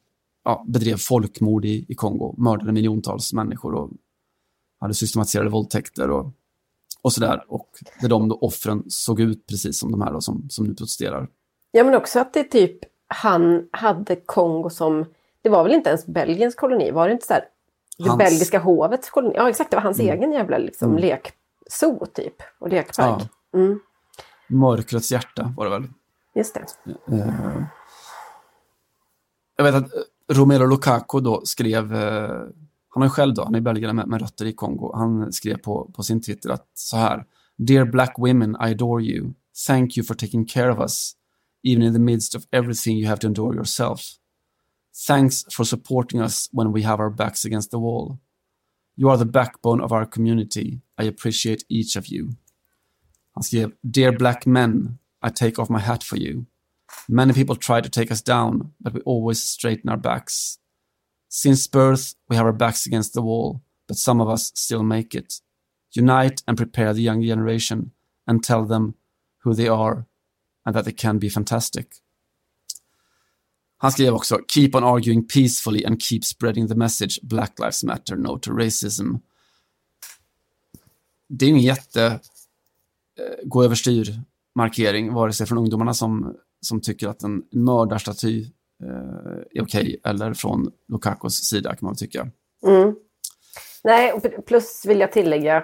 ja, 0.43 0.65
bedrev 0.67 0.97
folkmord 0.97 1.65
i, 1.65 1.85
i 1.89 1.95
Kongo, 1.95 2.35
mördade 2.37 2.71
miljontals 2.71 3.33
människor 3.33 3.73
och 3.73 3.91
hade 4.79 4.93
systematiserade 4.93 5.49
våldtäkter 5.49 6.09
och, 6.09 6.33
och 7.03 7.13
sådär. 7.13 7.45
Och 7.47 7.69
det 7.99 8.05
är 8.05 8.09
de 8.09 8.29
då 8.29 8.35
offren 8.41 8.83
såg 8.87 9.19
ut 9.19 9.47
precis 9.47 9.79
som 9.79 9.91
de 9.91 10.01
här 10.01 10.13
då, 10.13 10.21
som, 10.21 10.47
som 10.49 10.65
nu 10.65 10.73
protesterar. 10.75 11.27
Ja 11.71 11.83
men 11.83 11.95
också 11.95 12.19
att 12.19 12.33
det 12.33 12.43
typ 12.43 12.77
han 13.07 13.67
hade 13.71 14.15
Kongo 14.15 14.69
som, 14.69 15.05
det 15.41 15.49
var 15.49 15.63
väl 15.63 15.73
inte 15.73 15.89
ens 15.89 16.05
Belgiens 16.05 16.55
koloni, 16.55 16.91
var 16.91 17.07
det 17.07 17.13
inte 17.13 17.25
så 17.25 17.33
här, 17.33 17.43
det 17.97 18.09
Hans. 18.09 18.17
belgiska 18.17 18.59
hovets 18.59 19.09
koloni? 19.09 19.33
Ja 19.35 19.49
exakt, 19.49 19.71
det 19.71 19.77
var 19.77 19.81
hans 19.83 19.99
Mm. 19.99 20.13
egen 20.17 20.31
jävla 20.33 20.57
liksom, 20.57 20.89
Mm. 20.89 21.01
lekzoo 21.01 22.05
typ 22.05 22.35
och 22.59 22.69
lekpark. 22.69 23.21
Ja. 23.51 23.59
Mm, 23.59 23.79
Mörkrets 24.47 25.11
hjärta 25.11 25.53
var 25.57 25.65
det 25.65 25.71
väl. 25.71 25.87
just 26.35 26.53
det. 26.53 26.65
Eh, 27.15 27.63
jag 29.57 29.63
vet 29.63 29.75
att 29.75 29.91
Romero 30.31 30.65
Lukaku 30.65 31.19
då 31.19 31.41
skrev, 31.45 31.95
eh, 31.95 32.41
han 32.93 33.01
har 33.01 33.07
ju 33.07 33.09
själv 33.09 33.33
då, 33.33 33.43
han 33.43 33.55
är 33.55 33.61
belgare 33.61 33.93
med, 33.93 34.07
med 34.07 34.21
rötter 34.21 34.45
i 34.45 34.53
Kongo, 34.53 34.91
han 34.95 35.33
skrev 35.33 35.57
på, 35.57 35.91
på 35.93 36.03
sin 36.03 36.21
Twitter 36.21 36.49
att 36.49 36.67
så 36.73 36.97
här, 36.97 37.25
Dear 37.57 37.85
black 37.85 38.15
women, 38.17 38.51
I 38.51 38.71
adore 38.71 39.03
you. 39.03 39.33
Thank 39.67 39.97
you 39.97 40.05
for 40.05 40.15
taking 40.15 40.45
care 40.45 40.71
of 40.71 40.79
us, 40.79 41.15
even 41.63 41.83
in 41.83 41.93
the 41.93 41.99
midst 41.99 42.35
of 42.35 42.43
everything 42.51 42.97
you 42.97 43.07
have 43.07 43.19
to 43.19 43.27
endure 43.27 43.55
yourself. 43.55 44.01
Thanks 45.07 45.43
for 45.49 45.65
supporting 45.65 46.21
us 46.21 46.49
when 46.51 46.73
we 46.73 46.83
have 46.83 47.03
our 47.03 47.09
backs 47.09 47.45
against 47.45 47.71
the 47.71 47.77
wall. 47.77 48.19
You 48.95 49.09
are 49.09 49.17
the 49.17 49.31
backbone 49.31 49.83
of 49.83 49.91
our 49.91 50.05
community. 50.05 50.81
I 50.97 51.03
appreciate 51.07 51.63
each 51.69 51.95
of 51.95 52.07
you. 52.11 52.29
Han 53.33 53.43
skrev, 53.43 53.71
Dear 53.81 54.11
black 54.11 54.45
men, 54.45 54.99
I 55.21 55.29
take 55.29 55.61
off 55.61 55.69
my 55.69 55.79
hat 55.79 56.03
for 56.03 56.17
you. 56.17 56.45
Many 57.07 57.33
people 57.33 57.55
try 57.55 57.81
to 57.81 57.89
take 57.89 58.11
us 58.11 58.21
down, 58.21 58.73
but 58.79 58.93
we 58.93 59.01
always 59.01 59.41
straighten 59.41 59.89
our 59.89 59.97
backs. 59.97 60.59
Since 61.35 61.65
birth, 61.65 62.13
we 62.29 62.35
have 62.35 62.45
our 62.45 62.53
backs 62.53 62.85
against 62.85 63.13
the 63.13 63.21
wall, 63.21 63.59
but 63.87 63.97
some 63.97 64.21
of 64.21 64.29
us 64.29 64.51
still 64.53 64.83
make 64.83 65.15
it. 65.15 65.41
Unite 65.89 66.43
and 66.47 66.55
prepare 66.55 66.93
the 66.93 67.01
young 67.01 67.23
generation 67.23 67.91
and 68.27 68.43
tell 68.43 68.65
them 68.65 68.93
who 69.43 69.55
they 69.55 69.67
are 69.67 70.05
and 70.63 70.75
that 70.75 70.85
they 70.85 70.91
can 70.91 71.17
be 71.17 71.29
fantastic. 71.29 71.87
Han 73.77 73.91
skrev 73.91 74.13
också 74.13 74.39
“Keep 74.47 74.75
on 74.75 74.83
arguing 74.83 75.27
peacefully 75.27 75.85
and 75.85 76.01
keep 76.01 76.23
spreading 76.23 76.67
the 76.67 76.75
message 76.75 77.19
Black 77.23 77.59
Lives 77.59 77.83
Matter, 77.83 78.15
no 78.15 78.37
to 78.37 78.51
racism”. 78.51 79.17
Det 81.27 81.45
är 81.45 81.49
ingen 81.49 81.63
jätte 81.63 82.05
eh, 82.05 83.45
gå 83.45 83.63
överstyr 83.63 84.21
markering, 84.55 85.13
vare 85.13 85.33
sig 85.33 85.47
från 85.47 85.57
ungdomarna 85.57 85.93
som, 85.93 86.37
som 86.61 86.81
tycker 86.81 87.07
att 87.07 87.23
en 87.23 87.43
mördarstaty 87.51 88.45
är 89.51 89.61
okej, 89.61 89.99
eller 90.05 90.33
från 90.33 90.71
Lukakos 90.87 91.35
sida 91.35 91.69
kan 91.75 91.85
man 91.85 91.95
tycka. 91.95 92.27
Mm. 92.67 92.95
Nej, 93.83 94.13
och 94.13 94.45
plus 94.45 94.85
vill 94.85 94.99
jag 94.99 95.11
tillägga 95.11 95.63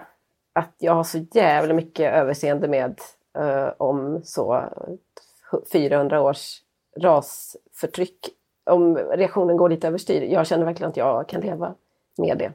att 0.54 0.76
jag 0.78 0.94
har 0.96 1.04
så 1.04 1.26
jävla 1.34 1.74
mycket 1.74 2.14
överseende 2.14 2.68
med 2.68 3.00
eh, 3.38 3.68
om 3.78 4.22
så 4.24 4.64
400 5.72 6.22
års 6.22 6.62
rasförtryck. 7.02 8.18
Om 8.70 8.96
reaktionen 8.98 9.58
går 9.58 9.70
lite 9.70 9.88
överstyr. 9.88 10.22
Jag 10.22 10.48
känner 10.48 10.66
verkligen 10.66 10.90
att 10.90 10.98
jag 10.98 11.30
kan 11.30 11.42
leva 11.42 11.76
med 12.18 12.38
det. 12.38 12.52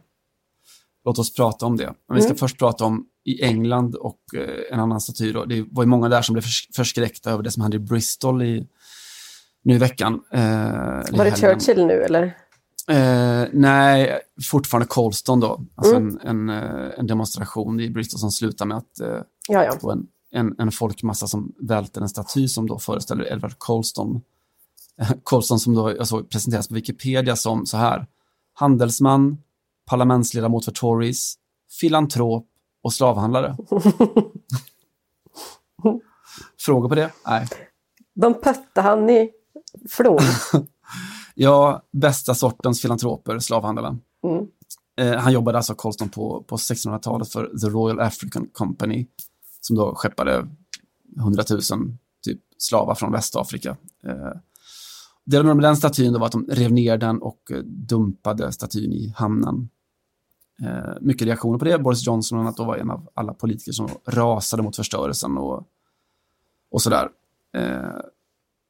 Låt 1.04 1.18
oss 1.18 1.34
prata 1.34 1.66
om 1.66 1.76
det. 1.76 1.94
Men 2.06 2.14
vi 2.16 2.20
ska 2.22 2.28
Mm. 2.30 2.36
först 2.38 2.58
prata 2.58 2.84
om 2.84 3.06
i 3.24 3.42
England 3.44 3.94
och 3.96 4.20
eh, 4.36 4.72
en 4.72 4.80
annan 4.80 5.00
staty. 5.00 5.32
Då. 5.32 5.44
Det 5.44 5.64
var 5.70 5.82
ju 5.82 5.86
många 5.88 6.08
där 6.08 6.22
som 6.22 6.32
blev 6.32 6.42
förs- 6.42 6.68
förskräckta 6.76 7.30
över 7.30 7.42
det 7.42 7.50
som 7.50 7.62
hände 7.62 7.76
i 7.76 7.80
Bristol 7.80 8.42
i, 8.42 8.66
nu 9.64 9.74
i 9.74 9.78
veckan. 9.78 10.20
Eh, 10.32 10.40
Var 11.12 11.24
det. 11.24 11.36
Churchill 11.36 11.86
nu 11.86 12.02
eller? 12.02 12.22
Eh, 12.88 13.48
nej, 13.52 14.20
fortfarande 14.50 14.86
Colston 14.86 15.40
då. 15.40 15.60
Alltså 15.74 15.96
Mm. 15.96 16.18
en, 16.24 16.48
en, 16.50 16.62
eh, 16.62 16.90
en 16.98 17.06
demonstration 17.06 17.80
i 17.80 17.90
Bristol 17.90 18.20
som 18.20 18.30
slutar 18.30 18.66
med 18.66 18.76
att 18.76 19.00
eh, 19.00 19.18
Ja, 19.48 19.62
en, 19.92 20.06
en, 20.32 20.54
en 20.58 20.70
folkmassa 20.72 21.26
som 21.26 21.52
välter 21.60 22.00
en 22.00 22.08
staty 22.08 22.48
som 22.48 22.66
då 22.66 22.78
föreställer 22.78 23.32
Edward 23.32 23.54
Colston. 23.58 24.20
Colston 25.22 25.58
som 25.60 25.74
då 25.74 25.90
jag 25.96 26.06
såg 26.08 26.30
presenteras 26.30 26.68
på 26.68 26.74
Wikipedia 26.74 27.36
som 27.36 27.66
så 27.66 27.76
här. 27.76 28.06
Handelsman, 28.54 29.38
parlamentsledamot 29.90 30.64
för 30.64 30.72
Tories, 30.72 31.34
filantrop 31.80 32.46
och 32.82 32.92
slavhandlare. 32.92 33.56
Frågor 36.60 36.88
på 36.88 36.94
det? 36.94 37.10
Nej. 37.26 37.46
De 38.14 38.34
pötte 38.34 38.80
han 38.80 39.10
i 39.10 39.30
flon. 39.90 40.20
Ja, 41.36 41.82
bästa 41.90 42.34
sortens 42.34 42.82
filantroper, 42.82 43.38
slavhandlare. 43.38 43.96
Mm. 44.24 44.46
Eh, 44.96 45.20
han 45.20 45.32
jobbade 45.32 45.58
alltså 45.58 45.74
Colston 45.74 46.08
på, 46.08 46.42
på 46.42 46.56
1600-talet 46.56 47.32
för 47.32 47.58
The 47.58 47.66
Royal 47.66 48.00
African 48.00 48.46
Company 48.52 49.06
som 49.60 49.76
då 49.76 49.94
skeppade 49.94 50.48
100 51.18 51.44
000 51.50 51.60
typ, 52.24 52.40
slavar 52.58 52.94
från 52.94 53.12
Västafrika. 53.12 53.76
Eh, 54.06 54.32
det 55.24 55.36
de 55.36 55.46
gjorde 55.46 55.54
med 55.54 55.64
den 55.64 55.76
statyn 55.76 56.12
då 56.12 56.18
var 56.18 56.26
att 56.26 56.32
de 56.32 56.46
rev 56.48 56.72
ner 56.72 56.96
den 56.96 57.22
och 57.22 57.50
eh, 57.50 57.58
dumpade 57.64 58.52
statyn 58.52 58.92
i 58.92 59.14
hamnen. 59.16 59.68
Eh, 60.62 60.94
mycket 61.00 61.26
reaktioner 61.26 61.58
på 61.58 61.64
det. 61.64 61.78
Boris 61.78 62.06
Johnson 62.06 62.36
bland 62.36 62.46
annat, 62.46 62.56
då 62.56 62.64
var 62.64 62.76
en 62.76 62.90
av 62.90 63.08
alla 63.14 63.34
politiker 63.34 63.72
som 63.72 63.88
rasade 64.06 64.62
mot 64.62 64.76
förstörelsen 64.76 65.38
och, 65.38 65.68
och 66.70 66.82
sådär. 66.82 67.08
Eh, 67.56 68.00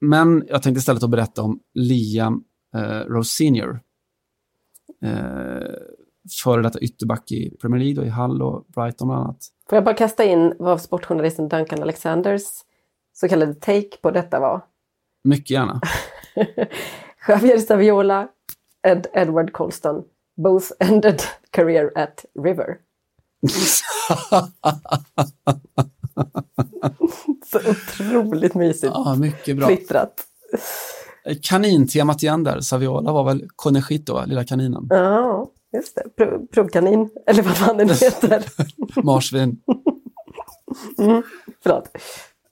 men 0.01 0.45
jag 0.49 0.63
tänkte 0.63 0.79
istället 0.79 1.03
att 1.03 1.11
berätta 1.11 1.43
om 1.43 1.61
Liam 1.75 2.45
eh, 2.75 3.01
Rose 3.01 3.31
Senior. 3.31 3.81
Eh, 5.03 5.69
före 6.45 6.63
detta 6.63 6.79
ytterback 6.79 7.33
i 7.33 7.57
Premier 7.61 7.85
League, 7.85 8.03
då, 8.03 8.07
i 8.07 8.11
Hull 8.11 8.43
och 8.43 8.65
Brighton 8.75 9.09
bland 9.09 9.25
annat. 9.25 9.39
Får 9.69 9.77
jag 9.77 9.85
bara 9.85 9.95
kasta 9.95 10.25
in 10.25 10.55
vad 10.59 10.83
sportjournalisten 10.83 11.49
Duncan 11.49 11.83
Alexanders 11.83 12.43
så 13.13 13.29
kallade 13.29 13.55
take 13.55 13.97
på 14.03 14.11
detta 14.11 14.41
var? 14.41 14.65
Mycket 15.25 15.51
gärna. 15.51 15.81
Javier 17.29 17.59
Saviola 17.59 18.29
and 18.89 19.07
Edward 19.13 19.53
Colston 19.53 20.05
both 20.37 20.73
ended 20.81 21.23
career 21.51 21.93
at 21.95 22.25
River. 22.45 22.79
Så 27.47 27.59
otroligt 27.71 28.55
mysigt 28.55 28.93
ja, 28.95 29.17
mycket 29.21 29.57
bra. 29.57 29.67
twittrat. 29.67 30.25
Kanintemat 31.43 32.23
igen 32.23 32.45
där. 32.45 32.61
Saviola 32.61 33.13
var 33.13 33.25
väl 33.25 33.49
Conejito, 33.57 34.25
lilla 34.27 34.45
kaninen. 34.45 34.87
Ja, 34.91 35.51
just 35.77 35.95
det. 35.97 36.03
Pro- 36.25 36.47
provkanin, 36.47 37.11
eller 37.27 37.43
vad 37.43 37.57
fan 37.57 37.77
den 37.77 37.89
heter. 38.01 38.45
Marsvin. 39.03 39.57
Förlåt. 41.63 41.89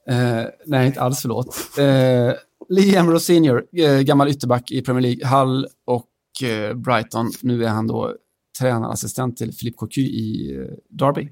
Eh, 0.09 0.43
nej, 0.65 0.87
inte 0.87 1.01
alls 1.01 1.21
förlåt. 1.21 1.55
Eh, 1.77 2.33
Liam 2.69 3.09
Rose 3.11 3.25
Senior, 3.25 3.65
eh, 3.73 3.99
gammal 3.99 4.29
ytterback 4.29 4.71
i 4.71 4.81
Premier 4.81 5.01
League, 5.01 5.27
Hull 5.27 5.67
och 5.85 6.43
eh, 6.49 6.73
Brighton. 6.73 7.31
Nu 7.41 7.63
är 7.65 7.69
han 7.69 7.87
då 7.87 8.15
tränarassistent 8.59 9.37
till 9.37 9.51
Philippe 9.57 9.77
Cocu 9.77 10.01
i 10.01 10.55
eh, 10.59 10.73
Derby, 10.89 11.29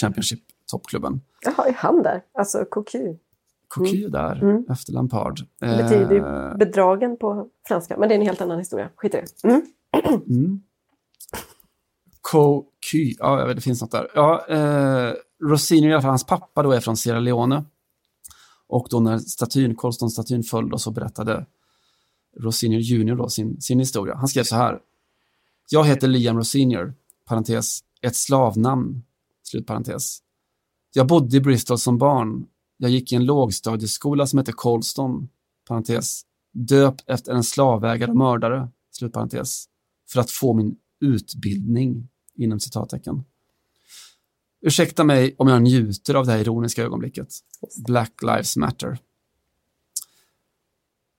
Championship, 0.00 0.40
toppklubben. 0.70 1.20
Jaha, 1.44 1.66
är 1.68 1.72
han 1.72 2.02
där? 2.02 2.22
Alltså 2.32 2.64
Cocu. 2.70 3.16
Cocu 3.68 4.04
är 4.04 4.08
där, 4.08 4.42
Mm. 4.42 4.64
efter 4.70 4.92
Lampard. 4.92 5.40
Det 5.60 5.66
betyder 5.82 6.10
Eh, 6.10 6.52
ju 6.52 6.58
bedragen 6.58 7.16
på 7.16 7.48
franska, 7.68 7.96
men 7.98 8.08
det 8.08 8.14
är 8.14 8.18
en 8.18 8.26
helt 8.26 8.40
annan 8.40 8.58
historia. 8.58 8.90
Skit 8.96 9.14
i 9.14 9.20
det. 9.42 9.48
Mm. 9.48 9.62
Mm. 10.28 10.62
Cocu, 12.20 13.14
ja, 13.18 13.38
jag 13.40 13.46
vet, 13.46 13.56
det 13.56 13.62
finns 13.62 13.80
något 13.80 13.90
där. 13.90 14.08
Ja, 14.14 14.46
eh, 14.48 15.12
Rossini, 15.44 15.86
i 15.88 15.92
alla 15.92 16.02
fall, 16.02 16.10
hans 16.10 16.26
pappa 16.26 16.62
då 16.62 16.72
är 16.72 16.80
från 16.80 16.96
Sierra 16.96 17.20
Leone. 17.20 17.64
Och 18.66 18.86
då 18.90 19.00
när 19.00 19.18
statyn, 19.18 19.74
Colston-statyn 19.76 20.42
föll 20.42 20.68
då, 20.68 20.78
så 20.78 20.90
berättade 20.90 21.46
Rossini 22.40 22.78
Junior 22.78 23.16
då 23.16 23.28
sin, 23.28 23.60
sin 23.60 23.78
historia. 23.78 24.14
Han 24.14 24.28
skrev 24.28 24.42
så 24.42 24.56
här. 24.56 24.80
Jag 25.70 25.84
heter 25.84 26.08
Liam 26.08 26.36
Rossinior, 26.36 26.94
parentes, 27.24 27.80
ett 28.02 28.16
slavnamn, 28.16 29.02
slutparentes. 29.42 30.18
Jag 30.96 31.06
bodde 31.06 31.36
i 31.36 31.40
Bristol 31.40 31.78
som 31.78 31.98
barn. 31.98 32.46
Jag 32.76 32.90
gick 32.90 33.12
i 33.12 33.14
en 33.14 33.24
lågstadieskola 33.24 34.26
som 34.26 34.38
hette 34.38 34.52
Colston, 34.52 35.28
parentes, 35.68 36.22
döpt 36.52 37.04
efter 37.06 37.32
en 37.32 37.44
slavägare 37.44 38.10
och 38.10 38.16
mördare, 38.16 38.68
slutparentes, 38.90 39.64
för 40.08 40.20
att 40.20 40.30
få 40.30 40.54
min 40.54 40.76
utbildning, 41.00 42.08
inom 42.34 42.60
citattecken. 42.60 43.24
Ursäkta 44.60 45.04
mig 45.04 45.34
om 45.38 45.48
jag 45.48 45.62
njuter 45.62 46.14
av 46.14 46.26
det 46.26 46.32
här 46.32 46.38
ironiska 46.38 46.82
ögonblicket. 46.82 47.28
Black 47.86 48.22
Lives 48.22 48.56
Matter. 48.56 48.98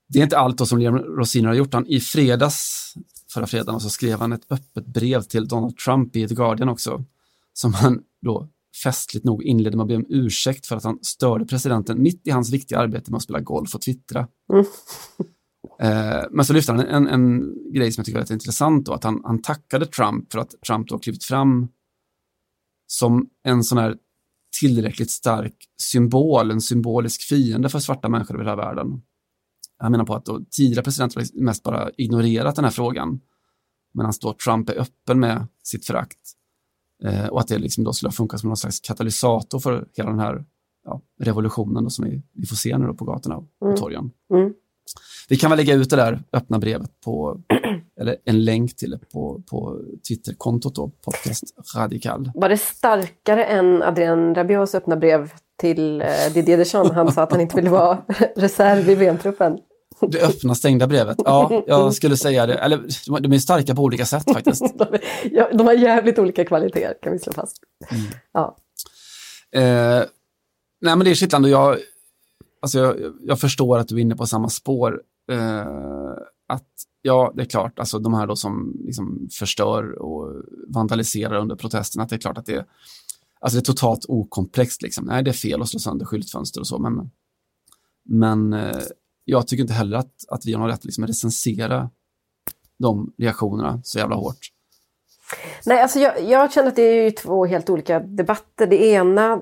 Det 0.08 0.18
är 0.18 0.22
inte 0.22 0.38
allt 0.38 0.58
då 0.58 0.66
som 0.66 0.78
Liam 0.78 0.98
Rosiner 0.98 1.48
har 1.48 1.54
gjort. 1.54 1.74
Han, 1.74 1.86
I 1.86 2.00
fredags, 2.00 2.94
förra 3.30 3.46
fredagen, 3.46 3.80
så 3.80 3.90
skrev 3.90 4.18
han 4.18 4.32
ett 4.32 4.52
öppet 4.52 4.86
brev 4.86 5.22
till 5.22 5.48
Donald 5.48 5.76
Trump 5.76 6.16
i 6.16 6.28
The 6.28 6.34
Guardian 6.34 6.68
också, 6.68 7.04
som 7.52 7.74
han 7.74 8.02
då 8.20 8.48
festligt 8.82 9.24
nog 9.24 9.42
inledde 9.42 9.76
med 9.76 9.84
att 9.84 9.88
be 9.88 9.96
om 9.96 10.06
ursäkt 10.08 10.66
för 10.66 10.76
att 10.76 10.84
han 10.84 10.98
störde 11.02 11.46
presidenten 11.46 12.02
mitt 12.02 12.26
i 12.26 12.30
hans 12.30 12.50
viktiga 12.50 12.78
arbete 12.78 13.10
med 13.10 13.16
att 13.16 13.22
spela 13.22 13.40
golf 13.40 13.74
och 13.74 13.80
twittra. 13.80 14.28
Mm. 14.52 14.64
Eh, 15.80 16.24
men 16.30 16.44
så 16.44 16.52
lyfter 16.52 16.72
han 16.72 16.86
en, 16.86 17.06
en 17.08 17.54
grej 17.72 17.92
som 17.92 18.00
jag 18.00 18.06
tycker 18.06 18.18
är 18.20 18.32
intressant 18.32 18.86
då, 18.86 18.92
att 18.92 19.04
han, 19.04 19.20
han 19.24 19.42
tackade 19.42 19.86
Trump 19.86 20.32
för 20.32 20.38
att 20.38 20.54
Trump 20.66 20.88
då 20.88 20.98
klivit 20.98 21.24
fram 21.24 21.68
som 22.86 23.28
en 23.44 23.64
sån 23.64 23.78
här 23.78 23.96
tillräckligt 24.60 25.10
stark 25.10 25.54
symbol, 25.82 26.50
en 26.50 26.60
symbolisk 26.60 27.22
fiende 27.22 27.68
för 27.68 27.78
svarta 27.78 28.08
människor 28.08 28.34
över 28.34 28.44
hela 28.44 28.56
världen. 28.56 29.02
Han 29.78 29.92
menar 29.92 30.04
på 30.04 30.14
att 30.14 30.24
då, 30.24 30.40
tidigare 30.50 30.84
presidenter 30.84 31.24
mest 31.34 31.62
bara 31.62 31.90
ignorerat 31.96 32.56
den 32.56 32.64
här 32.64 32.72
frågan, 32.72 33.20
medan 33.94 34.12
då 34.20 34.34
Trump 34.44 34.68
är 34.68 34.80
öppen 34.80 35.20
med 35.20 35.46
sitt 35.62 35.86
förakt. 35.86 36.35
Eh, 37.04 37.26
och 37.26 37.40
att 37.40 37.48
det 37.48 37.58
liksom 37.58 37.84
då 37.84 37.92
skulle 37.92 38.08
ha 38.08 38.12
funkat 38.12 38.40
som 38.40 38.48
någon 38.48 38.56
slags 38.56 38.80
katalysator 38.80 39.58
för 39.58 39.86
hela 39.96 40.10
den 40.10 40.18
här 40.20 40.44
ja, 40.84 41.00
revolutionen 41.20 41.84
då, 41.84 41.90
som 41.90 42.04
vi, 42.04 42.22
vi 42.32 42.46
får 42.46 42.56
se 42.56 42.78
nu 42.78 42.92
på 42.94 43.04
gatorna 43.04 43.36
och 43.36 43.44
Mm. 43.64 43.76
torgen. 43.76 44.10
Mm. 44.34 44.52
Vi 45.28 45.36
kan 45.36 45.50
väl 45.50 45.56
lägga 45.56 45.74
ut 45.74 45.90
det 45.90 45.96
där 45.96 46.22
öppna 46.32 46.58
brevet 46.58 47.00
på, 47.04 47.40
eller 48.00 48.16
en 48.24 48.44
länk 48.44 48.76
till 48.76 48.90
det 48.90 48.98
på, 49.12 49.42
på 49.50 49.80
Twitterkontot 50.08 50.74
då, 50.74 50.88
podcast 50.88 51.44
radikal. 51.76 52.30
Var 52.34 52.48
det 52.48 52.58
starkare 52.58 53.44
än 53.44 53.82
Adrien 53.82 54.34
Rabios 54.34 54.74
öppna 54.74 54.96
brev 54.96 55.32
till 55.60 56.00
eh, 56.00 56.06
Didier 56.34 56.58
Deschamps? 56.58 56.90
Han 56.92 57.12
sa 57.12 57.22
att 57.22 57.32
han 57.32 57.40
inte 57.40 57.56
ville 57.56 57.70
vara 57.70 57.98
reserv 58.36 58.90
i 58.90 58.94
VM-truppen. 58.94 59.58
Det 60.00 60.22
öppna 60.22 60.54
stängda 60.54 60.86
brevet, 60.86 61.16
ja, 61.24 61.64
jag 61.66 61.94
skulle 61.94 62.16
säga 62.16 62.46
det. 62.46 62.54
Eller 62.54 62.84
de- 63.20 63.32
är 63.32 63.38
starka 63.38 63.74
på 63.74 63.82
olika 63.82 64.06
sätt 64.06 64.24
faktiskt. 64.32 64.78
De, 64.78 64.98
ja, 65.30 65.48
de 65.52 65.66
har 65.66 65.74
jävligt 65.74 66.18
olika 66.18 66.44
kvaliteter 66.44 66.94
kan 67.02 67.12
vi 67.12 67.18
slå 67.18 67.32
fast. 67.32 67.56
Ja. 68.32 68.56
Eh, 69.52 70.04
nej 70.80 70.96
men 70.96 70.98
det 70.98 71.10
är 71.10 71.14
kittlande. 71.14 71.48
Jag, 71.48 71.78
alltså 72.62 72.78
jag, 72.78 72.96
jag 73.20 73.40
förstår 73.40 73.78
att 73.78 73.88
du 73.88 73.96
är 73.96 74.00
inne 74.00 74.16
på 74.16 74.26
samma 74.26 74.48
spår. 74.48 75.02
Eh, 75.32 75.66
att 76.48 76.68
ja, 77.02 77.32
det 77.36 77.42
är 77.42 77.46
klart, 77.46 77.78
alltså 77.78 77.98
de 77.98 78.14
här 78.14 78.26
då 78.26 78.36
som 78.36 78.76
liksom 78.84 79.28
förstör 79.32 80.02
och 80.02 80.42
vandaliserar 80.68 81.36
under 81.36 81.56
protesterna, 81.56 82.04
att 82.04 82.10
det 82.10 82.16
är 82.16 82.20
klart 82.20 82.38
att 82.38 82.46
det 82.46 82.54
är, 82.54 82.64
alltså 83.40 83.58
det 83.58 83.62
är 83.62 83.64
totalt 83.64 84.04
okomplext. 84.08 84.82
Liksom. 84.82 85.04
Nej, 85.04 85.22
det 85.22 85.30
är 85.30 85.32
fel 85.32 85.62
att 85.62 85.68
slå 85.68 85.80
sönder 85.80 86.06
skyltfönster 86.06 86.60
och 86.60 86.66
så, 86.66 86.78
men, 86.78 87.10
men 88.04 88.52
eh, 88.52 88.78
jag 89.28 89.46
tycker 89.46 89.62
inte 89.62 89.74
heller 89.74 89.96
att, 89.96 90.12
att 90.28 90.46
vi 90.46 90.52
har 90.52 90.60
någon 90.60 90.68
rätt 90.68 90.78
att 90.78 90.84
liksom 90.84 91.06
recensera 91.06 91.90
de 92.78 93.12
reaktionerna 93.18 93.80
så 93.84 93.98
jävla 93.98 94.16
hårt. 94.16 94.38
Nej, 95.66 95.82
alltså 95.82 95.98
jag, 95.98 96.22
jag 96.22 96.52
känner 96.52 96.68
att 96.68 96.76
det 96.76 96.82
är 96.82 97.04
ju 97.04 97.10
två 97.10 97.46
helt 97.46 97.70
olika 97.70 98.00
debatter. 98.00 98.66
Det 98.66 98.84
ena, 98.84 99.40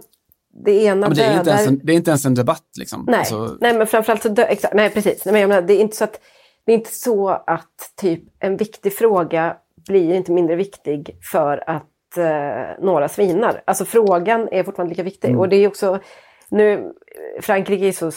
det 0.65 0.73
ena 0.73 1.07
Ja, 1.07 1.09
men 1.09 1.17
det, 1.17 1.25
är 1.25 1.39
inte 1.39 1.51
ens 1.51 1.67
en, 1.69 1.81
det 1.85 1.93
är 1.93 1.97
inte 1.97 2.11
ens 2.11 2.25
en 2.25 2.35
debatt. 2.35 2.69
Liksom. 2.79 3.05
Nej, 3.09 3.19
Alltså, 3.19 3.57
nej 3.61 3.75
men 3.79 3.87
framförallt 3.87 4.23
så 4.23 4.29
dö- 4.29 4.45
exakt, 4.45 4.75
nej 4.75 4.91
precis. 4.91 5.25
Nej, 5.25 5.33
men 5.33 5.41
jag 5.41 5.49
menar, 5.49 5.63
det 5.63 5.75
är 5.75 5.81
inte 5.81 5.97
så 5.97 6.05
att 6.05 6.21
det 6.67 6.73
är 6.73 6.77
inte 6.77 6.95
så 6.95 7.29
att 7.29 7.93
typ 8.01 8.23
en 8.39 8.57
viktig 8.57 8.93
fråga 8.93 9.57
blir 9.89 10.15
inte 10.15 10.33
mindre 10.33 10.57
viktig 10.57 11.19
för 11.33 11.71
att 11.71 12.17
eh, 12.17 12.85
några 12.85 13.09
svinar. 13.09 13.63
Alltså 13.67 13.85
frågan 13.85 14.49
är 14.53 14.63
fortfarande 14.65 14.91
lika 14.91 15.03
viktig 15.03 15.29
Mm. 15.29 15.41
och 15.41 15.49
det 15.49 15.57
är 15.57 15.69
också 15.69 16.01
nu 16.49 16.93
Frankrike 17.41 17.89
är 17.89 17.93
så 17.93 18.11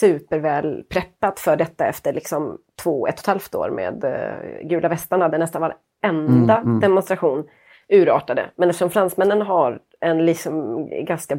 superväl 0.00 0.84
preppat 0.90 1.40
för 1.40 1.56
detta 1.56 1.86
efter 1.86 2.12
liksom 2.12 2.58
två, 2.82 3.06
ett 3.06 3.14
och 3.14 3.20
ett 3.20 3.26
halvt 3.26 3.54
år 3.54 3.70
med 3.70 4.04
eh, 4.04 4.68
gula 4.68 4.88
västarna 4.88 5.28
där 5.28 5.38
nästan 5.38 5.62
varenda 5.62 6.56
Mm, 6.56 6.68
mm. 6.68 6.80
demonstration 6.80 7.44
urartade. 7.88 8.50
Men 8.56 8.70
eftersom 8.70 8.90
fransmännen 8.90 9.42
har 9.42 9.80
en 10.00 10.26
liksom 10.26 10.86
ganska 11.06 11.38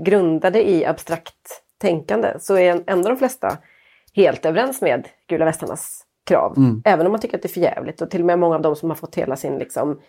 grundade 0.00 0.70
i 0.70 0.84
abstrakt 0.84 1.62
tänkande 1.78 2.34
så 2.38 2.58
är 2.58 2.84
ändå 2.86 3.08
de 3.08 3.16
flesta 3.16 3.58
helt 4.14 4.46
överens 4.46 4.82
med 4.82 5.08
gula 5.28 5.44
västarnas 5.44 6.02
krav. 6.26 6.54
Mm. 6.56 6.82
Även 6.84 7.06
om 7.06 7.12
man 7.12 7.20
tycker 7.20 7.36
att 7.36 7.42
det 7.42 7.48
är 7.48 7.52
för 7.52 7.60
jävligt 7.60 8.00
och 8.00 8.10
till 8.10 8.20
och 8.20 8.26
med 8.26 8.38
många 8.38 8.54
av 8.54 8.62
dem 8.62 8.76
som 8.76 8.90
har 8.90 8.96
fått 8.96 9.14
hela 9.14 9.36
sin 9.36 9.58
liksom, 9.58 10.00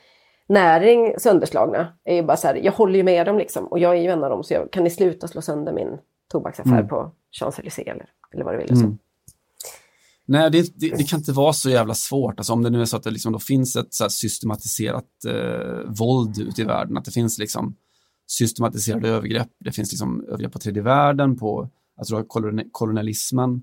näring 0.47 1.13
sönderslagna 1.19 1.87
är 2.03 2.15
ju 2.15 2.23
bara 2.23 2.37
så 2.37 2.47
här, 2.47 2.55
jag 2.55 2.71
håller 2.71 2.95
ju 2.97 3.03
med 3.03 3.25
dem 3.25 3.37
liksom 3.37 3.65
och 3.67 3.79
jag 3.79 3.97
är 3.97 4.01
ju 4.01 4.07
en 4.07 4.23
av 4.23 4.29
dem 4.29 4.43
så 4.43 4.53
jag, 4.53 4.71
kan 4.71 4.83
ni 4.83 4.89
sluta 4.89 5.27
slå 5.27 5.41
sönder 5.41 5.73
min 5.73 5.97
tobaksaffär 6.31 6.71
Mm. 6.71 6.87
på 6.87 7.11
Champs-Élysées 7.39 7.89
eller, 7.91 8.09
eller 8.33 8.43
vad 8.45 8.53
du 8.53 8.57
vill. 8.57 8.71
Mm. 8.71 8.97
Nej, 10.25 10.51
det, 10.51 10.79
det, 10.79 10.89
det 10.97 11.03
kan 11.03 11.19
inte 11.19 11.31
vara 11.31 11.53
så 11.53 11.69
jävla 11.69 11.93
svårt. 11.93 12.39
Alltså, 12.39 12.53
om 12.53 12.63
det 12.63 12.69
nu 12.69 12.81
är 12.81 12.85
så 12.85 12.97
att 12.97 13.03
det 13.03 13.11
liksom 13.11 13.33
då 13.33 13.39
finns 13.39 13.75
ett 13.75 13.93
så 13.93 14.09
systematiserat 14.09 15.05
eh, 15.27 15.91
våld 15.99 16.39
ute 16.39 16.61
i 16.61 16.65
världen, 16.65 16.97
att 16.97 17.05
det 17.05 17.11
finns 17.11 17.37
liksom 17.39 17.75
systematiserade 18.27 19.09
övergrepp. 19.09 19.47
Det 19.59 19.71
finns 19.71 19.91
liksom 19.91 20.25
övergrepp 20.27 20.51
på 20.53 20.59
tredje 20.59 20.83
världen, 20.83 21.37
på 21.37 21.69
kolon- 22.27 22.69
kolonialismen, 22.71 23.61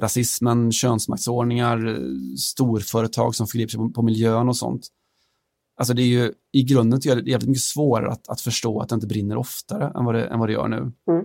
rasismen, 0.00 0.72
könsmaktsordningar, 0.72 1.86
eh, 1.86 1.96
storföretag 2.38 3.34
som 3.34 3.46
förgriper 3.46 3.70
sig 3.70 3.78
på, 3.78 3.88
på 3.88 4.02
miljön 4.02 4.48
och 4.48 4.56
sånt. 4.56 4.86
Alltså 5.76 5.94
det 5.94 6.02
är 6.02 6.06
ju 6.06 6.32
i 6.52 6.62
grunden 6.62 7.00
jag 7.02 7.16
det 7.16 7.22
är 7.22 7.30
jävligt 7.30 7.48
mycket 7.48 7.62
svårare 7.62 8.10
att, 8.10 8.28
att 8.28 8.40
förstå 8.40 8.80
att 8.80 8.88
det 8.88 8.94
inte 8.94 9.06
brinner 9.06 9.36
oftare 9.36 9.92
än 9.98 10.04
vad 10.04 10.14
det, 10.14 10.26
än 10.26 10.38
vad 10.38 10.48
det 10.48 10.52
gör 10.52 10.68
nu. 10.68 10.76
Mm. 10.76 11.24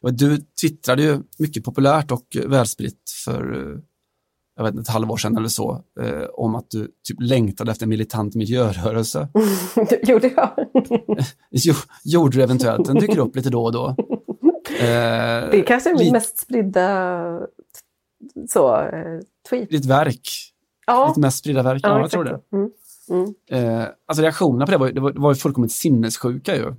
Och 0.00 0.14
du 0.14 0.38
twittrade 0.60 1.02
ju 1.02 1.18
mycket 1.38 1.64
populärt 1.64 2.10
och 2.10 2.36
välspritt 2.46 3.10
för 3.24 3.52
eh, 3.72 3.78
jag 4.56 4.64
vet 4.64 4.74
inte, 4.74 4.82
ett 4.82 4.88
halvår 4.94 5.16
sedan 5.16 5.36
eller 5.36 5.48
så, 5.48 5.84
eh, 6.00 6.22
om 6.32 6.54
att 6.54 6.70
du 6.70 6.90
typ 7.08 7.16
längtade 7.20 7.70
efter 7.70 7.84
en 7.84 7.88
militant 7.90 8.34
miljörörelse. 8.34 9.28
Gjorde 10.02 10.28
jag? 10.36 10.50
Jo, 11.50 11.74
gjorde 12.04 12.36
du 12.36 12.42
eventuellt, 12.42 12.86
den 12.86 12.96
dyker 12.98 13.18
upp 13.18 13.36
lite 13.36 13.50
då 13.50 13.64
och 13.64 13.72
då. 13.72 13.96
Eh, 14.80 15.50
Det 15.50 15.64
kanske 15.66 15.90
är 15.90 15.94
min 15.94 15.98
Lite- 15.98 16.12
mest 16.12 16.38
spridda 16.38 17.40
så, 18.48 18.80
eh, 18.80 19.20
tweet. 19.50 19.70
Ditt 19.70 19.84
verk, 19.84 20.28
Ja, 20.86 21.08
ditt 21.08 21.16
mest 21.16 21.38
spridda 21.38 21.62
verk, 21.62 21.80
ja, 21.84 22.00
jag 22.00 22.10
tror 22.10 22.24
det. 22.24 22.40
Mm. 22.52 22.70
Mm. 23.10 23.34
Eh, 23.50 23.88
alltså 24.06 24.22
reaktionerna 24.22 24.66
på 24.66 24.72
det 24.72 24.78
var, 24.78 24.92
det 24.92 25.00
var, 25.00 25.12
det 25.12 25.20
var 25.20 25.30
ju 25.30 25.36
fullkomligt 25.36 25.72
sinnessjuka 25.72 26.56
ju. 26.56 26.74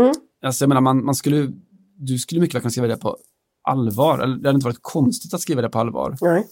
Mm. 0.00 0.14
Alltså 0.44 0.64
jag 0.64 0.68
menar, 0.68 0.80
man, 0.80 1.04
man 1.04 1.14
skulle, 1.14 1.52
du 1.96 2.18
skulle 2.18 2.40
mycket 2.40 2.54
väl 2.54 2.62
kunna 2.62 2.70
skriva 2.70 2.88
det 2.88 2.96
på 2.96 3.16
allvar, 3.68 4.18
eller 4.18 4.36
det 4.36 4.48
hade 4.48 4.56
inte 4.56 4.66
varit 4.66 4.82
konstigt 4.82 5.34
att 5.34 5.40
skriva 5.40 5.62
det 5.62 5.68
på 5.68 5.78
allvar. 5.78 6.16
Nej. 6.20 6.46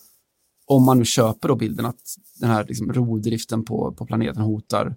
Om 0.67 0.85
man 0.85 0.99
nu 0.99 1.05
köper 1.05 1.49
då 1.49 1.57
bilden 1.57 1.87
att 1.87 2.01
den 2.41 2.51
här 2.51 2.65
liksom 2.69 2.93
rovdriften 2.93 3.65
på, 3.65 3.93
på 3.93 4.07
planeten 4.07 4.43
hotar, 4.43 4.97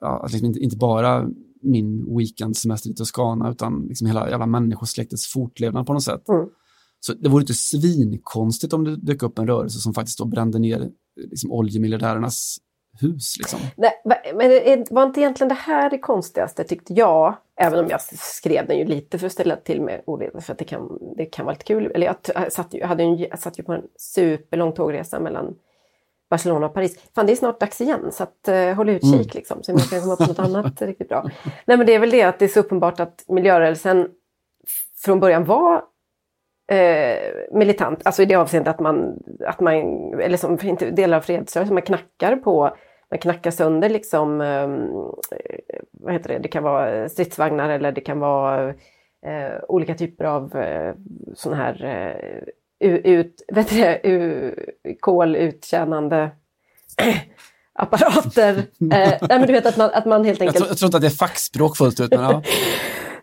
ja, 0.00 0.24
att 0.24 0.32
liksom 0.32 0.46
inte, 0.46 0.60
inte 0.60 0.76
bara 0.76 1.28
min 1.62 2.16
weekendsemester 2.18 2.90
i 2.90 2.94
Toscana, 2.94 3.50
utan 3.50 3.86
liksom 3.88 4.06
hela 4.06 4.30
jävla 4.30 4.46
människosläktets 4.46 5.26
fortlevnad 5.26 5.86
på 5.86 5.92
något 5.92 6.02
sätt. 6.02 6.28
Mm. 6.28 6.48
Så 7.00 7.14
det 7.14 7.28
vore 7.28 7.42
inte 7.42 7.54
svinkonstigt 7.54 8.72
om 8.72 8.84
det 8.84 8.96
dök 8.96 9.22
upp 9.22 9.38
en 9.38 9.46
rörelse 9.46 9.78
som 9.78 9.94
faktiskt 9.94 10.18
då 10.18 10.24
brände 10.24 10.58
ner 10.58 10.90
liksom, 11.30 11.52
oljemiljardärernas 11.52 12.58
hus. 13.00 13.38
Liksom. 13.38 13.60
Nej, 13.76 13.92
men 14.34 14.48
det 14.48 14.90
var 14.90 15.02
inte 15.02 15.20
egentligen 15.20 15.48
det 15.48 15.54
här 15.54 15.90
det 15.90 15.98
konstigaste 15.98 16.64
tyckte 16.64 16.92
jag, 16.92 17.36
även 17.56 17.78
om 17.78 17.86
jag 17.88 18.00
skrev 18.02 18.66
den 18.66 18.78
ju 18.78 18.84
lite 18.84 19.18
för 19.18 19.26
att 19.26 19.32
ställa 19.32 19.56
till 19.56 19.80
med 19.80 20.02
ordet, 20.04 20.44
för 20.44 20.52
att 20.52 20.58
det 20.58 20.64
kan, 20.64 20.98
det 21.16 21.26
kan 21.26 21.44
vara 21.44 21.52
lite 21.52 21.64
kul. 21.64 21.92
Eller 21.94 22.06
jag, 22.06 22.16
jag 22.34 22.52
satt, 22.52 22.74
ju, 22.74 22.84
hade 22.84 23.02
en, 23.02 23.16
jag 23.18 23.38
satt 23.38 23.58
ju 23.58 23.62
på 23.62 23.72
en 23.72 23.82
superlång 23.96 24.72
tågresa 24.72 25.20
mellan 25.20 25.54
Barcelona 26.30 26.66
och 26.66 26.74
Paris. 26.74 26.98
Fan, 27.14 27.26
det 27.26 27.32
är 27.32 27.36
snart 27.36 27.60
dags 27.60 27.80
igen, 27.80 28.12
så 28.12 28.22
att, 28.22 28.48
uh, 28.48 28.74
håll 28.74 28.88
utkik 28.88 29.14
Mm. 29.14 29.26
liksom, 29.32 29.62
så 29.62 29.72
man 29.72 29.80
kan 29.80 30.00
komma 30.00 30.16
på 30.16 30.26
något 30.26 30.38
annat 30.38 30.82
riktigt 30.82 31.08
bra. 31.08 31.30
Nej, 31.64 31.76
men 31.76 31.86
det 31.86 31.94
är 31.94 31.98
väl 31.98 32.10
det 32.10 32.22
att 32.22 32.38
det 32.38 32.44
är 32.44 32.48
så 32.48 32.60
uppenbart 32.60 33.00
att 33.00 33.24
miljörörelsen 33.28 34.08
från 35.04 35.20
början 35.20 35.44
var 35.44 35.84
eh, 36.68 37.18
militant, 37.52 38.00
alltså 38.04 38.22
i 38.22 38.26
det 38.26 38.34
avseendet 38.34 38.74
att 38.74 38.80
man, 38.80 39.18
att 39.46 39.60
man 39.60 39.74
eller 40.20 40.36
som 40.36 40.58
inte 40.62 40.90
delar 40.90 41.16
av 41.16 41.20
fredsrörelsen, 41.20 41.74
man 41.74 41.82
knackar 41.82 42.36
på, 42.36 42.76
man 43.10 43.18
knackar 43.18 43.50
sönder 43.50 43.88
liksom, 43.88 44.40
eh, 44.40 44.68
vad 45.92 46.12
heter 46.12 46.28
det, 46.28 46.38
det 46.38 46.48
kan 46.48 46.62
vara 46.62 47.08
stridsvagnar 47.08 47.68
eller 47.68 47.92
det 47.92 48.00
kan 48.00 48.20
vara 48.20 48.68
eh, 49.26 49.58
olika 49.68 49.94
typer 49.94 50.24
av 50.24 50.56
eh, 50.56 50.94
sådana 51.34 51.62
här 51.62 51.84
eh, 51.84 52.88
ut, 52.88 53.42
vet 53.54 53.70
du 53.70 53.76
det, 53.76 54.00
u, 54.04 54.54
koluttjänande 55.00 56.30
apparater. 57.72 58.58
Eh, 58.58 58.68
nej 58.80 59.18
men 59.28 59.46
du 59.46 59.52
vet 59.52 59.66
att 59.66 59.76
man, 59.76 59.90
att 59.94 60.04
man 60.04 60.24
helt 60.24 60.40
Jag, 60.40 60.46
enkelt... 60.46 60.56
tror, 60.56 60.68
jag 60.68 60.78
tror 60.78 60.86
inte 60.86 60.96
att 60.96 61.02
det 61.02 61.08
är 61.08 61.10
fackspråk 61.10 61.76
fullt 61.76 62.00
ut, 62.00 62.10
men 62.10 62.20
ja. 62.20 62.42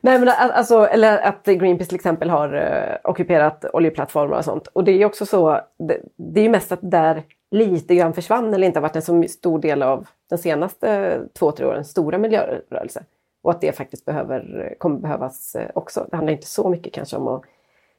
Nej, 0.04 0.20
men 0.20 0.30
alltså, 0.30 0.88
eller 0.88 1.20
att 1.20 1.45
Greenpeace 1.45 1.89
till 1.89 1.95
exempel 1.95 2.30
har 2.30 2.54
eh, 2.54 3.10
ockuperat 3.12 3.66
oljeplattformar 3.74 4.38
och 4.38 4.45
sånt. 4.45 4.68
Och 4.68 4.84
det 4.84 4.91
är 4.91 4.97
ju 4.97 5.06
också 5.06 5.26
så, 5.26 5.62
det, 5.78 6.02
det 6.16 6.39
är 6.39 6.43
ju 6.43 6.49
mest 6.49 6.72
att 6.72 6.80
där 6.91 7.24
lite 7.52 7.95
grann 7.95 8.14
försvann 8.14 8.54
eller 8.54 8.68
inte 8.68 8.80
har 8.80 8.82
varit 8.82 8.95
en 8.95 9.02
så 9.02 9.24
stor 9.24 9.60
del 9.60 9.84
av 9.84 10.08
den 10.30 10.38
senaste 10.38 11.20
två, 11.34 11.52
tre 11.52 11.66
årens 11.66 11.89
stora 11.89 12.18
miljörörelse. 12.18 13.04
Och 13.41 13.52
att 13.52 13.62
det 13.62 13.78
faktiskt 13.78 14.06
behöver, 14.06 14.76
kommer 14.78 14.99
behövas 14.99 15.56
eh, 15.56 15.70
också. 15.76 16.08
Det 16.12 16.16
handlar 16.16 16.34
inte 16.34 16.47
så 16.47 16.70
mycket 16.70 16.93
kanske 16.93 17.18
om 17.18 17.28
att 17.28 17.43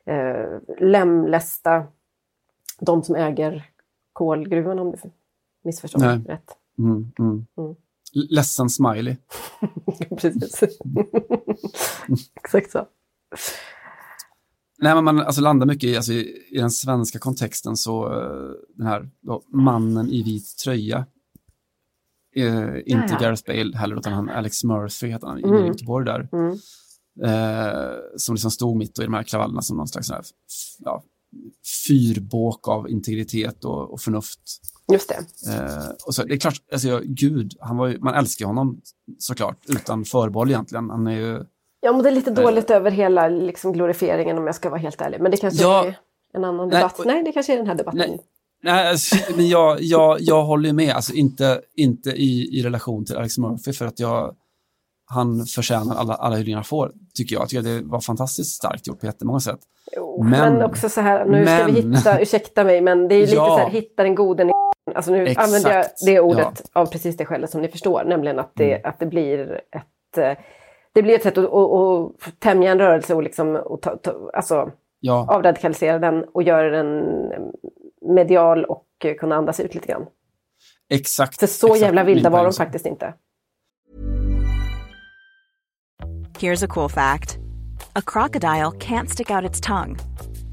eh, 0.05 0.59
lemlästa 0.79 1.85
de 2.81 3.03
som 3.03 3.15
äger 3.15 3.65
kolgruvorna 4.13 4.83
om 4.83 4.91
du 4.91 4.99
missförstår 5.63 6.01
Nej. 6.01 6.21
rätt. 6.27 6.57
Mm, 6.79 7.13
mm. 7.19 7.47
Mm. 7.59 7.75
Ledsen 8.13 8.71
smiley. 8.71 9.17
Precis. 10.19 10.63
Exakt 12.45 12.71
så. 12.71 12.87
Nej, 14.79 14.95
men 14.95 15.05
man 15.05 15.21
alltså 15.21 15.41
landar 15.41 15.67
mycket 15.67 15.85
i, 15.85 15.97
alltså, 15.97 16.13
i, 16.13 16.47
i 16.51 16.59
den 16.59 16.71
svenska 16.71 17.19
kontexten 17.19 17.77
så 17.77 18.09
uh, 18.09 18.53
den 18.77 18.87
här 18.87 19.11
då, 19.21 19.43
mannen 19.49 20.11
i 20.11 20.23
vit 20.23 20.57
tröja. 20.65 21.07
Uh, 22.37 22.77
inte 22.79 22.85
Ja, 22.87 23.07
ja. 23.11 23.19
Gareth 23.21 23.43
Bale 23.47 23.77
heller, 23.77 23.97
utan 23.97 24.13
han 24.13 24.29
Alex 24.29 24.65
Murphy 24.65 25.07
heter 25.09 25.27
han 25.27 25.45
Mm. 25.45 25.65
i 25.65 25.69
Göteborg 25.69 26.07
där. 26.07 26.29
Mm. 26.33 26.59
Eh, 27.25 27.91
som 28.17 28.35
liksom 28.35 28.51
stod 28.51 28.77
mitt 28.77 28.99
i 28.99 29.03
de 29.03 29.15
här 29.15 29.23
kravallerna 29.23 29.63
som 29.63 29.77
någon 29.77 29.89
slags 29.89 30.11
här, 30.11 30.23
ja, 30.79 31.05
fyrbåk 31.87 32.69
av 32.69 32.91
integritet 32.91 33.65
och, 33.65 33.93
och 33.93 34.01
förnuft. 34.01 34.41
Just 34.93 35.09
det. 35.09 35.53
Eh, 35.55 35.89
och 36.07 36.15
så, 36.15 36.23
det 36.25 36.35
är 36.35 36.39
klart, 36.39 36.55
alltså, 36.73 36.89
jag, 36.89 37.03
gud, 37.05 37.53
han 37.61 37.77
var 37.77 37.87
ju, 37.89 37.99
man 37.99 38.15
älskar 38.15 38.47
honom 38.47 38.81
såklart, 39.19 39.57
utan 39.69 40.05
förbehåll 40.05 40.51
egentligen. 40.51 40.91
Han 40.91 41.07
är 41.07 41.17
ju, 41.17 41.45
Ja, 41.85 41.93
men 41.93 42.03
det 42.03 42.09
är 42.09 42.15
lite 42.15 42.31
dåligt 42.31 42.71
över 42.71 42.91
hela 42.91 43.29
liksom, 43.29 43.73
glorifieringen 43.73 44.39
om 44.39 44.47
jag 44.47 44.55
ska 44.55 44.71
vara 44.71 44.81
helt 44.81 45.01
ärlig. 45.01 45.21
Men 45.21 45.31
det 45.31 45.37
kanske 45.37 45.63
Ja. 45.63 45.85
är 45.85 45.95
en 46.35 46.45
annan 46.45 46.69
Nej, 46.69 46.77
debatt. 46.79 47.01
Nej, 47.05 47.23
det 47.23 47.33
kanske 47.33 47.53
är 47.53 47.57
den 47.57 47.67
här 47.67 47.75
debatten. 47.75 47.99
Nej. 48.09 48.21
Nej, 48.65 48.89
alltså, 48.91 49.17
men 49.37 49.49
jag, 49.49 49.81
jag, 49.81 50.21
jag 50.21 50.45
håller 50.45 50.67
ju 50.69 50.73
med, 50.73 50.95
alltså 50.95 51.13
inte, 51.13 51.61
inte 51.77 52.11
i, 52.11 52.59
i 52.59 52.63
relation 52.63 53.05
till 53.05 53.17
Alex 53.17 53.39
Murphy 53.39 53.73
för 53.73 53.87
att 53.87 54.01
jag, 54.01 54.35
han 55.07 55.47
förtjänar 55.47 55.97
alla, 55.97 56.15
alla 56.15 56.37
hyllningar 56.37 56.57
han 56.59 56.65
får, 56.65 56.93
tycker 57.15 57.35
jag. 57.37 57.43
Jag 57.43 57.49
tycker 57.49 57.63
det 57.63 57.83
var 57.83 58.01
fantastiskt 58.01 58.51
starkt 58.57 58.87
gjort 58.87 59.01
på 59.01 59.07
jättemånga 59.07 59.41
sätt. 59.41 59.61
Jo, 59.97 60.23
Men- 60.23 60.31
men, 60.55 60.63
också 60.63 60.89
så 60.89 61.01
här, 61.01 61.25
nu 61.25 61.47
ska 61.47 61.65
vi 61.67 61.83
men- 61.83 61.95
hitta, 61.95 62.21
ursäkta 62.21 62.65
mig, 62.65 62.81
men 62.81 63.09
det 63.09 63.15
är 63.15 63.17
ju 63.17 63.23
lite 63.25 63.37
Ja. 63.37 63.47
så 63.47 63.57
här, 63.59 63.71
hitta 63.71 64.03
den 64.03 64.15
gode 64.15 64.45
Alltså 64.95 65.11
nu 65.13 65.23
Exakt, 65.27 65.47
använder 65.49 65.73
jag 65.77 65.85
det 66.07 66.21
ordet 66.21 66.63
av 66.73 66.87
precis 66.87 67.17
det 67.17 67.25
skälet 67.25 67.51
som 67.51 67.61
ni 67.63 67.69
förstår, 67.69 68.05
nämligen 68.05 68.39
att 68.39 68.51
det, 68.55 68.73
Mm. 68.75 68.81
att 68.91 68.99
det 68.99 69.07
blir 69.07 69.61
ett 69.71 70.19
eh, 70.19 70.33
det 70.95 71.03
blir 71.03 71.15
ett 71.15 71.23
sätt 71.23 71.39
att, 71.39 71.45
att, 71.45 71.73
att 71.73 72.41
tämja 72.41 72.71
en 72.73 72.79
rörelse 72.79 73.15
och 73.15 73.23
liksom, 73.23 73.57
och 73.57 73.83
ta, 73.83 73.97
ta, 73.97 74.31
alltså, 74.35 74.71
Ja, 75.01 75.27
avradikalisera 75.31 75.99
den 75.99 76.25
och 76.25 76.43
göra 76.43 76.71
den 76.71 77.05
medial 78.15 78.65
och 78.65 78.87
kunna 79.21 79.37
andas 79.37 79.61
ut 79.61 79.75
lite 79.75 79.87
grann. 79.89 80.07
exakt. 80.91 81.41
För 81.41 81.47
så 81.47 81.67
exakt 81.67 81.81
jävla 81.83 82.05
vilda 82.05 82.31
var 82.31 82.45
de 82.45 82.53
faktiskt 82.53 82.87
inte. 82.87 83.15
Here's 86.39 86.65
a 86.65 86.69
cool 86.71 86.89
fact 86.91 87.39
a 87.95 88.03
crocodile 88.07 88.71
can't 88.79 89.07
stick 89.09 89.31
out 89.31 89.45
its 89.51 89.61
tongue. 89.61 89.97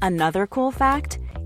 Another 0.02 0.46
cool 0.46 0.72
fact 0.72 1.18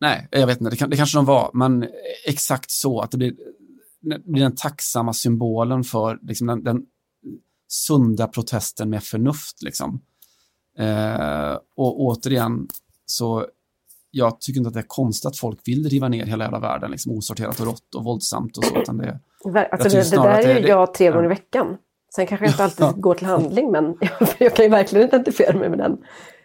Nej, 0.00 0.28
jag 0.30 0.46
vet 0.46 0.60
inte, 0.60 0.70
det, 0.70 0.76
kan, 0.76 0.90
det 0.90 0.96
kanske 0.96 1.18
de 1.18 1.24
var, 1.24 1.50
men 1.54 1.88
exakt 2.26 2.70
så 2.70 3.00
att 3.00 3.10
det 3.10 3.18
blir, 3.18 3.34
det 4.00 4.18
blir 4.24 4.42
den 4.42 4.54
tacksamma 4.54 5.12
symbolen 5.12 5.84
för 5.84 6.18
liksom, 6.22 6.46
den, 6.46 6.64
den 6.64 6.82
sunda 7.68 8.26
protesten 8.26 8.90
med 8.90 9.02
förnuft. 9.02 9.62
Liksom. 9.62 10.00
Eh, 10.78 11.58
och 11.76 12.00
återigen 12.00 12.68
så 13.06 13.46
jag 14.10 14.40
tycker 14.40 14.58
inte 14.60 14.68
att 14.68 14.74
det 14.74 14.80
är 14.80 14.84
konstigt 14.88 15.26
att 15.26 15.38
folk 15.38 15.60
vill 15.64 15.88
riva 15.88 16.08
ner 16.08 16.26
hela 16.26 16.44
jävla 16.44 16.58
världen, 16.58 16.90
liksom 16.90 17.12
osorterat 17.12 17.60
och 17.60 17.66
rått 17.66 17.94
och 17.94 18.04
våldsamt 18.04 18.56
och 18.56 18.64
så. 18.64 18.80
Utan 18.80 18.96
det, 18.96 19.20
alltså 19.72 19.88
det, 19.88 20.10
det 20.10 20.16
där 20.16 20.48
är 20.48 20.60
ju 20.60 20.66
jag 20.66 20.94
tre 20.94 21.10
gånger 21.10 21.24
i 21.24 21.28
veckan. 21.28 21.76
Sen 22.14 22.26
kanske 22.26 22.46
jag 22.46 22.52
inte 22.52 22.64
alltid 22.84 23.02
går 23.02 23.14
till 23.14 23.26
handling, 23.26 23.70
men 23.70 23.96
jag, 24.00 24.28
jag 24.38 24.56
kan 24.56 24.64
ju 24.64 24.70
verkligen 24.70 25.08
identifiera 25.08 25.58
mig 25.58 25.68
med 25.68 25.78
den. 25.78 25.98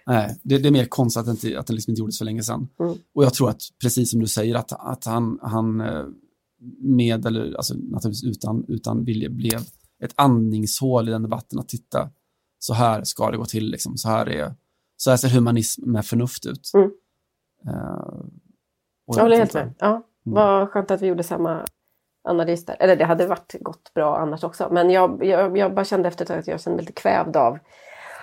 Nej, 0.08 0.40
det, 0.44 0.58
det 0.58 0.70
är 0.70 0.72
mer 0.72 0.86
konstigt 0.86 1.22
att, 1.22 1.28
inte, 1.28 1.60
att 1.60 1.68
den 1.68 1.76
liksom 1.76 1.92
inte 1.92 2.00
gjordes 2.00 2.18
för 2.18 2.26
länge 2.26 2.44
sedan. 2.44 2.68
Mm. 2.80 2.96
Och 3.16 3.24
jag 3.24 3.34
tror 3.34 3.50
att, 3.50 3.62
precis 3.82 4.12
som 4.12 4.20
du 4.20 4.28
säger, 4.28 4.56
att, 4.56 4.72
att 4.72 5.06
han, 5.06 5.40
han 5.42 5.82
eh, 5.82 6.06
med, 6.80 7.26
eller 7.26 7.54
alltså, 7.56 7.74
naturligtvis 7.74 8.38
utan, 8.38 8.66
utan 8.68 9.06
vilja, 9.06 9.30
blev 9.30 9.60
ett 10.04 10.14
andningshål 10.16 11.10
i 11.10 11.12
den 11.12 11.22
debatten 11.22 11.60
att 11.60 11.70
titta, 11.70 12.10
så 12.60 12.74
här 12.74 13.04
ska 13.04 13.32
det 13.32 13.38
gå 13.38 13.46
till, 13.46 13.72
liksom. 13.72 13.98
så, 13.98 14.10
här 14.10 14.30
är, 14.30 14.54
så 14.98 15.10
här 15.10 15.18
ser 15.18 15.30
humanism 15.30 15.92
med 15.92 16.06
förnuft 16.06 16.46
ut. 16.46 16.72
Mm. 16.74 16.92
Uh, 17.68 18.26
jag 19.06 19.22
håller 19.22 19.38
helt 19.38 19.54
med. 19.54 19.74
Ja, 19.80 19.90
mm. 19.90 20.04
Vad 20.24 20.70
skönt 20.70 20.92
att 20.92 21.02
vi 21.02 21.08
gjorde 21.08 21.24
samma 21.24 21.66
analys 22.24 22.66
där. 22.66 22.76
Eller 22.80 22.96
det 22.96 23.06
hade 23.06 23.28
varit 23.28 23.56
gått 23.60 23.94
bra 23.94 24.18
annars 24.18 24.44
också. 24.44 24.70
Men 24.72 24.90
jag, 24.90 25.26
jag, 25.26 25.58
jag 25.58 25.76
bara 25.76 25.86
kände 25.86 26.08
efter 26.08 26.40
att 26.40 26.48
jag 26.48 26.62
kände 26.62 26.76
mig 26.76 26.86
lite 26.86 27.02
kvävd 27.02 27.36
av, 27.38 27.60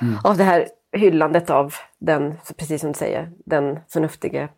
mm. 0.01 0.19
av 0.25 0.37
det 0.37 0.45
här 0.45 0.69
hyllandet 0.93 1.51
av 1.51 1.75
den, 1.99 2.35
precis 2.57 2.81
som 2.81 2.93
du 2.93 2.99
säger, 2.99 3.33
den 3.47 3.79
förnuftige 3.89 4.49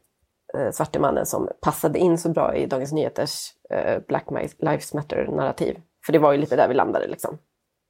eh, 0.59 0.71
svarte 0.73 1.01
mannen 1.01 1.27
som 1.27 1.49
passade 1.63 1.99
in 1.99 2.19
så 2.19 2.29
bra 2.29 2.57
i 2.57 2.67
Dagens 2.67 2.93
Nyheters 2.93 3.53
eh, 3.71 4.03
Black 4.09 4.27
Lives 4.59 4.95
Matter-narrativ. 4.95 5.77
För 6.07 6.13
det 6.13 6.19
var 6.19 6.33
ju 6.33 6.39
lite 6.39 6.57
där 6.57 6.69
vi 6.69 6.75
landade 6.75 7.09
liksom. 7.09 7.39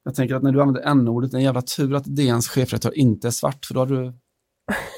Jag 0.05 0.15
tänker 0.15 0.35
att 0.35 0.43
när 0.43 0.53
du 0.53 0.61
använder 0.61 0.83
n-ordet, 0.83 1.31
det 1.31 1.37
är 1.37 1.39
en 1.39 1.45
jävla 1.45 1.63
tur 1.63 1.95
att 1.95 2.05
DNs 2.05 2.49
chefredaktör 2.49 2.99
inte 2.99 3.29
är 3.29 3.31
svart, 3.31 3.67
för 3.67 3.75
då 3.75 3.81
hade, 3.81 4.03
du, 4.03 4.13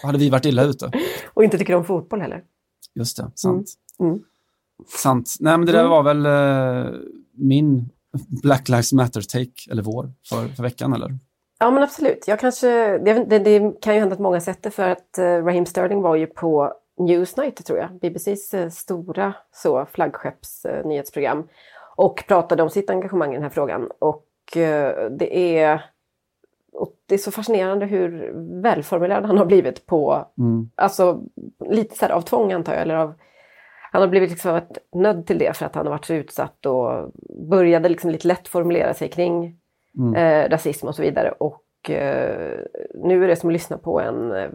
hade 0.02 0.18
vi 0.18 0.30
varit 0.30 0.44
illa 0.44 0.62
ute. 0.62 0.90
Och 1.34 1.44
inte 1.44 1.58
tycker 1.58 1.74
om 1.74 1.84
fotboll 1.84 2.20
heller. 2.20 2.44
Just 2.94 3.16
det, 3.16 3.30
sant. 3.34 3.68
Mm. 4.00 4.12
Mm. 4.12 4.24
Sant. 4.88 5.36
Nej, 5.40 5.58
men 5.58 5.66
det 5.66 5.72
där 5.72 5.78
mm. 5.78 5.90
var 5.90 6.02
väl 6.02 6.26
eh, 6.26 7.00
min 7.32 7.90
Black 8.42 8.68
Lives 8.68 8.92
Matter-take, 8.92 9.70
eller 9.70 9.82
vår, 9.82 10.12
för, 10.28 10.48
för 10.48 10.62
veckan, 10.62 10.92
eller? 10.92 11.18
Ja 11.58 11.70
men 11.70 11.82
absolut. 11.82 12.28
Jag 12.28 12.40
kanske, 12.40 12.98
det, 12.98 13.24
det, 13.24 13.38
det 13.38 13.80
kan 13.80 13.94
ju 13.94 14.00
hända 14.00 14.14
att 14.14 14.20
många 14.20 14.40
sätter 14.40 14.70
för 14.70 14.88
att 14.88 15.18
uh, 15.18 15.24
Raheem 15.24 15.66
Sterling 15.66 16.02
var 16.02 16.16
ju 16.16 16.26
på 16.26 16.72
Newsnight 16.98 17.66
tror 17.66 17.78
jag, 17.78 17.98
BBCs 18.00 18.54
uh, 18.54 18.68
stora 18.68 19.34
så, 19.52 19.86
flaggskepps 19.92 20.66
uh, 20.66 20.86
nyhetsprogram 20.86 21.48
och 21.96 22.24
pratade 22.28 22.62
om 22.62 22.70
sitt 22.70 22.90
engagemang 22.90 23.30
i 23.30 23.34
den 23.34 23.42
här 23.42 23.50
frågan. 23.50 23.90
Och 23.98 24.22
det 25.10 25.58
är 25.58 25.84
och 26.72 26.92
det 27.06 27.14
är 27.14 27.18
så 27.18 27.30
fascinerande 27.30 27.86
hur 27.86 28.32
välformulerad 28.62 29.24
han 29.24 29.38
har 29.38 29.46
blivit 29.46 29.86
på, 29.86 30.26
mm. 30.38 30.70
alltså 30.74 31.22
lite 31.68 31.96
så 31.96 32.04
här 32.04 32.12
av 32.12 32.20
tvång 32.20 32.52
antar 32.52 32.72
jag, 32.72 32.82
eller 32.82 32.94
av 32.94 33.14
han 33.92 34.02
har 34.02 34.08
blivit 34.08 34.30
liksom 34.30 34.60
nödd 34.92 35.26
till 35.26 35.38
det 35.38 35.56
för 35.56 35.66
att 35.66 35.74
han 35.74 35.86
har 35.86 35.90
varit 35.90 36.04
så 36.04 36.14
utsatt 36.14 36.66
och 36.66 37.10
började 37.50 37.88
liksom 37.88 38.10
lite 38.10 38.28
lätt 38.28 38.48
formulera 38.48 38.94
sig 38.94 39.08
kring 39.08 39.58
mm. 39.96 40.14
eh, 40.14 40.50
rasism 40.50 40.86
och 40.86 40.94
så 40.94 41.02
vidare. 41.02 41.30
Och 41.30 41.90
eh, 41.90 42.58
nu 42.94 43.24
är 43.24 43.28
det 43.28 43.36
som 43.36 43.50
att 43.50 43.52
lyssna 43.52 43.78
på 43.78 44.00
en, 44.00 44.32
eh, 44.32 44.50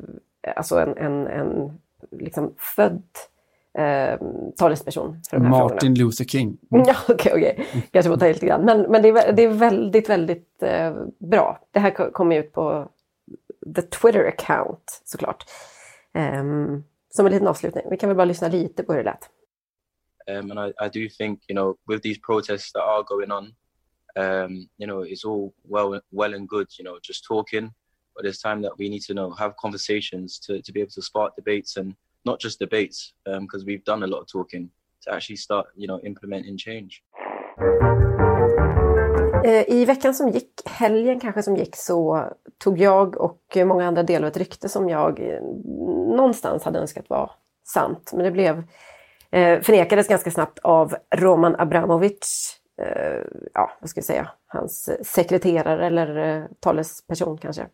alltså 0.56 0.80
en, 0.80 0.98
en, 0.98 1.28
en 1.28 1.80
liksom 2.12 2.54
född 2.58 3.04
eh, 3.74 4.20
talesperson 4.58 5.22
för 5.30 5.38
de 5.38 5.44
här 5.44 5.50
Martin 5.50 5.80
frågorna. 5.80 5.96
Luther 5.96 6.26
King. 6.26 6.58
Mm. 6.72 6.86
Ja, 6.88 6.96
okej, 7.10 7.34
okay, 7.34 7.52
okay. 7.52 7.82
kanske 7.92 8.12
får 8.12 8.18
ta 8.18 8.28
lite 8.28 8.46
grann. 8.46 8.66
Men, 8.66 8.82
men 8.82 9.02
det, 9.02 9.10
är, 9.10 9.34
det 9.34 9.44
är 9.44 9.50
väldigt, 9.50 10.10
väldigt 10.10 10.64
eh, 10.64 10.96
bra. 11.20 11.60
Det 11.72 11.80
här 11.80 12.12
kommer 12.12 12.36
ut 12.36 12.54
på 12.54 12.90
the 13.76 13.82
Twitter 13.82 14.26
account 14.28 15.02
såklart. 15.06 15.46
Um, 16.14 16.84
som 17.10 17.26
en 17.26 17.32
liten 17.32 17.48
avslutning. 17.48 17.84
Vi 17.90 17.98
kan 17.98 18.10
väl 18.10 18.18
bara 18.18 18.26
lyssna 18.26 18.48
lite 18.48 18.84
på 18.84 18.94
hur 18.94 19.04
det 19.04 19.12
lät. 19.12 19.30
Um, 20.28 20.52
and 20.52 20.60
I, 20.60 20.86
I 20.86 20.90
do 21.00 21.10
think, 21.18 21.40
you 21.48 21.56
know, 21.56 21.78
with 21.88 22.04
these 22.04 22.20
protests 22.20 22.72
that 22.72 22.84
are 22.84 23.04
going 23.04 23.32
on, 23.32 23.56
um, 24.16 24.70
you 24.78 24.88
know, 24.88 25.02
it's 25.02 25.26
all 25.26 25.54
well 25.64 26.02
well 26.12 26.34
and 26.34 26.48
good, 26.48 26.68
you 26.78 26.86
know, 26.86 27.00
just 27.02 27.26
talking. 27.26 27.74
But 28.16 28.26
it's 28.26 28.42
time 28.42 28.62
that 28.64 28.78
we 28.78 28.90
need 28.90 29.04
to 29.04 29.14
know 29.14 29.32
have 29.32 29.56
conversations 29.56 30.40
to, 30.40 30.62
to 30.62 30.72
be 30.72 30.82
able 30.82 30.92
to 30.92 31.02
spark 31.02 31.36
debates 31.36 31.78
and 31.78 31.96
not 32.26 32.40
just 32.40 32.60
debates, 32.60 33.14
because 33.26 33.62
um, 33.62 33.66
we've 33.66 33.84
done 33.84 34.04
a 34.04 34.08
lot 34.08 34.22
of 34.22 34.28
talking 34.28 34.70
to 35.04 35.14
actually 35.14 35.38
start, 35.38 35.66
you 35.76 35.88
know, 35.88 36.00
implementing 36.04 36.58
change. 36.58 37.02
Eh, 39.44 39.70
I 39.70 39.86
veckan 39.86 40.14
som 40.14 40.30
gick, 40.30 40.62
helgen 40.66 41.20
kanske 41.20 41.44
som 41.44 41.56
gick, 41.56 41.76
så 41.76 42.30
tog 42.58 42.80
jag 42.80 43.22
och 43.22 43.58
många 43.66 43.88
andra 43.88 44.04
del 44.04 44.24
av 44.24 44.28
ett 44.28 44.38
rykte 44.38 44.70
som 44.70 44.90
jag 44.90 45.20
eh, 45.20 45.42
någonstans 46.16 46.64
hade 46.64 46.80
önskat 46.80 47.10
var 47.10 47.32
sant. 47.64 48.12
Men 48.14 48.24
det 48.24 48.32
blev 48.32 48.64
eh, 49.32 49.62
förnekades 49.62 50.08
ganska 50.08 50.32
snabbt 50.32 50.60
av 50.60 50.96
Roman 51.16 51.56
Abramovic 51.56 52.61
ja, 53.54 53.72
vad 53.80 53.90
ska 53.90 53.98
jag 53.98 54.06
säga, 54.06 54.32
hans 54.48 54.90
sekreterare 55.04 55.88
eller 55.88 56.18
eh, 56.18 56.46
talesperson 56.60 57.38
kanske. 57.38 57.68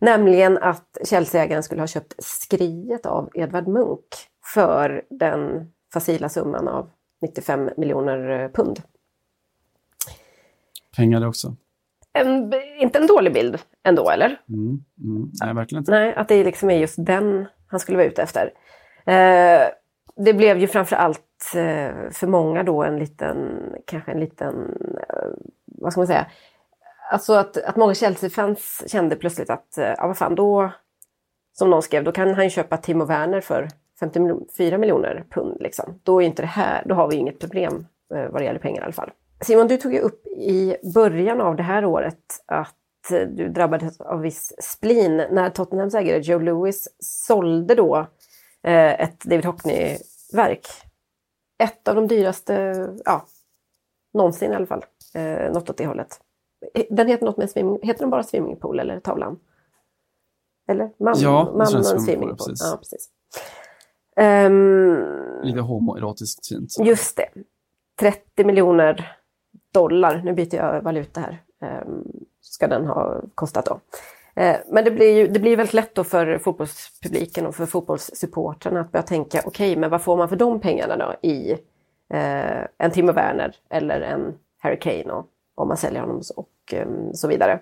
Nämligen 0.00 0.58
att 0.58 0.98
Chelsea-ägaren 1.04 1.62
skulle 1.62 1.82
ha 1.82 1.86
köpt 1.86 2.14
skriet 2.18 3.06
av 3.06 3.30
Edvard 3.34 3.68
Munch 3.68 4.30
för 4.54 5.02
den 5.10 5.72
facila 5.92 6.28
summan 6.28 6.68
av 6.68 6.90
95 7.22 7.70
miljoner 7.76 8.42
eh, 8.42 8.50
pund. 8.50 8.80
Pengar 10.96 11.20
det 11.20 11.26
också. 11.26 11.56
En, 12.12 12.52
inte 12.78 12.98
en 12.98 13.06
dålig 13.06 13.32
bild 13.32 13.58
ändå, 13.82 14.10
eller? 14.10 14.40
Mm, 14.48 14.84
mm, 15.04 15.30
nej, 15.40 15.54
verkligen 15.54 15.82
inte. 15.82 15.92
Nej, 15.92 16.14
att 16.14 16.28
det 16.28 16.44
liksom 16.44 16.70
är 16.70 16.78
just 16.78 17.06
den 17.06 17.46
han 17.66 17.80
skulle 17.80 17.98
vara 17.98 18.06
ute 18.06 18.22
efter. 18.22 18.52
Eh, 19.06 19.68
det 20.16 20.34
blev 20.34 20.58
ju 20.58 20.66
framför 20.66 20.96
allt 20.96 21.52
eh, 21.54 22.10
för 22.10 22.26
många 22.26 22.62
då 22.62 22.82
en 22.82 22.98
liten, 22.98 23.60
kanske 23.84 24.12
en 24.12 24.20
liten, 24.20 24.54
eh, 25.08 25.28
vad 25.64 25.92
ska 25.92 26.00
man 26.00 26.06
säga, 26.06 26.26
alltså 27.10 27.34
att, 27.34 27.56
att 27.56 27.76
många 27.76 27.94
Chelsea-fans 27.94 28.84
kände 28.86 29.16
plötsligt 29.16 29.50
att, 29.50 29.74
ja 29.76 30.06
vad 30.06 30.18
fan 30.18 30.34
då, 30.34 30.70
som 31.52 31.70
någon 31.70 31.82
skrev, 31.82 32.04
då 32.04 32.12
kan 32.12 32.34
han 32.34 32.44
ju 32.44 32.50
köpa 32.50 32.76
Timo 32.76 33.04
Werner 33.04 33.40
för 33.40 33.68
54 34.00 34.78
miljoner 34.78 35.24
pund 35.30 35.56
liksom. 35.60 36.00
Då 36.02 36.22
är 36.22 36.26
inte 36.26 36.42
det 36.42 36.46
här, 36.46 36.82
då 36.86 36.94
har 36.94 37.08
vi 37.08 37.16
inget 37.16 37.38
problem 37.38 37.86
vad 38.08 38.40
det 38.40 38.44
gäller 38.44 38.58
pengar 38.58 38.80
i 38.80 38.84
alla 38.84 38.92
fall. 38.92 39.10
Simon, 39.40 39.68
du 39.68 39.76
tog 39.76 39.92
ju 39.94 40.00
upp 40.00 40.26
i 40.26 40.76
början 40.94 41.40
av 41.40 41.56
det 41.56 41.62
här 41.62 41.84
året 41.84 42.44
att 42.46 42.74
du 43.10 43.48
drabbades 43.48 44.00
av 44.00 44.20
viss 44.20 44.52
spleen 44.62 45.16
när 45.16 45.50
Tottenhams 45.50 45.94
ägare 45.94 46.18
Joe 46.18 46.38
Lewis 46.38 46.88
sålde 46.98 47.74
då 47.74 48.06
ett 48.72 49.20
David 49.20 49.44
Hockney-verk 49.44 50.66
ett 51.58 51.88
av 51.88 51.94
de 51.94 52.06
dyraste, 52.08 52.86
ja, 53.04 53.26
någonsin 54.14 54.52
i 54.52 54.54
alla 54.54 54.66
fall. 54.66 54.84
Eh, 55.14 55.52
något 55.52 55.70
åt 55.70 55.76
det 55.76 55.86
hållet. 55.86 56.20
Den 56.90 57.08
heter 57.08 57.26
något 57.26 57.36
med 57.36 57.50
swimming, 57.50 57.78
heter 57.82 58.00
den 58.00 58.10
bara 58.10 58.22
swimmingpool 58.22 58.80
eller 58.80 59.00
tavlan? 59.00 59.38
Eller? 60.68 60.90
Man, 60.98 61.14
ja, 61.18 61.52
man 61.54 61.60
och 61.60 61.92
en 61.92 62.00
swimmingpool. 62.00 62.36
Precis. 62.36 62.60
Ja, 62.64 62.76
precis. 62.76 63.10
Um, 64.16 65.42
Lite 65.42 65.60
homoerotiskt 65.60 66.48
fint. 66.48 66.76
Just 66.78 67.16
det. 67.16 67.28
30 68.00 68.44
miljoner 68.44 69.16
dollar, 69.72 70.22
nu 70.24 70.32
byter 70.32 70.54
jag 70.54 70.82
valuta 70.82 71.20
här, 71.20 71.42
um, 71.84 72.04
ska 72.40 72.68
den 72.68 72.86
ha 72.86 73.22
kostat 73.34 73.66
då. 73.66 73.80
Eh, 74.36 74.56
men 74.68 74.84
det 74.84 74.90
blir 74.90 75.16
ju 75.16 75.26
det 75.26 75.40
blir 75.40 75.56
väldigt 75.56 75.74
lätt 75.74 75.94
då 75.94 76.04
för 76.04 76.38
fotbollspubliken 76.38 77.46
och 77.46 77.54
för 77.54 77.66
fotbollssupportrarna 77.66 78.80
att 78.80 78.92
börja 78.92 79.02
tänka, 79.02 79.38
okej, 79.44 79.70
okay, 79.70 79.80
men 79.80 79.90
vad 79.90 80.02
får 80.02 80.16
man 80.16 80.28
för 80.28 80.36
de 80.36 80.60
pengarna 80.60 80.96
då 80.96 81.28
i 81.28 81.52
eh, 82.10 82.60
en 82.78 82.90
Timo 82.90 83.12
Werner 83.12 83.56
eller 83.70 84.00
en 84.00 84.34
Harry 84.58 84.78
Kane 84.78 85.12
och, 85.12 85.26
om 85.54 85.68
man 85.68 85.76
säljer 85.76 86.00
honom 86.00 86.22
och 86.36 86.74
um, 86.86 87.14
så 87.14 87.28
vidare. 87.28 87.60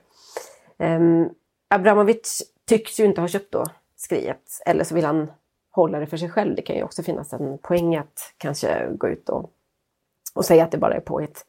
Um, 0.78 1.30
Abramovic 1.68 2.42
tycks 2.66 3.00
ju 3.00 3.04
inte 3.04 3.20
ha 3.20 3.28
köpt 3.28 3.52
då 3.52 3.64
skriet, 3.96 4.60
eller 4.66 4.84
så 4.84 4.94
vill 4.94 5.04
han 5.04 5.32
hålla 5.70 6.00
det 6.00 6.06
för 6.06 6.16
sig 6.16 6.30
själv. 6.30 6.54
Det 6.54 6.62
kan 6.62 6.76
ju 6.76 6.82
också 6.82 7.02
finnas 7.02 7.32
en 7.32 7.58
poäng 7.58 7.96
att 7.96 8.34
kanske 8.38 8.88
gå 8.90 9.08
ut 9.08 9.28
och, 9.28 9.50
och 10.34 10.44
säga 10.44 10.64
att 10.64 10.70
det 10.70 10.78
bara 10.78 10.94
är 10.94 11.00
påhitt. 11.00 11.46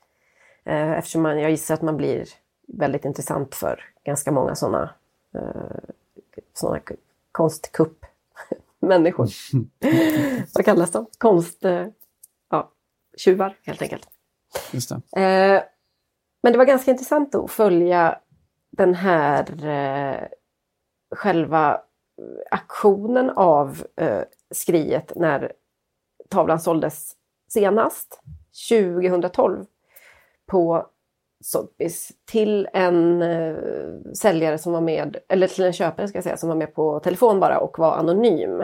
Eh, 0.66 0.92
eftersom 0.92 1.22
man, 1.22 1.40
jag 1.40 1.52
gissar 1.52 1.74
att 1.74 1.82
man 1.82 1.98
blir 1.98 2.28
väldigt 2.68 3.06
intressant 3.06 3.56
för 3.56 3.84
ganska 4.04 4.32
många 4.32 4.56
sådana 4.56 4.90
sådana 6.54 6.82
konstkupp-människor. 7.32 9.28
Vad 10.56 10.66
kallas 10.66 10.92
de? 10.92 11.06
Konst... 11.18 11.66
Eh, 11.66 11.88
ja, 12.50 12.72
tjuvar 13.18 13.58
helt 13.64 13.82
enkelt. 13.82 14.10
Just 14.72 14.90
det. 14.90 15.22
Eh, 15.22 15.64
men 16.44 16.52
det 16.52 16.58
var 16.58 16.66
ganska 16.66 16.92
intressant 16.92 17.36
att 17.36 17.52
följa 17.52 18.20
den 18.72 18.94
här 18.94 19.66
eh, 19.66 20.28
själva 21.16 21.82
aktionen 22.52 23.30
av 23.30 23.84
eh, 23.96 24.22
skriet 24.52 25.16
när 25.16 25.54
tavlan 26.30 26.60
såldes 26.60 27.16
senast, 27.48 28.22
2012, 28.70 29.66
på 30.46 30.88
Sotheby's 31.44 32.12
till 32.26 32.68
en 32.74 33.22
eh, 33.22 33.56
säljare 34.14 34.58
som 34.58 34.74
var 34.74 34.82
med, 34.82 35.18
eller 35.28 35.48
till 35.48 35.64
en 35.64 35.74
köpare 35.74 36.08
ska 36.08 36.18
jag 36.18 36.24
säga, 36.24 36.38
som 36.38 36.50
var 36.50 36.56
med 36.56 36.74
på 36.74 37.00
telefon 37.00 37.40
bara 37.40 37.60
och 37.60 37.80
var 37.80 37.98
anonym. 37.98 38.62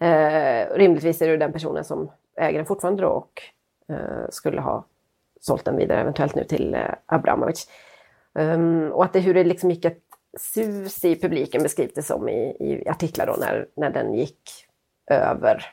Eh, 0.00 0.74
rimligtvis 0.74 1.22
är 1.22 1.28
det 1.28 1.36
den 1.36 1.52
personen 1.52 1.84
som 1.84 2.10
äger 2.36 2.58
den 2.58 2.66
fortfarande 2.66 3.02
då 3.02 3.08
och 3.08 3.42
eh, 3.94 4.28
skulle 4.30 4.60
ha 4.60 4.84
sålt 5.40 5.64
den 5.64 5.76
vidare 5.76 6.00
eventuellt 6.00 6.34
nu 6.34 6.44
till 6.44 6.74
eh, 6.74 6.94
Abramovic. 7.06 7.68
Um, 8.34 8.92
och 8.92 9.04
att 9.04 9.12
det, 9.12 9.20
hur 9.20 9.34
det 9.34 9.44
liksom 9.44 9.70
gick 9.70 9.84
ett 9.84 10.02
sus 10.38 11.04
i 11.04 11.20
publiken 11.20 11.62
beskrivs 11.62 11.94
det 11.94 12.02
som 12.02 12.28
i, 12.28 12.56
i 12.60 12.88
artiklar 12.88 13.26
då 13.26 13.36
när, 13.40 13.66
när 13.76 13.90
den 13.90 14.14
gick 14.14 14.42
över, 15.10 15.64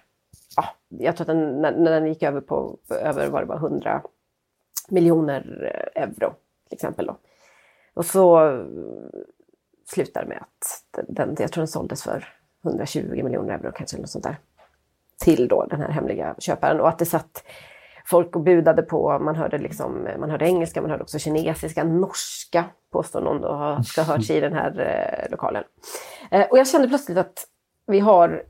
ja, 0.56 0.66
jag 0.88 1.16
tror 1.16 1.24
att 1.24 1.38
den, 1.38 1.62
när, 1.62 1.72
när 1.72 1.92
den 1.92 2.08
gick 2.08 2.24
över 2.24 2.42
på 2.42 2.78
över 2.90 3.28
vad 3.28 3.42
det 3.42 3.46
var, 3.46 3.56
100 3.56 4.02
miljoner 4.92 5.72
eh, 5.96 6.04
euro 6.04 6.34
till 6.68 6.76
exempel. 6.76 7.06
Då. 7.06 7.18
Och 7.94 8.06
så 8.06 8.48
eh, 8.48 8.66
slutar 9.88 10.26
med 10.26 10.38
att 10.38 11.06
den, 11.08 11.36
jag 11.40 11.52
tror 11.52 11.62
den 11.62 11.68
såldes 11.68 12.04
för 12.04 12.28
120 12.64 13.24
miljoner 13.24 13.54
euro 13.54 13.72
kanske, 13.76 13.96
eller 13.96 14.02
något 14.02 14.10
sånt 14.10 14.24
där. 14.24 14.38
Till 15.24 15.48
då 15.48 15.66
den 15.66 15.82
här 15.82 15.90
hemliga 15.90 16.36
köparen 16.40 16.80
och 16.80 16.90
att 16.90 17.00
det 17.00 17.06
satt 17.06 17.44
folk 18.06 18.36
och 18.36 18.42
budade 18.42 18.82
på, 18.82 19.20
man 19.20 19.36
hörde, 19.36 19.58
liksom, 19.58 20.08
man 20.20 20.30
hörde 20.30 20.46
engelska, 20.46 20.82
man 20.82 20.92
hörde 20.92 21.04
också 21.04 21.20
kinesiska, 21.20 21.84
norska 21.84 22.66
påstår 22.92 23.22
någon 23.22 23.42
då 23.42 23.84
ska 23.84 24.02
ha 24.02 24.14
hörts 24.14 24.30
i 24.30 24.40
den 24.40 24.54
här 24.54 24.80
eh, 24.80 25.32
lokalen. 25.32 25.64
Eh, 26.32 26.48
och 26.50 26.58
jag 26.58 26.68
kände 26.68 26.88
plötsligt 26.88 27.18
att 27.18 27.46
vi 27.88 28.00
har 28.00 28.44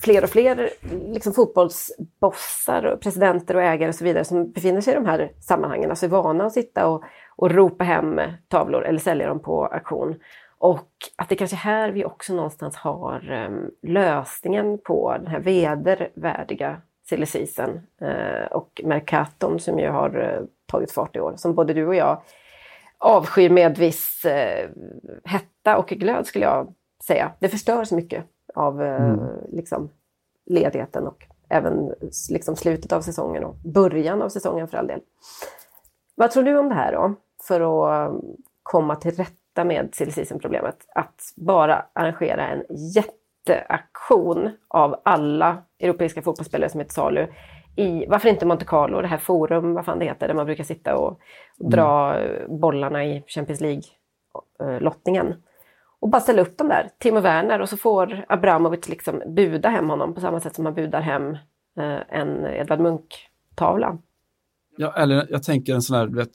fler 0.00 0.22
och 0.22 0.30
fler 0.30 0.70
liksom, 1.12 1.32
fotbollsbossar, 1.32 2.84
och 2.84 3.00
presidenter 3.00 3.56
och 3.56 3.62
ägare 3.62 3.88
och 3.88 3.94
så 3.94 4.04
vidare 4.04 4.24
som 4.24 4.52
befinner 4.52 4.80
sig 4.80 4.92
i 4.92 4.96
de 4.96 5.06
här 5.06 5.32
sammanhangen, 5.40 5.90
alltså 5.90 6.06
är 6.06 6.10
vana 6.10 6.46
att 6.46 6.52
sitta 6.52 6.86
och, 6.86 7.04
och 7.36 7.50
ropa 7.50 7.84
hem 7.84 8.20
tavlor 8.48 8.84
eller 8.84 8.98
sälja 8.98 9.28
dem 9.28 9.42
på 9.42 9.66
auktion. 9.66 10.14
Och 10.58 10.88
att 11.16 11.28
det 11.28 11.36
kanske 11.36 11.56
är 11.56 11.58
här 11.58 11.90
vi 11.90 12.04
också 12.04 12.34
någonstans 12.34 12.76
har 12.76 13.46
um, 13.48 13.70
lösningen 13.82 14.78
på 14.78 15.16
den 15.18 15.26
här 15.26 15.40
vedervärdiga 15.40 16.80
silly 17.08 17.26
season 17.26 17.80
uh, 18.02 18.46
och 18.50 18.80
Mercaton 18.84 19.60
som 19.60 19.78
ju 19.78 19.88
har 19.88 20.16
uh, 20.16 20.46
tagit 20.66 20.92
fart 20.92 21.16
i 21.16 21.20
år, 21.20 21.34
som 21.36 21.54
både 21.54 21.74
du 21.74 21.86
och 21.86 21.94
jag 21.94 22.22
avskyr 22.98 23.50
med 23.50 23.78
viss 23.78 24.26
uh, 24.26 24.70
hetta 25.24 25.76
och 25.76 25.88
glöd 25.88 26.26
skulle 26.26 26.44
jag 26.44 26.74
säga. 27.04 27.32
Det 27.38 27.48
förstör 27.48 27.84
så 27.84 27.94
mycket 27.94 28.24
av 28.56 28.82
mm. 28.82 29.20
liksom, 29.48 29.88
ledigheten 30.46 31.06
och 31.06 31.26
även 31.48 31.94
liksom, 32.30 32.56
slutet 32.56 32.92
av 32.92 33.00
säsongen 33.00 33.44
och 33.44 33.56
början 33.64 34.22
av 34.22 34.28
säsongen 34.28 34.68
för 34.68 34.78
all 34.78 34.86
del. 34.86 35.00
Vad 36.14 36.30
tror 36.30 36.42
du 36.42 36.58
om 36.58 36.68
det 36.68 36.74
här 36.74 36.92
då? 36.92 37.14
För 37.42 37.60
att 37.60 38.12
komma 38.62 38.96
till 38.96 39.10
rätta 39.10 39.64
med 39.64 39.88
silly 39.92 40.40
problemet 40.40 40.76
att 40.94 41.20
bara 41.36 41.86
arrangera 41.92 42.46
en 42.46 42.64
jätteaktion 42.94 44.50
av 44.68 45.00
alla 45.04 45.56
europeiska 45.78 46.22
fotbollsspelare 46.22 46.70
som 46.70 46.80
är 46.80 46.84
till 46.84 46.94
salu 46.94 47.26
i, 47.76 48.06
varför 48.06 48.28
inte 48.28 48.46
Monte 48.46 48.64
Carlo, 48.64 49.00
det 49.00 49.08
här 49.08 49.18
forum, 49.18 49.74
vad 49.74 49.84
fan 49.84 49.98
det 49.98 50.04
heter, 50.04 50.28
där 50.28 50.34
man 50.34 50.46
brukar 50.46 50.64
sitta 50.64 50.96
och, 50.96 51.20
och 51.58 51.70
dra 51.70 52.14
mm. 52.14 52.60
bollarna 52.60 53.04
i 53.04 53.24
Champions 53.26 53.60
League-lottningen. 53.60 55.34
Och 56.00 56.10
bara 56.10 56.20
ställa 56.20 56.42
upp 56.42 56.58
dem 56.58 56.68
där, 56.68 56.90
Timo 56.98 57.20
Werner, 57.20 57.60
och 57.60 57.68
så 57.68 57.76
får 57.76 58.24
Abramovic 58.28 58.88
liksom 58.88 59.22
buda 59.36 59.68
hem 59.68 59.90
honom 59.90 60.14
på 60.14 60.20
samma 60.20 60.40
sätt 60.40 60.54
som 60.54 60.64
man 60.64 60.74
budar 60.74 61.00
hem 61.00 61.32
eh, 61.78 62.18
en 62.20 62.46
Edvard 62.46 62.80
Munch-tavla. 62.80 63.98
Ja, 64.76 64.94
eller 64.96 65.26
jag 65.30 65.42
tänker 65.42 65.74
en 65.74 65.82
sån 65.82 65.96
här, 65.96 66.06
du 66.06 66.16
vet, 66.16 66.30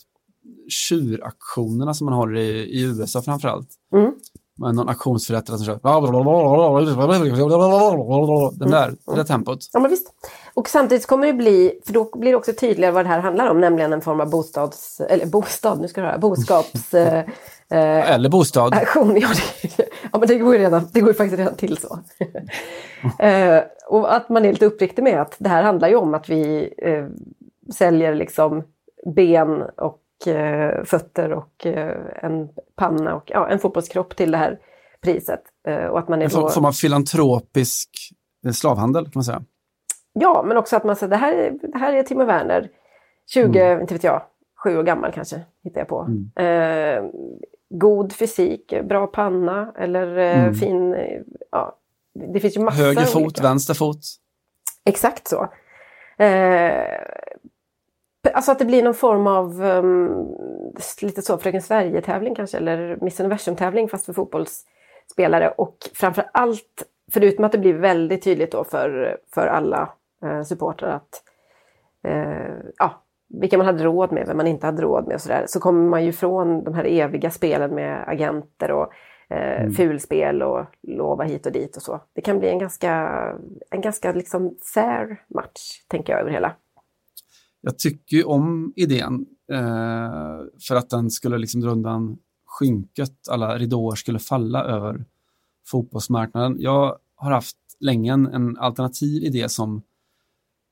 tjuraktionerna 0.70 1.93
som 1.93 2.05
man 2.05 2.14
har 2.14 2.38
i, 2.38 2.49
i 2.49 2.84
USA 2.84 3.22
framförallt. 3.22 3.70
Mm. 3.93 4.14
Med 4.57 4.76
någon 4.76 4.89
auktionsförrättare 4.89 5.57
som 5.57 5.66
kör 5.66 5.80
den 8.59 8.72
där, 8.72 8.95
det 9.05 9.16
där 9.16 9.24
tempot. 9.24 9.59
Ja, 9.74 9.80
men 9.80 9.91
visst. 9.91 10.14
Och 10.53 10.70
samtidigt 10.70 11.07
kommer 11.07 11.28
det 11.28 11.34
bli, 11.34 11.80
för 11.86 11.93
då 11.93 12.09
blir 12.20 12.32
det 12.32 12.38
också 12.38 12.53
tydligare 12.53 12.93
vad 12.93 13.05
det 13.05 13.09
här 13.09 13.20
handlar 13.20 13.49
om, 13.49 13.62
nämligen 13.62 13.93
en 13.93 14.01
form 14.01 14.22
av 14.22 14.30
bostads, 14.30 15.01
eller 15.09 15.26
bostad, 15.26 15.82
nu 15.82 15.88
ska 15.88 16.01
du 16.01 16.07
höra, 16.07 16.18
boskaps... 16.18 16.95
Eh, 17.72 18.11
eller 18.11 18.30
bostad. 18.30 18.74
Aktion, 18.74 19.17
ja, 19.19 19.28
det, 19.28 19.89
ja, 20.11 20.19
men 20.19 20.28
det 20.28 20.38
går 20.38 20.53
ju 20.55 20.59
redan, 20.59 20.88
det 20.93 21.01
går 21.01 21.13
faktiskt 21.13 21.39
redan 21.39 21.55
till 21.55 21.78
så. 21.78 21.99
eh, 23.24 23.63
och 23.88 24.15
att 24.15 24.30
man 24.30 24.45
är 24.45 24.51
lite 24.51 24.65
uppriktig 24.65 25.03
med 25.03 25.22
att 25.22 25.36
det 25.39 25.49
här 25.49 25.63
handlar 25.63 25.88
ju 25.88 25.95
om 25.95 26.13
att 26.13 26.30
vi 26.30 26.74
eh, 26.78 27.05
säljer 27.74 28.15
liksom 28.15 28.63
ben 29.15 29.61
och 29.78 30.28
eh, 30.28 30.84
fötter 30.84 31.34
och 31.34 31.65
eh, 31.65 31.97
en 32.24 32.49
panna 32.76 33.15
och 33.15 33.24
ja, 33.26 33.49
en 33.49 33.59
fotbollskropp 33.59 34.15
till 34.15 34.32
det 34.32 34.38
här 34.38 34.59
priset. 35.01 35.41
Eh, 35.67 35.86
och 35.86 35.99
att 35.99 36.07
man 36.07 36.22
är 36.22 36.26
en 36.26 36.32
då... 36.32 36.49
form 36.49 36.65
av 36.65 36.72
filantropisk 36.72 37.89
eh, 38.45 38.51
slavhandel 38.51 39.03
kan 39.03 39.11
man 39.15 39.24
säga. 39.24 39.43
Ja, 40.13 40.43
men 40.47 40.57
också 40.57 40.76
att 40.76 40.84
man 40.84 40.95
säger 40.95 41.09
det 41.09 41.15
här, 41.15 41.34
är, 41.34 41.51
det 41.61 41.78
här 41.78 41.93
är 41.93 42.03
Timo 42.03 42.26
Werner, 42.26 42.69
20, 43.34 43.59
mm. 43.59 43.82
inte 43.82 43.93
vet 43.93 44.03
jag, 44.03 44.22
sju 44.63 44.78
år 44.78 44.84
gammal 44.84 45.11
kanske, 45.11 45.41
hittar 45.63 45.82
jag 45.82 45.88
på. 45.88 46.01
Mm. 46.01 46.32
Eh, 46.36 47.11
god 47.72 48.13
fysik, 48.13 48.74
bra 48.84 49.07
panna 49.07 49.74
eller 49.78 50.17
eh, 50.17 50.43
mm. 50.43 50.53
fin... 50.53 50.95
Ja, 51.51 51.78
det 52.34 52.39
finns 52.39 52.57
ju 52.57 52.61
massor 52.61 52.84
Höger 52.84 53.05
fot, 53.05 53.22
olika. 53.22 53.43
vänster 53.43 53.74
fot. 53.74 54.01
Exakt 54.86 55.28
så. 55.28 55.47
Eh, 56.24 56.84
Alltså 58.34 58.51
att 58.51 58.59
det 58.59 58.65
blir 58.65 58.84
någon 58.84 58.93
form 58.93 59.28
av 59.28 59.63
um, 59.63 60.28
lite 61.01 61.22
så 61.22 61.38
Fröken 61.38 61.61
Sverige-tävling 61.61 62.36
kanske, 62.36 62.57
eller 62.57 62.97
Miss 63.01 63.19
Universum-tävling 63.19 63.89
fast 63.89 64.05
för 64.05 64.13
fotbollsspelare. 64.13 65.49
Och 65.57 65.78
framför 65.93 66.30
allt, 66.34 66.84
förutom 67.11 67.45
att 67.45 67.51
det 67.51 67.57
blir 67.57 67.74
väldigt 67.74 68.24
tydligt 68.24 68.51
då 68.51 68.63
för, 68.63 69.17
för 69.34 69.47
alla 69.47 69.89
uh, 70.26 70.43
supportrar 70.43 70.89
att 70.89 71.24
uh, 72.07 72.57
ja, 72.78 73.03
vilka 73.39 73.57
man 73.57 73.65
hade 73.65 73.84
råd 73.84 74.11
med, 74.11 74.27
vem 74.27 74.38
man 74.38 74.47
inte 74.47 74.65
hade 74.65 74.82
råd 74.82 75.07
med 75.07 75.15
och 75.15 75.21
sådär, 75.21 75.43
så 75.47 75.59
kommer 75.59 75.89
man 75.89 76.03
ju 76.03 76.09
ifrån 76.09 76.63
de 76.63 76.73
här 76.73 76.86
eviga 76.86 77.32
spelen 77.32 77.75
med 77.75 78.03
agenter 78.07 78.71
och 78.71 78.93
eh, 79.29 79.61
mm. 79.61 79.73
fulspel 79.73 80.41
och 80.41 80.65
lova 80.82 81.23
hit 81.23 81.45
och 81.45 81.51
dit 81.51 81.75
och 81.75 81.82
så. 81.82 82.01
Det 82.15 82.21
kan 82.21 82.39
bli 82.39 82.49
en 82.49 82.59
ganska, 82.59 82.93
en 83.69 83.82
ganska 83.82 84.11
liksom 84.11 84.57
sär 84.73 85.21
match, 85.36 85.61
tänker 85.88 86.13
jag 86.13 86.21
över 86.21 86.32
hela 86.32 86.55
jag 87.61 87.79
tycker 87.79 88.17
ju 88.17 88.23
om 88.23 88.73
idén 88.75 89.25
eh, 89.51 90.39
för 90.67 90.75
att 90.75 90.89
den 90.89 91.11
skulle 91.11 91.38
liksom 91.38 91.61
dra 91.61 91.69
undan 91.69 92.17
skynket, 92.45 93.15
alla 93.29 93.57
ridåer 93.57 93.95
skulle 93.95 94.19
falla 94.19 94.63
över 94.63 95.05
fotbollsmarknaden. 95.67 96.55
Jag 96.59 96.97
har 97.15 97.32
haft 97.32 97.57
länge 97.79 98.13
en, 98.13 98.27
en 98.27 98.57
alternativ 98.57 99.23
idé 99.23 99.49
som 99.49 99.82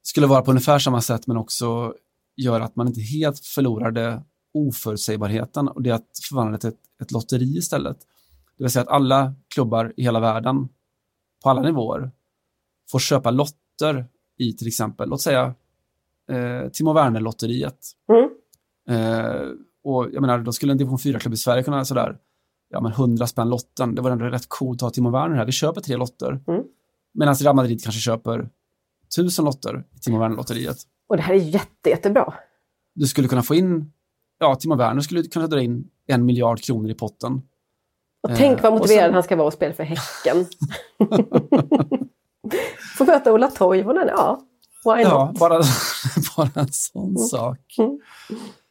skulle 0.01 0.27
vara 0.27 0.41
på 0.41 0.51
ungefär 0.51 0.79
samma 0.79 1.01
sätt 1.01 1.27
men 1.27 1.37
också 1.37 1.93
gör 2.43 2.61
att 2.61 2.75
man 2.75 2.87
inte 2.87 3.01
helt 3.01 3.39
förlorar 3.39 3.91
det 3.91 4.23
oförutsägbarheten 4.53 5.67
och 5.67 5.81
det 5.81 5.89
är 5.89 5.93
att 5.93 6.09
förvandla 6.29 6.51
det 6.51 6.57
till 6.61 6.69
ett, 6.69 7.01
ett 7.01 7.11
lotteri 7.11 7.57
istället. 7.57 7.97
Det 8.57 8.63
vill 8.63 8.71
säga 8.71 8.83
att 8.83 8.89
alla 8.89 9.35
klubbar 9.53 9.93
i 9.97 10.03
hela 10.03 10.19
världen 10.19 10.69
på 11.43 11.49
alla 11.49 11.61
nivåer 11.61 12.11
får 12.91 12.99
köpa 12.99 13.31
lotter 13.31 14.07
i 14.37 14.53
till 14.53 14.67
exempel, 14.67 15.09
låt 15.09 15.21
säga 15.21 15.55
eh, 16.31 16.69
Timo 16.69 16.93
Werner-lotteriet. 16.93 17.79
Mm. 18.11 18.29
Eh, 18.89 19.41
och 19.83 20.07
jag 20.13 20.21
menar, 20.21 20.39
då 20.39 20.51
skulle 20.51 20.71
en 20.71 20.77
division 20.77 20.97
4-klubb 20.97 21.33
i 21.33 21.37
Sverige 21.37 21.63
kunna 21.63 21.85
sådär, 21.85 22.17
ja 22.69 22.81
men 22.81 22.91
100 22.91 23.27
spänn 23.27 23.49
lotten, 23.49 23.95
det 23.95 24.01
var 24.01 24.11
ändå 24.11 24.25
rätt 24.25 24.49
coolt 24.49 24.77
att 24.77 24.81
ha 24.81 24.89
Timo 24.89 25.11
Werner 25.11 25.35
här, 25.35 25.45
vi 25.45 25.51
köper 25.51 25.81
tre 25.81 25.97
lotter. 25.97 26.43
Mm. 26.47 26.63
Medan 27.13 27.35
Real 27.35 27.55
Madrid 27.55 27.83
kanske 27.83 28.01
köper 28.01 28.49
tusen 29.15 29.45
lotter 29.45 29.87
i 29.95 29.99
Timo 29.99 30.19
Werner-lotteriet. 30.19 30.77
Och 31.09 31.17
det 31.17 31.23
här 31.23 31.33
är 31.33 31.37
jätte, 31.37 31.89
jättebra. 31.89 32.33
Du 32.95 33.07
skulle 33.07 33.27
kunna 33.27 33.43
få 33.43 33.55
in, 33.55 33.91
ja, 34.39 34.55
Timo 34.55 34.75
Werner 34.75 35.01
skulle 35.01 35.23
kunna 35.23 35.47
dra 35.47 35.61
in 35.61 35.87
en 36.07 36.25
miljard 36.25 36.61
kronor 36.61 36.89
i 36.89 36.93
potten. 36.93 37.41
Och 38.21 38.29
tänk 38.37 38.61
vad 38.61 38.73
eh, 38.73 38.79
motiverad 38.79 39.05
sen... 39.05 39.13
han 39.13 39.23
ska 39.23 39.35
vara 39.35 39.47
att 39.47 39.53
spela 39.53 39.73
för 39.73 39.83
Häcken. 39.83 40.45
Få 42.97 43.05
möta 43.05 43.33
Ola 43.33 43.47
Toivonen, 43.47 44.07
ja. 44.07 44.41
Why 44.85 45.01
ja, 45.01 45.25
not? 45.25 45.39
Bara, 45.39 45.57
bara 46.37 46.61
en 46.61 46.71
sån 46.71 47.09
mm. 47.09 47.17
sak. 47.17 47.75
Mm. 47.77 47.99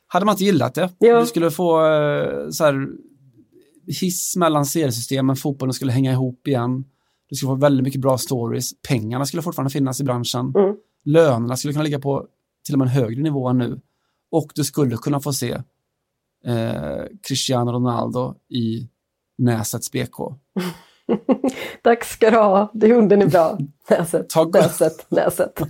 Hade 0.06 0.26
man 0.26 0.32
inte 0.32 0.44
gillat 0.44 0.74
det, 0.74 0.90
ja. 0.98 1.20
du 1.20 1.26
skulle 1.26 1.50
få 1.50 1.86
eh, 1.86 2.50
så 2.50 2.64
här, 2.64 2.86
hiss 4.00 4.36
mellan 4.36 4.66
seriesystemen, 4.66 5.36
fotbollen 5.36 5.72
skulle 5.72 5.92
hänga 5.92 6.12
ihop 6.12 6.48
igen. 6.48 6.84
Du 7.28 7.36
skulle 7.36 7.48
få 7.50 7.54
väldigt 7.54 7.84
mycket 7.84 8.00
bra 8.00 8.18
stories, 8.18 8.82
pengarna 8.88 9.26
skulle 9.26 9.42
fortfarande 9.42 9.70
finnas 9.70 10.00
i 10.00 10.04
branschen. 10.04 10.52
Mm. 10.56 10.76
Lönerna 11.08 11.56
skulle 11.56 11.72
kunna 11.72 11.84
ligga 11.84 11.98
på 11.98 12.26
till 12.64 12.74
och 12.74 12.78
med 12.78 12.86
en 12.86 12.92
högre 12.92 13.22
nivå 13.22 13.48
än 13.48 13.58
nu. 13.58 13.80
Och 14.30 14.52
du 14.54 14.64
skulle 14.64 14.96
kunna 14.96 15.20
få 15.20 15.32
se 15.32 15.50
eh, 16.46 17.04
Cristiano 17.28 17.72
Ronaldo 17.72 18.34
i 18.48 18.88
Näsets 19.38 19.92
BK. 19.92 20.16
Tack 21.82 22.04
ska 22.04 22.30
du 22.30 22.36
ha, 22.36 22.70
det 22.74 22.94
hunden 22.94 23.22
är 23.22 23.26
bra. 23.26 23.58
Näset, 23.90 24.30
Ta 24.30 24.44
näset, 24.44 25.06
näset. 25.08 25.62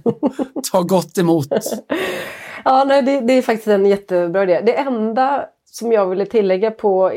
Ta 0.73 0.83
gott 0.83 1.19
emot. 1.19 1.49
ja, 2.65 2.85
nej, 2.89 3.03
det, 3.03 3.21
det, 3.21 3.33
är 3.33 3.43
faktiskt 3.43 3.69
en 3.69 3.87
jättebra 3.87 4.43
idé. 4.43 4.61
Det 4.67 4.77
enda 4.77 5.47
som 5.65 5.93
jag 5.93 6.07
ville 6.07 6.27
tillägga 6.27 6.71
på 6.71 7.11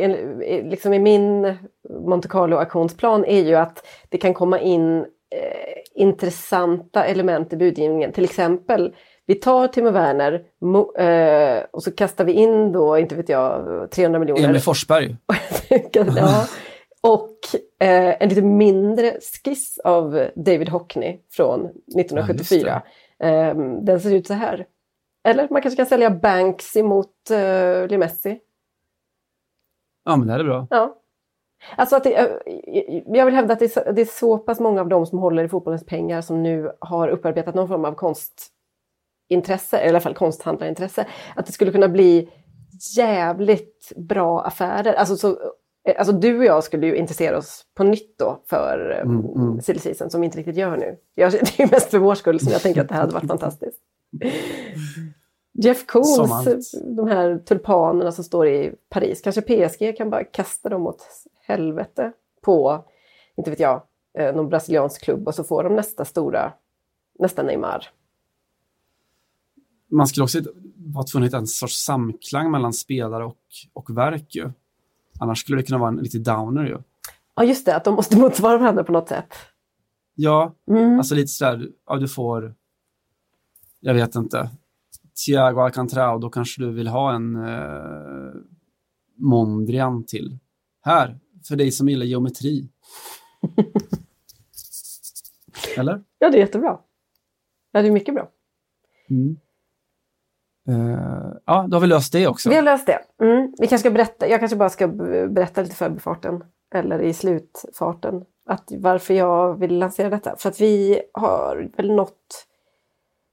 liksom 0.64 0.94
i 0.94 1.00
min 1.00 1.56
Monte 2.06 2.28
Carlo 2.28 2.58
auktionsplan 2.58 3.26
är 3.26 3.44
ju 3.44 3.56
att 3.56 3.86
det 4.10 4.18
kan 4.18 4.34
komma 4.34 4.60
in 4.60 5.06
eh, 5.32 6.02
intressanta 6.02 7.06
element 7.06 7.54
i 7.54 7.58
budgivningen. 7.58 8.12
Till 8.12 8.24
exempel, 8.24 8.96
vi 9.26 9.36
tar 9.36 9.68
Timo 9.68 9.92
Werner 9.92 10.44
mo, 10.62 10.96
eh, 10.96 11.64
och 11.72 11.84
så 11.84 11.92
kastar 11.92 12.26
vi 12.26 12.32
in 12.32 12.72
då, 12.72 12.98
inte 12.98 13.16
vet 13.16 13.30
jag, 13.30 13.88
300 13.92 14.20
miljoner. 14.20 14.50
Emil 14.50 14.62
Forsberg. 14.62 15.16
ja. 15.94 16.46
Och 17.02 17.38
eh, 17.80 18.16
en 18.20 18.30
lite 18.30 18.42
mindre 18.42 19.20
skiss 19.44 19.80
av 19.84 20.28
David 20.36 20.70
Hockney 20.70 21.20
från 21.32 21.66
1974. 21.66 22.82
Ja, 23.18 23.28
eh, 23.28 23.56
den 23.82 24.00
ser 24.00 24.16
ut 24.16 24.28
så 24.28 24.34
här. 24.34 24.66
Eller 25.24 25.48
man 25.50 25.62
kanske 25.62 25.76
kan 25.76 25.86
sälja 25.86 26.10
Banks 26.10 26.76
emot 26.76 27.32
eh, 27.32 27.88
Leo 27.88 27.98
Messi. 27.98 28.40
Ja, 30.06 30.16
men 30.16 30.28
det 30.28 30.34
är 30.34 30.44
bra. 30.44 30.68
Ja. 30.70 31.01
Alltså 31.76 31.95
att 31.95 32.03
det, 32.03 32.16
eh, 32.16 32.28
jag 33.05 33.26
vill 33.26 33.36
hävda 33.36 33.53
att 33.53 33.59
det 33.59 33.78
är, 33.78 33.93
det 33.93 34.01
är 34.01 34.05
så 34.05 34.38
pass 34.38 34.59
många 34.59 34.82
av 34.82 34.88
dem 34.88 35.05
som 35.05 35.20
håller 35.20 35.43
i 35.43 35.49
fotbollens 35.49 35.86
pengar 35.86 36.22
som 36.22 36.43
nu 36.43 36.72
har 36.80 37.07
upparbetat 37.07 37.55
någon 37.55 37.68
form 37.68 37.86
av 37.86 37.93
konstintresse, 37.93 39.78
eller 39.78 39.86
i 39.86 39.89
alla 39.89 39.99
fall 39.99 40.14
konsthandlarintresse, 40.14 41.07
att 41.36 41.45
det 41.45 41.51
skulle 41.51 41.72
kunna 41.72 41.88
bli 41.88 42.30
jävligt 42.97 43.91
bra 43.95 44.41
affärer. 44.41 44.93
Alltså, 44.93 45.18
så, 45.18 45.30
eh, 45.88 45.95
alltså 45.97 46.14
du 46.14 46.38
och 46.38 46.45
jag 46.45 46.64
skulle 46.64 46.88
ju 46.88 46.95
intressera 46.95 47.38
oss 47.38 47.66
på 47.76 47.84
nytt 47.84 48.18
då 48.18 48.41
för 48.49 48.91
eh, 48.91 49.12
mm, 49.12 49.26
mm. 49.36 49.62
silly 49.62 49.80
season, 49.80 50.09
som 50.09 50.22
vi 50.22 50.26
inte 50.26 50.38
riktigt 50.38 50.57
gör 50.57 50.78
nu. 50.78 50.97
Jag, 51.16 51.32
det 51.57 51.59
är 51.59 51.72
mest 51.72 51.91
för 51.91 51.99
vår 51.99 52.16
skull 52.16 52.39
som 52.39 52.51
jag 52.51 52.62
tänker 52.62 52.82
att 52.82 52.88
det 52.88 52.93
här 52.93 53.01
hade 53.01 53.14
varit 53.14 53.28
fantastiskt. 53.28 53.80
Jeff 55.53 55.86
Koons, 55.86 56.72
de 56.72 57.07
här 57.07 57.38
tulpanerna 57.38 58.12
som 58.12 58.24
står 58.24 58.47
i 58.47 58.74
Paris, 58.89 59.22
kanske 59.22 59.41
PSG 59.41 59.97
kan 59.97 60.09
bara 60.09 60.24
kasta 60.24 60.70
dem 60.70 60.88
åt 60.88 61.21
helvete 61.52 62.12
på, 62.41 62.86
inte 63.38 63.49
vet 63.49 63.60
jag, 63.60 63.84
eh, 64.18 64.36
någon 64.36 64.49
brasiliansk 64.49 65.04
klubb 65.04 65.28
och 65.28 65.36
så 65.36 65.43
får 65.43 65.64
de 65.64 65.76
nästa 65.76 66.06
stora, 66.06 66.54
nästa 67.20 67.43
Neymar. 67.43 67.89
Man 69.91 70.08
skulle 70.08 70.24
också 70.24 70.39
vara 70.76 71.06
tvungen 71.06 71.24
att 71.24 71.30
hitta 71.30 71.38
en 71.38 71.47
sorts 71.47 71.86
samklang 71.86 72.52
mellan 72.52 72.74
spelare 72.74 73.26
och, 73.26 73.41
och 73.74 73.97
verk 73.97 74.36
ju. 74.36 74.52
Annars 75.20 75.39
skulle 75.39 75.58
det 75.58 75.64
kunna 75.64 75.80
vara 75.80 75.89
en 75.89 75.97
lite 75.97 76.20
downer 76.20 76.66
ju. 76.66 76.78
Ja 77.36 77.43
just 77.43 77.66
det, 77.66 77.76
att 77.76 77.84
de 77.84 77.95
måste 77.95 78.18
motsvara 78.20 78.58
varandra 78.58 78.84
på 78.84 78.91
något 78.91 79.10
sätt. 79.10 79.34
Ja, 80.16 80.56
mm. 80.68 80.97
alltså 80.97 81.16
lite 81.16 81.28
sådär, 81.28 81.70
ja 81.88 81.95
du 81.95 82.08
får, 82.08 82.56
jag 83.80 83.93
vet 83.93 84.16
inte, 84.16 84.49
Thiago 85.26 85.60
Alcantara 85.60 86.14
och 86.14 86.20
då 86.20 86.30
kanske 86.30 86.62
du 86.62 86.72
vill 86.72 86.88
ha 86.88 87.14
en 87.14 87.36
eh, 87.36 88.34
Mondrian 89.16 90.06
till. 90.06 90.38
Här, 90.82 91.20
för 91.48 91.56
dig 91.56 91.72
som 91.72 91.89
gillar 91.89 92.06
geometri. 92.06 92.70
Eller? 95.78 96.04
Ja, 96.20 96.30
det 96.30 96.38
är 96.38 96.39
jättebra. 96.39 96.80
Ja, 97.72 97.82
det 97.82 97.88
är 97.88 97.92
mycket 97.92 98.16
bra. 98.16 98.30
Mm. 99.10 99.38
Uh, 100.70 101.34
ja, 101.46 101.68
då 101.70 101.76
har 101.76 101.82
vi 101.82 101.88
löst 101.88 102.14
det 102.14 102.28
också. 102.28 102.50
Vi 102.50 102.56
har 102.56 102.64
löst 102.64 102.86
det. 102.86 103.00
Mm. 103.22 103.54
Vi 103.60 103.68
kanske 103.68 103.78
ska 103.78 103.92
berätta, 103.92 104.28
jag 104.28 104.39
kanske 104.39 104.58
bara 104.58 104.70
ska 104.70 104.88
berätta 104.88 105.62
lite 105.62 105.76
förbifarten, 105.76 106.44
eller 106.74 107.02
i 107.02 107.14
slutfarten, 107.14 108.26
att 108.46 108.72
varför 108.78 109.14
jag 109.14 109.60
vill 109.60 109.80
lansera 109.80 110.10
detta. 110.10 110.36
För 110.36 110.50
att 110.50 110.62
vi 110.62 111.02
har 111.14 111.70
väl 111.78 111.96
nått 111.96 112.48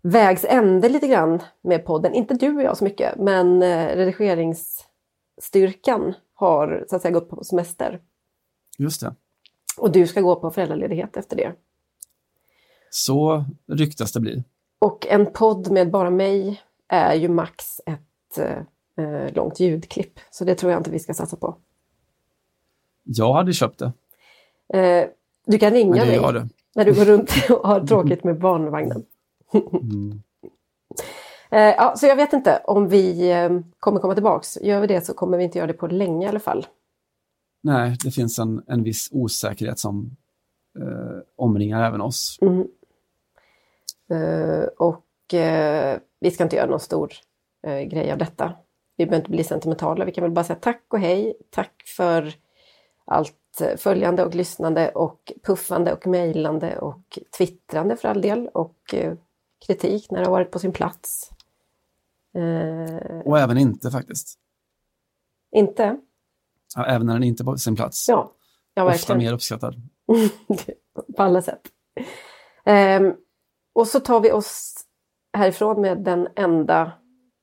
vägs 0.02 0.44
ände 0.48 0.88
lite 0.88 1.08
grann 1.08 1.42
med 1.62 1.84
podden. 1.84 2.14
Inte 2.14 2.34
du 2.34 2.56
och 2.56 2.62
jag 2.62 2.76
så 2.76 2.84
mycket, 2.84 3.18
men 3.18 3.62
eh, 3.62 3.96
redigeringsstyrkan 3.96 6.14
har 6.38 6.84
så 6.88 6.96
att 6.96 7.02
säga 7.02 7.12
gått 7.12 7.28
på 7.28 7.44
semester. 7.44 8.00
Just 8.78 9.00
det. 9.00 9.14
Och 9.78 9.92
du 9.92 10.06
ska 10.06 10.20
gå 10.20 10.36
på 10.36 10.50
föräldraledighet 10.50 11.16
efter 11.16 11.36
det. 11.36 11.52
Så 12.90 13.44
ryktas 13.66 14.12
det 14.12 14.20
bli. 14.20 14.44
Och 14.78 15.06
en 15.06 15.32
podd 15.32 15.70
med 15.70 15.90
bara 15.90 16.10
mig 16.10 16.62
är 16.88 17.14
ju 17.14 17.28
max 17.28 17.80
ett 17.86 18.38
eh, 18.96 19.34
långt 19.34 19.60
ljudklipp. 19.60 20.20
Så 20.30 20.44
det 20.44 20.54
tror 20.54 20.72
jag 20.72 20.80
inte 20.80 20.90
vi 20.90 20.98
ska 20.98 21.14
satsa 21.14 21.36
på. 21.36 21.56
Jag 23.04 23.32
hade 23.32 23.52
köpt 23.52 23.78
det. 23.78 23.92
Eh, 24.78 25.08
du 25.46 25.58
kan 25.58 25.70
ringa 25.70 26.04
mig 26.04 26.20
när 26.74 26.84
du 26.84 26.94
går 26.94 27.04
runt 27.04 27.30
och 27.50 27.68
har 27.68 27.86
tråkigt 27.86 28.24
med 28.24 28.38
barnvagnen. 28.40 29.04
Mm. 29.52 30.22
Eh, 31.50 31.60
ja, 31.60 31.96
så 31.96 32.06
jag 32.06 32.16
vet 32.16 32.32
inte 32.32 32.62
om 32.64 32.88
vi 32.88 33.30
eh, 33.30 33.50
kommer 33.80 34.00
komma 34.00 34.14
tillbaks. 34.14 34.58
Gör 34.62 34.80
vi 34.80 34.86
det 34.86 35.00
så 35.00 35.14
kommer 35.14 35.38
vi 35.38 35.44
inte 35.44 35.58
göra 35.58 35.66
det 35.66 35.72
på 35.72 35.86
länge 35.86 36.26
i 36.26 36.28
alla 36.28 36.40
fall. 36.40 36.66
Nej, 37.62 37.96
det 38.04 38.10
finns 38.10 38.38
en, 38.38 38.62
en 38.66 38.82
viss 38.82 39.08
osäkerhet 39.12 39.78
som 39.78 40.16
eh, 40.78 41.18
omringar 41.36 41.82
även 41.82 42.00
oss. 42.00 42.38
Mm. 42.40 42.68
Eh, 44.10 44.64
och 44.78 45.34
eh, 45.34 45.98
vi 46.20 46.30
ska 46.30 46.44
inte 46.44 46.56
göra 46.56 46.70
någon 46.70 46.80
stor 46.80 47.12
eh, 47.66 47.80
grej 47.80 48.12
av 48.12 48.18
detta. 48.18 48.52
Vi 48.96 49.06
behöver 49.06 49.22
inte 49.22 49.30
bli 49.30 49.44
sentimentala, 49.44 50.04
vi 50.04 50.12
kan 50.12 50.22
väl 50.22 50.30
bara 50.30 50.44
säga 50.44 50.58
tack 50.60 50.84
och 50.88 50.98
hej. 50.98 51.36
Tack 51.50 51.82
för 51.96 52.34
allt 53.04 53.34
följande 53.76 54.24
och 54.24 54.34
lyssnande 54.34 54.90
och 54.90 55.32
puffande 55.42 55.92
och 55.92 56.06
mejlande 56.06 56.78
och 56.78 57.18
twittrande 57.38 57.96
för 57.96 58.08
all 58.08 58.20
del 58.20 58.48
och 58.48 58.94
kritik 59.66 60.10
när 60.10 60.18
det 60.18 60.26
har 60.26 60.32
varit 60.32 60.50
på 60.50 60.58
sin 60.58 60.72
plats. 60.72 61.30
Eh, 62.34 63.18
och 63.24 63.38
även 63.38 63.58
inte 63.58 63.90
faktiskt. 63.90 64.38
Inte? 65.56 65.96
Ja, 66.76 66.86
även 66.86 67.06
när 67.06 67.14
den 67.14 67.22
inte 67.22 67.42
är 67.42 67.44
på 67.44 67.58
sin 67.58 67.76
plats. 67.76 68.08
Ja, 68.08 68.32
ja 68.74 68.84
verkligen. 68.84 69.00
Ofta 69.00 69.16
mer 69.16 69.32
uppskattad. 69.32 69.74
på 71.16 71.22
alla 71.22 71.42
sätt. 71.42 71.60
Eh, 72.64 73.00
och 73.74 73.86
så 73.86 74.00
tar 74.00 74.20
vi 74.20 74.32
oss 74.32 74.74
härifrån 75.32 75.80
med 75.80 75.98
den 75.98 76.28
enda 76.36 76.92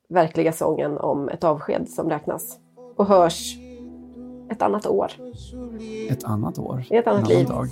verkliga 0.10 0.54
sången 0.54 0.98
om 0.98 1.30
ett 1.30 1.44
avsked 1.44 1.90
som 1.90 2.10
räknas. 2.10 2.60
Och 2.96 3.06
hörs 3.06 3.56
ett 4.52 4.62
annat 4.62 4.86
år. 4.86 5.12
Ett 6.10 6.24
annat 6.24 6.60
år? 6.60 6.86
I 6.90 6.96
ett 6.96 7.08
annat 7.08 7.30
liv. 7.30 7.48
Dag. 7.48 7.68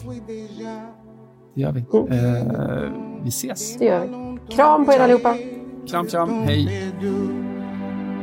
Det 1.53 1.61
gör 1.61 1.72
vi. 1.72 1.86
Mm. 1.93 2.11
Eh, 2.11 2.91
vi 3.24 3.30
ses. 3.30 3.78
Det 3.78 3.86
gör 3.86 4.07
vi. 4.07 4.39
Kram 4.55 4.86
på 4.86 4.93
er 4.93 4.99
allihopa. 4.99 5.36
Kram, 5.88 6.06
kram. 6.08 6.48
Hej. 6.48 6.68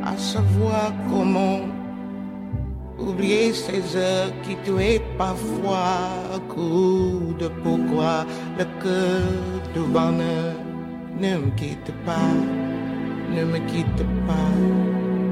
À 0.03 0.17
savoir 0.17 0.91
comment 1.09 1.61
oublier 2.97 3.53
ces 3.53 3.95
heures 3.95 4.33
qui 4.43 4.55
tuaient 4.63 5.01
parfois 5.17 6.39
coup 6.49 7.33
de 7.39 7.47
pourquoi 7.63 8.25
le 8.57 8.65
cœur 8.81 9.21
du 9.73 9.81
bonheur 9.91 10.55
ne 11.19 11.37
me 11.37 11.51
quitte 11.55 11.91
pas, 12.05 12.33
ne 13.35 13.43
me 13.45 13.59
quitte 13.67 14.05
pas, 14.27 14.51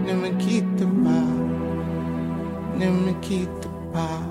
ne 0.08 0.14
me 0.14 0.30
quitte 0.38 0.86
pas, 1.04 1.32
ne 2.80 2.90
me 2.90 3.14
quitte 3.22 3.68
pas. 3.92 4.22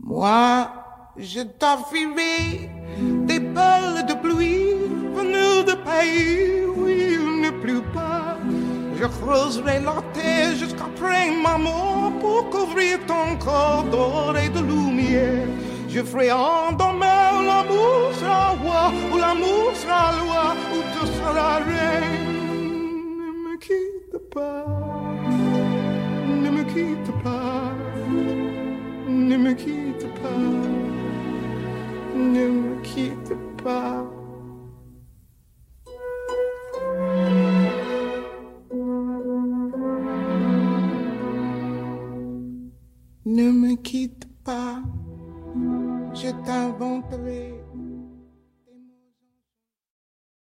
Moi, 0.00 0.70
je 1.18 1.40
t'offrirai 1.40 2.70
des 3.26 3.40
balles 3.40 4.06
de 4.06 4.14
pays 5.86 6.64
où 6.76 6.88
il 6.88 7.40
ne 7.44 7.50
pleut 7.62 7.86
pas. 7.94 8.38
Je 8.98 9.06
creuserai 9.18 9.80
la 9.80 9.98
terre 10.12 10.54
jusqu'après 10.62 11.30
ma 11.44 11.56
mort 11.58 12.12
pour 12.20 12.50
couvrir 12.50 12.98
ton 13.06 13.36
corps 13.38 13.84
d'or 13.92 14.34
et 14.44 14.48
de 14.48 14.60
lumière. 14.60 15.48
Je 15.88 16.02
ferai 16.02 16.32
en 16.32 16.72
demain 16.72 17.24
où 17.38 17.42
l'amour 17.50 18.02
sera 18.20 18.48
roi, 18.62 18.82
où 19.12 19.16
l'amour 19.24 19.70
sera 19.74 20.12
loi, 20.22 20.44
où 20.74 20.78
tu 20.92 21.02
seras 21.18 21.58
reine. 21.68 22.26
Ne 23.18 23.30
me 23.44 23.54
quitte 23.66 24.18
pas, 24.34 24.66
ne 26.42 26.50
me 26.56 26.64
quitte 26.74 27.12
pas, 27.22 27.72
ne 29.08 29.36
me 29.36 29.52
quitte 29.54 30.06
pas 30.20 30.86
ne 32.16 32.48
me 32.48 32.82
quitte 32.82 33.34
pas. 33.62 34.15
Quitte 43.76 44.26
pas, 44.44 44.82
je 46.14 46.30
t'inventerai 46.44 47.55